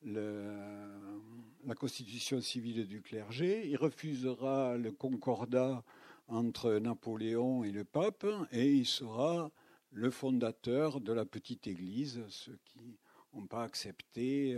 la 0.07 1.75
constitution 1.75 2.41
civile 2.41 2.87
du 2.87 3.03
clergé, 3.03 3.67
il 3.67 3.77
refusera 3.77 4.77
le 4.77 4.93
concordat 4.93 5.83
entre 6.29 6.75
Napoléon 6.75 7.65
et 7.65 7.73
le 7.73 7.85
pape, 7.85 8.27
et 8.53 8.73
il 8.73 8.87
sera 8.87 9.51
le 9.93 10.11
fondateur 10.11 11.01
de 11.01 11.13
la 11.13 11.25
petite 11.25 11.67
église, 11.67 12.23
ce 12.29 12.51
qui 12.65 12.99
n'ont 13.35 13.47
pas 13.47 13.63
accepté 13.63 14.57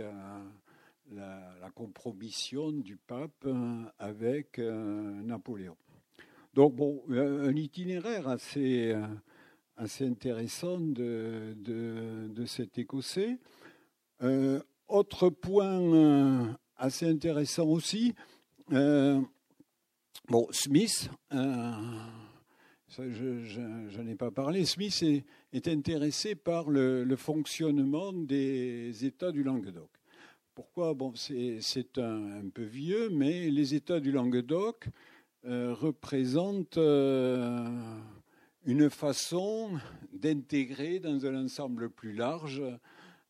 la, 1.11 1.69
compromission 1.75 2.71
du 2.71 2.97
pape 2.97 3.47
avec 3.97 4.57
Napoléon. 4.57 5.77
Donc, 6.53 6.75
bon, 6.75 7.03
un 7.09 7.55
itinéraire 7.55 8.27
assez, 8.27 8.95
intéressant 10.01 10.79
de, 10.79 12.43
cet 12.45 12.77
Écossais. 12.77 13.37
Autre 14.89 15.29
point 15.29 16.55
assez 16.77 17.07
intéressant 17.07 17.67
aussi, 17.67 18.13
bon, 18.69 20.47
Smith, 20.51 21.09
je, 22.89 23.97
n'en 23.97 24.07
ai 24.07 24.15
pas 24.15 24.31
parlé. 24.31 24.65
Smith 24.65 25.03
est, 25.53 25.67
intéressé 25.67 26.35
par 26.35 26.69
le, 26.69 27.15
fonctionnement 27.15 28.13
des 28.13 29.05
États 29.05 29.31
du 29.31 29.43
Languedoc. 29.43 29.89
Pourquoi? 30.55 30.93
Bon, 30.93 31.13
c'est 31.15 31.97
un, 31.97 32.49
peu 32.53 32.63
vieux, 32.63 33.09
mais 33.09 33.49
les 33.49 33.75
États 33.75 33.99
du 33.99 34.11
Languedoc 34.11 34.87
euh, 35.45 35.73
représentent 35.73 36.77
euh, 36.77 37.65
une 38.65 38.89
façon 38.89 39.79
d'intégrer 40.11 40.99
dans 40.99 41.25
un 41.25 41.45
ensemble 41.45 41.89
plus 41.89 42.13
large 42.13 42.59
euh, 42.59 42.75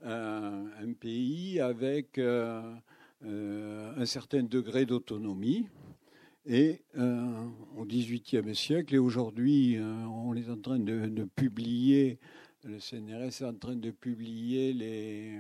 un 0.03 0.93
pays 0.99 1.59
avec 1.59 2.19
un 2.19 4.05
certain 4.05 4.43
degré 4.43 4.85
d'autonomie. 4.85 5.67
Et 6.45 6.81
euh, 6.97 7.45
au 7.77 7.85
XVIIIe 7.85 8.55
siècle, 8.55 8.95
et 8.95 8.97
aujourd'hui, 8.97 9.77
euh, 9.77 9.83
on 10.05 10.33
est 10.35 10.49
en 10.49 10.57
train 10.57 10.79
de, 10.79 11.25
publier, 11.35 12.17
le 12.63 12.79
CNRS 12.79 13.41
est 13.41 13.45
en 13.45 13.53
train 13.53 13.75
de 13.75 13.91
publier 13.91 14.73
les, 14.73 15.37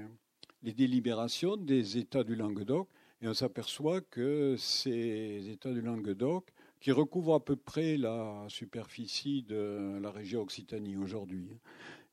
les 0.61 0.73
délibérations 0.73 1.57
des 1.57 1.97
États 1.97 2.23
du 2.23 2.35
Languedoc, 2.35 2.87
et 3.21 3.27
on 3.27 3.33
s'aperçoit 3.33 4.01
que 4.01 4.55
ces 4.57 5.49
États 5.49 5.73
du 5.73 5.81
Languedoc, 5.81 6.49
qui 6.79 6.91
recouvrent 6.91 7.33
à 7.33 7.43
peu 7.43 7.55
près 7.55 7.97
la 7.97 8.45
superficie 8.47 9.41
de 9.41 9.99
la 10.01 10.11
région 10.11 10.41
Occitanie 10.41 10.95
aujourd'hui, 10.95 11.47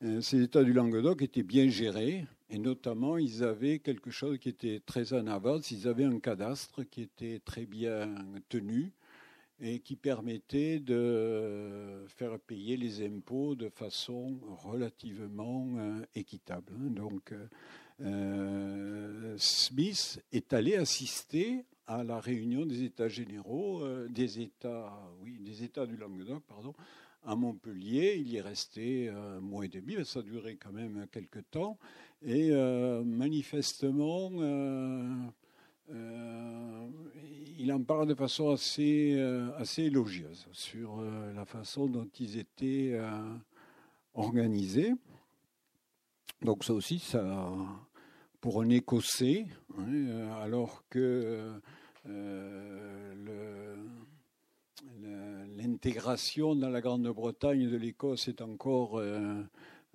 euh, 0.04 0.20
ces 0.20 0.42
États 0.42 0.64
du 0.64 0.72
Languedoc 0.72 1.22
étaient 1.22 1.42
bien 1.42 1.68
gérés, 1.68 2.24
et 2.48 2.58
notamment, 2.58 3.18
ils 3.18 3.42
avaient 3.42 3.80
quelque 3.80 4.10
chose 4.10 4.38
qui 4.38 4.48
était 4.48 4.80
très 4.84 5.12
en 5.12 5.26
avance. 5.26 5.70
Ils 5.72 5.88
avaient 5.88 6.04
un 6.04 6.20
cadastre 6.20 6.84
qui 6.84 7.02
était 7.02 7.40
très 7.40 7.66
bien 7.66 8.14
tenu 8.48 8.92
et 9.58 9.80
qui 9.80 9.96
permettait 9.96 10.78
de 10.78 12.04
faire 12.08 12.38
payer 12.38 12.76
les 12.76 13.04
impôts 13.04 13.54
de 13.54 13.68
façon 13.68 14.38
relativement 14.62 15.66
euh, 15.76 16.02
équitable. 16.14 16.72
Donc, 16.92 17.34
euh, 18.00 19.34
Smith 19.38 20.22
est 20.30 20.52
allé 20.52 20.76
assister 20.76 21.64
à 21.86 22.04
la 22.04 22.20
réunion 22.20 22.66
des 22.66 22.82
États 22.82 23.08
généraux, 23.08 23.82
des 24.08 24.40
États, 24.40 24.92
oui, 25.22 25.38
des 25.40 25.62
États 25.62 25.86
du 25.86 25.96
Languedoc, 25.96 26.42
pardon, 26.42 26.74
à 27.26 27.36
Montpellier. 27.36 28.16
Il 28.18 28.28
y 28.28 28.36
est 28.36 28.40
resté 28.40 29.08
un 29.08 29.40
mois 29.40 29.66
et 29.66 29.68
demi, 29.68 29.96
ça 30.04 30.20
a 30.20 30.22
duré 30.22 30.56
quand 30.56 30.72
même 30.72 31.06
quelques 31.12 31.48
temps. 31.50 31.78
Et 32.22 32.50
euh, 32.50 33.04
manifestement, 33.04 34.30
euh, 34.38 35.14
euh, 35.90 36.88
il 37.58 37.72
en 37.72 37.82
parle 37.82 38.08
de 38.08 38.14
façon 38.14 38.50
assez, 38.50 39.20
assez 39.58 39.84
élogieuse 39.84 40.46
sur 40.52 41.02
la 41.02 41.44
façon 41.44 41.86
dont 41.86 42.08
ils 42.18 42.38
étaient 42.38 42.98
organisés. 44.14 44.94
Donc 46.42 46.64
ça 46.64 46.74
aussi, 46.74 46.98
ça, 46.98 47.46
pour 48.40 48.62
un 48.62 48.68
Écossais, 48.68 49.46
hein, 49.78 50.28
alors 50.42 50.84
que 50.88 51.52
le 52.04 53.76
l'intégration 55.56 56.54
dans 56.54 56.68
la 56.68 56.80
Grande-Bretagne 56.80 57.70
de 57.70 57.76
l'Écosse 57.76 58.28
est 58.28 58.42
encore 58.42 58.98
euh, 58.98 59.42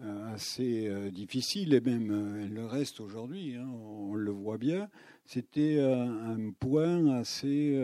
euh, 0.01 0.33
assez 0.33 0.87
euh, 0.87 1.11
difficile, 1.11 1.73
et 1.73 1.81
même 1.81 2.47
le 2.47 2.65
reste 2.65 2.99
aujourd'hui, 2.99 3.55
hein, 3.55 3.69
on, 3.69 4.15
le 4.15 4.31
voit 4.31 4.57
bien. 4.57 4.89
C'était 5.25 5.79
un 5.79 6.51
point 6.59 7.07
assez, 7.15 7.79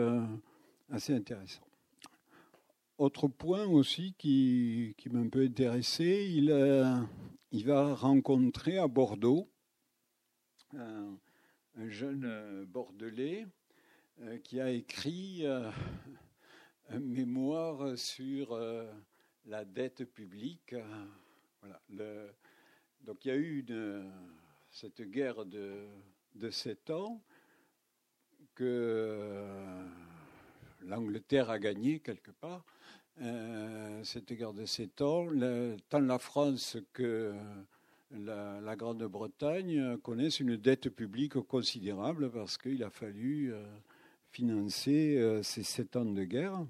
intéressant. 1.10 1.62
Autre 2.98 3.28
point 3.28 3.66
aussi 3.66 4.16
qui, 4.18 4.96
m'a 5.12 5.20
un 5.20 5.30
peu 5.30 5.44
intéressé, 5.44 6.28
il, 6.34 7.66
va 7.66 7.96
rencontrer 7.96 8.80
à 8.80 8.88
Bordeaux 8.88 9.48
un, 10.76 11.16
un 11.78 11.90
jeune 11.90 12.66
Bordelais 12.66 13.46
qui 14.44 14.60
a 14.60 14.72
écrit 14.72 15.46
mémoire 16.96 17.98
sur 17.98 18.54
euh, 18.54 18.86
la 19.46 19.66
dette 19.66 20.06
publique. 20.06 20.76
Voilà. 21.62 21.82
Le, 21.90 22.30
donc 23.02 23.26
il 23.26 23.28
y 23.28 23.32
a 23.32 23.38
eu 23.38 23.66
cette 24.72 25.02
guerre 25.02 25.46
de, 25.46 25.88
sept 26.52 26.90
ans 26.90 27.22
que 28.56 28.64
euh, 28.64 29.88
l'Angleterre 30.82 31.50
a 31.50 31.60
gagné 31.60 32.00
quelque 32.00 32.32
part. 32.32 32.66
Euh, 33.22 34.04
cette 34.04 34.32
guerre 34.34 34.54
de 34.54 34.66
sept 34.66 35.02
ans, 35.02 35.28
tant 35.90 36.00
la 36.00 36.20
France 36.20 36.78
que 36.94 37.34
la, 38.12 38.76
Grande-Bretagne 38.76 39.98
connaissent 39.98 40.40
une 40.40 40.56
dette 40.56 40.90
publique 40.90 41.40
considérable 41.42 42.32
parce 42.32 42.58
qu'il 42.58 42.84
a 42.84 42.90
fallu 42.90 43.54
financer 44.30 45.40
ces 45.42 45.64
sept 45.64 45.96
ans 45.96 46.06
de 46.06 46.24
guerre. 46.24 46.66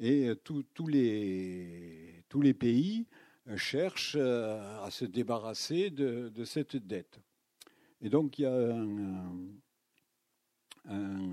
Et 0.00 0.28
euh, 0.28 0.34
tous 0.34 0.86
les, 0.86 2.24
tous 2.30 2.40
les 2.40 2.54
pays 2.54 3.06
euh, 3.48 3.56
cherchent 3.58 4.16
euh, 4.18 4.82
à 4.82 4.90
se 4.90 5.04
débarrasser 5.04 5.90
de, 5.90 6.32
cette 6.44 6.76
dette. 6.76 7.20
Et 8.00 8.08
donc 8.08 8.38
il 8.38 8.42
y 8.42 8.46
a 8.46 8.74
un, 10.88 11.26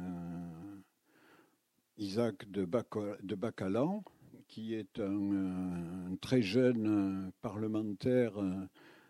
Isaac 1.97 2.51
de, 2.51 2.65
Bacalan, 2.65 4.03
qui 4.49 4.74
est 4.74 4.99
un, 4.99 6.15
très 6.22 6.41
jeune 6.41 7.32
parlementaire 7.41 8.34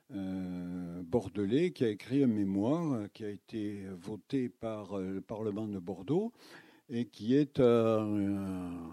bordelais, 0.10 1.72
qui 1.72 1.84
a 1.84 1.90
écrit 1.90 2.24
un 2.24 2.28
mémoire 2.28 3.12
qui 3.12 3.26
a 3.26 3.30
été 3.30 3.88
voté 3.90 4.48
par 4.50 5.00
le 5.00 5.20
Parlement 5.20 5.68
de 5.68 5.80
Bordeaux 5.80 6.32
et 6.90 7.06
qui 7.06 7.34
est 7.36 7.60
un 7.60 8.88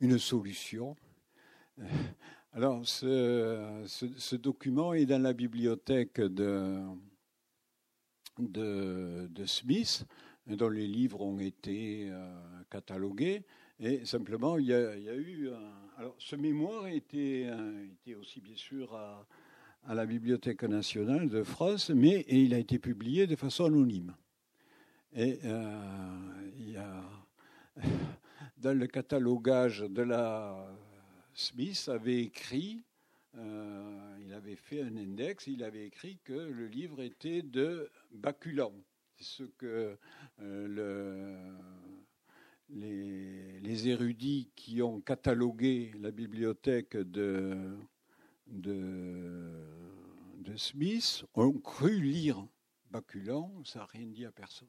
une 0.00 0.18
solution. 0.18 0.96
Alors, 2.52 2.86
ce, 2.86 4.36
document 4.36 4.94
est 4.94 5.06
dans 5.06 5.20
la 5.20 5.32
bibliothèque 5.32 6.20
de, 6.20 6.80
de, 8.38 9.44
Smith, 9.44 10.06
dont 10.46 10.68
les 10.68 10.86
livres 10.86 11.20
ont 11.20 11.40
été 11.40 12.08
euh, 12.10 12.32
catalogués. 12.70 13.42
Et 13.80 14.04
simplement, 14.04 14.56
il 14.58 14.66
y 14.66 14.72
a, 14.72 14.96
eu. 14.96 15.50
alors, 15.96 16.14
ce 16.18 16.36
mémoire 16.36 16.86
était, 16.86 17.50
était 17.92 18.14
aussi, 18.14 18.40
bien 18.40 18.56
sûr, 18.56 18.94
à, 18.94 19.26
la 19.92 20.06
Bibliothèque 20.06 20.62
nationale 20.62 21.28
de 21.28 21.42
France, 21.42 21.90
mais 21.90 22.24
il 22.28 22.54
a 22.54 22.58
été 22.58 22.78
publié 22.78 23.26
de 23.26 23.36
façon 23.36 23.64
anonyme. 23.64 24.14
Et 25.12 25.40
euh, 25.44 26.50
il 26.56 26.70
y 26.70 26.76
a 26.76 27.04
dans 28.64 28.72
le 28.72 28.86
catalogage 28.86 29.80
de 29.80 30.00
la 30.00 30.66
Smith, 31.34 31.90
avait 31.92 32.22
écrit, 32.22 32.82
euh, 33.36 34.16
il 34.24 34.32
avait 34.32 34.56
fait 34.56 34.80
un 34.80 34.96
index, 34.96 35.46
il 35.48 35.62
avait 35.62 35.86
écrit 35.86 36.18
que 36.24 36.32
le 36.32 36.66
livre 36.66 37.02
était 37.02 37.42
de 37.42 37.90
Baculan. 38.10 38.72
Ce 39.20 39.42
que 39.42 39.98
euh, 40.40 41.52
les, 42.70 43.88
érudits 43.88 44.50
qui 44.56 44.80
ont 44.80 45.02
catalogué 45.02 45.92
la 46.00 46.10
bibliothèque 46.10 46.96
de, 46.96 47.76
de, 48.46 49.52
de 50.38 50.56
Smith 50.56 51.26
ont 51.34 51.52
cru 51.52 52.00
lire 52.00 52.42
Baculan, 52.90 53.62
ça 53.64 53.80
n'a 53.80 53.84
rien 53.84 54.06
dit 54.06 54.24
à 54.24 54.32
personne. 54.32 54.68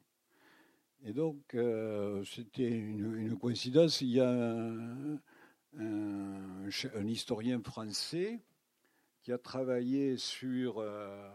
Et 1.08 1.14
donc, 1.14 1.54
euh, 1.54 2.24
c'était 2.26 2.68
une, 2.68 3.38
coïncidence. 3.38 4.02
Il 4.02 4.10
y 4.10 4.20
a 4.20 4.28
un, 5.78 6.68
historien 7.06 7.62
français 7.62 8.42
qui 9.22 9.32
a 9.32 9.38
travaillé 9.38 10.18
sur 10.18 10.80
euh, 10.80 11.30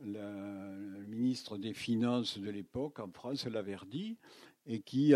le 0.00 1.04
ministre 1.06 1.58
des 1.58 1.74
Finances 1.74 2.38
de 2.38 2.50
l'époque 2.50 2.98
en 2.98 3.12
France, 3.12 3.46
Laverdy, 3.46 4.18
et 4.66 4.80
qui 4.80 5.12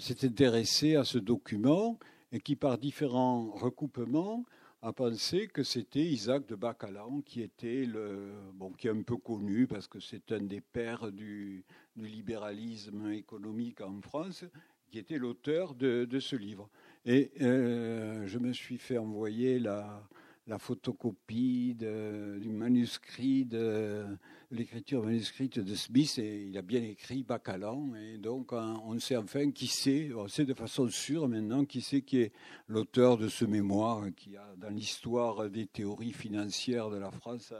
s'est 0.00 0.24
intéressé 0.24 0.94
à 0.94 1.02
ce 1.02 1.18
document 1.18 1.98
et 2.30 2.38
qui, 2.38 2.54
par 2.54 2.78
différents 2.78 3.50
recoupements, 3.50 4.44
a 4.82 4.92
pensé 4.92 5.48
que 5.48 5.62
c'était 5.62 6.04
Isaac 6.04 6.46
de 6.46 6.54
Bacalan 6.54 7.20
qui 7.22 7.42
était 7.42 7.84
le 7.84 8.32
bon 8.54 8.72
qui 8.72 8.88
est 8.88 8.90
un 8.90 9.02
peu 9.02 9.16
connu 9.16 9.66
parce 9.66 9.88
que 9.88 10.00
c'est 10.00 10.32
un 10.32 10.42
des 10.42 10.60
pères 10.60 11.10
du, 11.10 11.64
libéralisme 11.96 13.10
économique 13.12 13.80
en 13.80 14.00
France, 14.02 14.44
qui 14.90 14.98
était 14.98 15.18
l'auteur 15.18 15.74
de, 15.74 16.18
ce 16.20 16.36
livre. 16.36 16.68
Et 17.06 17.32
euh, 17.40 18.26
je 18.26 18.38
me 18.38 18.52
suis 18.52 18.76
fait 18.76 18.98
envoyer 18.98 19.58
la, 19.58 20.06
la 20.46 20.58
photocopie 20.58 21.74
du 21.74 22.48
manuscrit 22.50 23.44
de, 23.44 24.06
l'écriture 24.52 25.04
manuscrite 25.04 25.58
de 25.58 25.74
Smith 25.74 26.18
et 26.18 26.44
il 26.44 26.56
a 26.56 26.62
bien 26.62 26.82
écrit 26.82 27.24
Bacalan 27.24 27.94
et 27.96 28.18
donc 28.18 28.52
on 28.52 28.96
sait 29.00 29.16
enfin 29.16 29.50
qui 29.50 29.66
c'est, 29.66 30.12
on 30.14 30.28
sait 30.28 30.44
de 30.44 30.54
façon 30.54 30.88
sûre 30.88 31.26
maintenant 31.28 31.64
qui 31.64 31.80
c'est 31.80 32.02
qui 32.02 32.18
est 32.18 32.32
l'auteur 32.68 33.16
de 33.16 33.28
ce 33.28 33.44
mémoire 33.44 34.04
qui 34.14 34.36
a 34.36 34.54
dans 34.56 34.70
l'histoire 34.70 35.50
des 35.50 35.66
théories 35.66 36.12
financières 36.12 36.90
de 36.90 36.96
la 36.96 37.10
France 37.10 37.52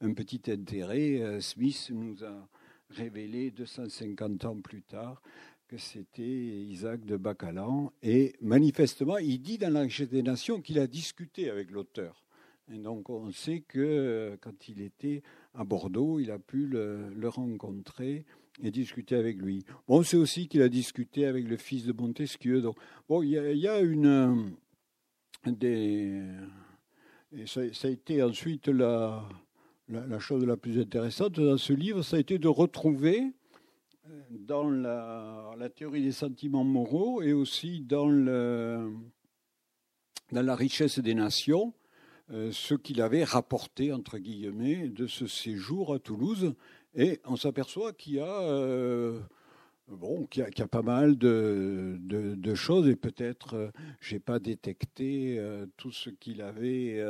un 0.00 0.12
petit 0.12 0.42
intérêt. 0.48 1.20
Euh, 1.20 1.40
Smith 1.40 1.90
nous 1.92 2.24
a 2.24 2.48
révélé 2.90 3.52
250 3.52 4.44
ans 4.46 4.60
plus 4.60 4.82
tard 4.82 5.22
que 5.68 5.76
c'était 5.78 6.22
Isaac 6.22 7.04
de 7.04 7.16
Bacalan 7.16 7.92
et 8.02 8.34
manifestement 8.40 9.18
il 9.18 9.40
dit 9.40 9.58
dans 9.58 9.72
l'Ange 9.72 10.02
des 10.08 10.24
Nations 10.24 10.60
qu'il 10.60 10.80
a 10.80 10.88
discuté 10.88 11.48
avec 11.48 11.70
l'auteur. 11.70 12.21
Et 12.70 12.78
donc 12.78 13.10
on 13.10 13.30
sait 13.32 13.60
que 13.60 13.78
euh, 13.80 14.36
quand 14.40 14.68
il 14.68 14.80
était 14.80 15.22
à 15.54 15.64
Bordeaux, 15.64 16.20
il 16.20 16.30
a 16.30 16.38
pu 16.38 16.66
le, 16.66 17.28
rencontrer 17.28 18.24
et 18.62 18.70
discuter 18.70 19.16
avec 19.16 19.38
lui. 19.38 19.64
On 19.88 20.02
sait 20.02 20.16
aussi 20.16 20.48
qu'il 20.48 20.62
a 20.62 20.68
discuté 20.68 21.26
avec 21.26 21.48
le 21.48 21.56
fils 21.56 21.84
de 21.84 21.92
Montesquieu. 21.92 22.60
Donc, 22.60 22.76
bon, 23.08 23.22
il 23.22 23.30
y 23.30 23.68
a, 23.68 23.80
une 23.80 24.06
euh, 24.06 25.50
des 25.50 26.22
et 27.34 27.46
ça, 27.46 27.62
a 27.62 27.88
été 27.88 28.22
ensuite 28.22 28.68
la, 28.68 29.26
chose 30.18 30.44
la 30.44 30.58
plus 30.58 30.78
intéressante 30.78 31.40
dans 31.40 31.56
ce 31.56 31.72
livre, 31.72 32.02
ça 32.02 32.16
a 32.16 32.20
été 32.20 32.38
de 32.38 32.48
retrouver 32.48 33.32
euh, 34.06 34.20
dans 34.30 34.68
la, 34.68 35.70
théorie 35.74 36.02
des 36.02 36.12
sentiments 36.12 36.64
moraux 36.64 37.22
et 37.22 37.32
aussi 37.32 37.80
dans, 37.80 38.06
la 40.30 40.54
richesse 40.54 40.98
des 40.98 41.14
nations 41.14 41.72
euh, 41.72 41.81
ce 42.32 42.74
qu'il 42.74 43.00
avait 43.02 43.24
rapporté, 43.24 43.92
entre 43.92 44.18
guillemets, 44.18 44.88
de 44.88 45.06
ce 45.06 45.26
séjour 45.26 45.94
à 45.94 45.98
Toulouse. 45.98 46.54
Et 46.94 47.20
on 47.24 47.36
s'aperçoit 47.36 47.92
qu'il 47.92 48.14
y 48.14 48.20
a... 48.20 48.40
Euh, 48.42 49.20
bon, 49.88 50.26
qu'il 50.26 50.46
y, 50.56 50.62
a 50.62 50.66
pas 50.66 50.82
mal 50.82 51.18
de, 51.18 51.98
de, 52.00 52.54
choses 52.54 52.88
et 52.88 52.96
peut-être 52.96 53.54
euh, 53.54 53.70
j'ai 54.00 54.18
pas 54.18 54.38
détecté 54.38 55.42
tout 55.76 55.92
ce 55.92 56.10
qu'il 56.10 56.40
avait 56.42 57.04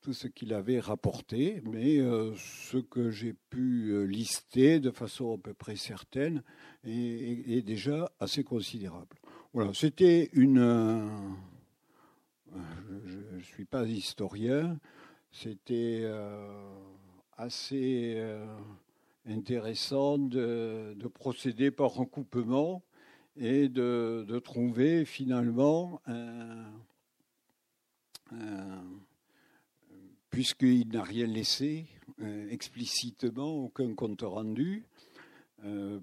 tout 0.00 0.14
ce 0.14 0.28
qu'il 0.28 0.54
avait 0.54 0.80
rapporté, 0.80 1.60
mais 1.70 1.98
ce 2.36 2.78
que 2.78 3.10
j'ai 3.10 3.34
pu 3.50 4.06
lister 4.06 4.80
de 4.80 4.90
façon 4.90 5.34
à 5.34 5.38
peu 5.38 5.52
près 5.52 5.76
certaine 5.76 6.42
est 6.84 7.62
déjà 7.66 8.10
assez 8.18 8.42
considérable. 8.42 9.16
Voilà, 9.52 9.72
c'était 9.74 10.30
une 10.32 11.36
je 13.04 13.36
ne 13.36 13.40
suis 13.42 13.64
pas 13.64 13.84
historien. 13.84 14.78
C'était 15.32 16.00
euh, 16.02 16.48
assez 17.36 18.14
euh, 18.16 18.44
intéressant 19.26 20.18
de, 20.18 20.96
procéder 21.14 21.70
par 21.70 21.94
recoupement 21.94 22.82
et 23.36 23.68
de, 23.68 24.38
trouver 24.44 25.04
finalement 25.04 26.00
puisqu'il 30.30 30.88
n'a 30.88 31.02
rien 31.02 31.26
laissé 31.26 31.86
euh, 32.22 32.48
explicitement, 32.50 33.52
aucun 33.52 33.94
compte 33.94 34.22
rendu. 34.22 34.84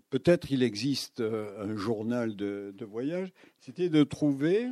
Peut-être 0.09 0.51
il 0.51 0.61
existe 0.61 1.19
un 1.21 1.75
journal 1.75 2.35
de 2.35 2.85
voyage. 2.85 3.31
C'était 3.59 3.89
de 3.89 4.03
trouver 4.03 4.69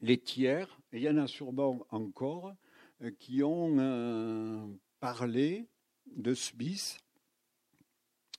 les 0.00 0.18
tiers, 0.18 0.80
et 0.92 0.98
il 0.98 1.02
y 1.02 1.08
en 1.08 1.16
a 1.18 1.26
sûrement 1.26 1.86
encore, 1.90 2.54
euh, 3.02 3.10
qui 3.18 3.42
ont 3.42 3.76
euh, 3.78 4.66
parlé 5.00 5.66
de 6.06 6.34
Smith 6.34 6.98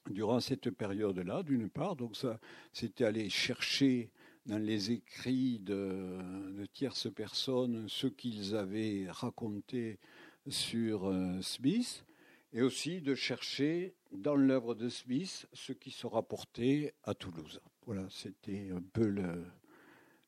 durant 0.10 0.40
cette 0.40 0.72
période-là, 0.72 1.44
d'une 1.44 1.70
part. 1.70 1.96
Donc 1.96 2.16
ça, 2.16 2.40
c'était 2.74 3.06
aller 3.06 3.30
chercher 3.30 4.12
dans 4.46 4.58
les 4.58 4.92
écrits 4.92 5.60
de, 5.60 6.66
tierces 6.74 7.12
personnes 7.14 7.88
ce 7.88 8.08
qu'ils 8.08 8.56
avaient 8.56 9.08
raconté 9.10 10.00
sur 10.48 11.08
euh, 11.08 11.42
Smith, 11.42 12.06
et 12.54 12.62
aussi 12.62 13.02
de 13.02 13.16
chercher 13.16 13.96
dans 14.12 14.36
l'œuvre 14.36 14.76
de 14.76 14.90
Smith 14.90 15.48
ce 15.54 15.74
qui 15.74 15.92
se 15.92 16.08
rapportait 16.08 16.94
à 17.04 17.14
Toulouse. 17.14 17.62
Voilà, 17.86 18.08
c'était 18.10 18.70
un 18.72 18.82
peu 18.94 19.08
le, 19.08 19.46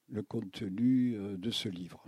le 0.09 0.21
contenu 0.21 1.15
euh, 1.15 1.37
de 1.37 1.51
ce 1.51 1.69
livre. 1.69 2.03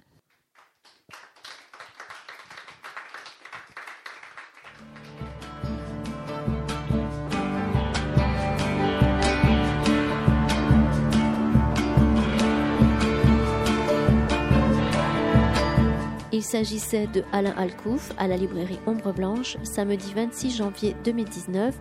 Il 16.35 16.43
s'agissait 16.43 17.07
de 17.07 17.23
Alain 17.31 17.53
Alcouf 17.55 18.11
à 18.17 18.27
la 18.27 18.35
librairie 18.35 18.79
Ombre 18.85 19.13
Blanche 19.13 19.55
samedi 19.63 20.11
26 20.13 20.57
janvier 20.57 20.93
2019 21.05 21.73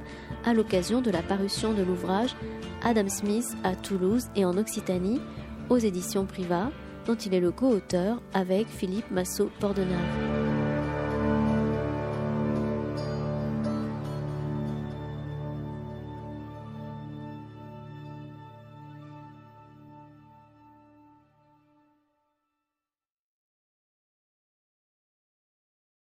à 0.45 0.55
l'occasion 0.55 1.01
de 1.01 1.11
la 1.11 1.23
parution 1.23 1.73
de 1.73 1.83
l'ouvrage 1.83 2.37
Adam 2.85 3.09
Smith 3.09 3.57
à 3.65 3.75
Toulouse 3.75 4.29
et 4.37 4.45
en 4.45 4.57
Occitanie 4.57 5.21
aux 5.69 5.79
éditions 5.79 6.27
Priva, 6.27 6.71
dont 7.07 7.15
il 7.15 7.35
est 7.35 7.41
le 7.41 7.51
co-auteur 7.51 8.21
avec 8.33 8.69
Philippe 8.69 9.11
Massot-Bordenave. 9.11 10.34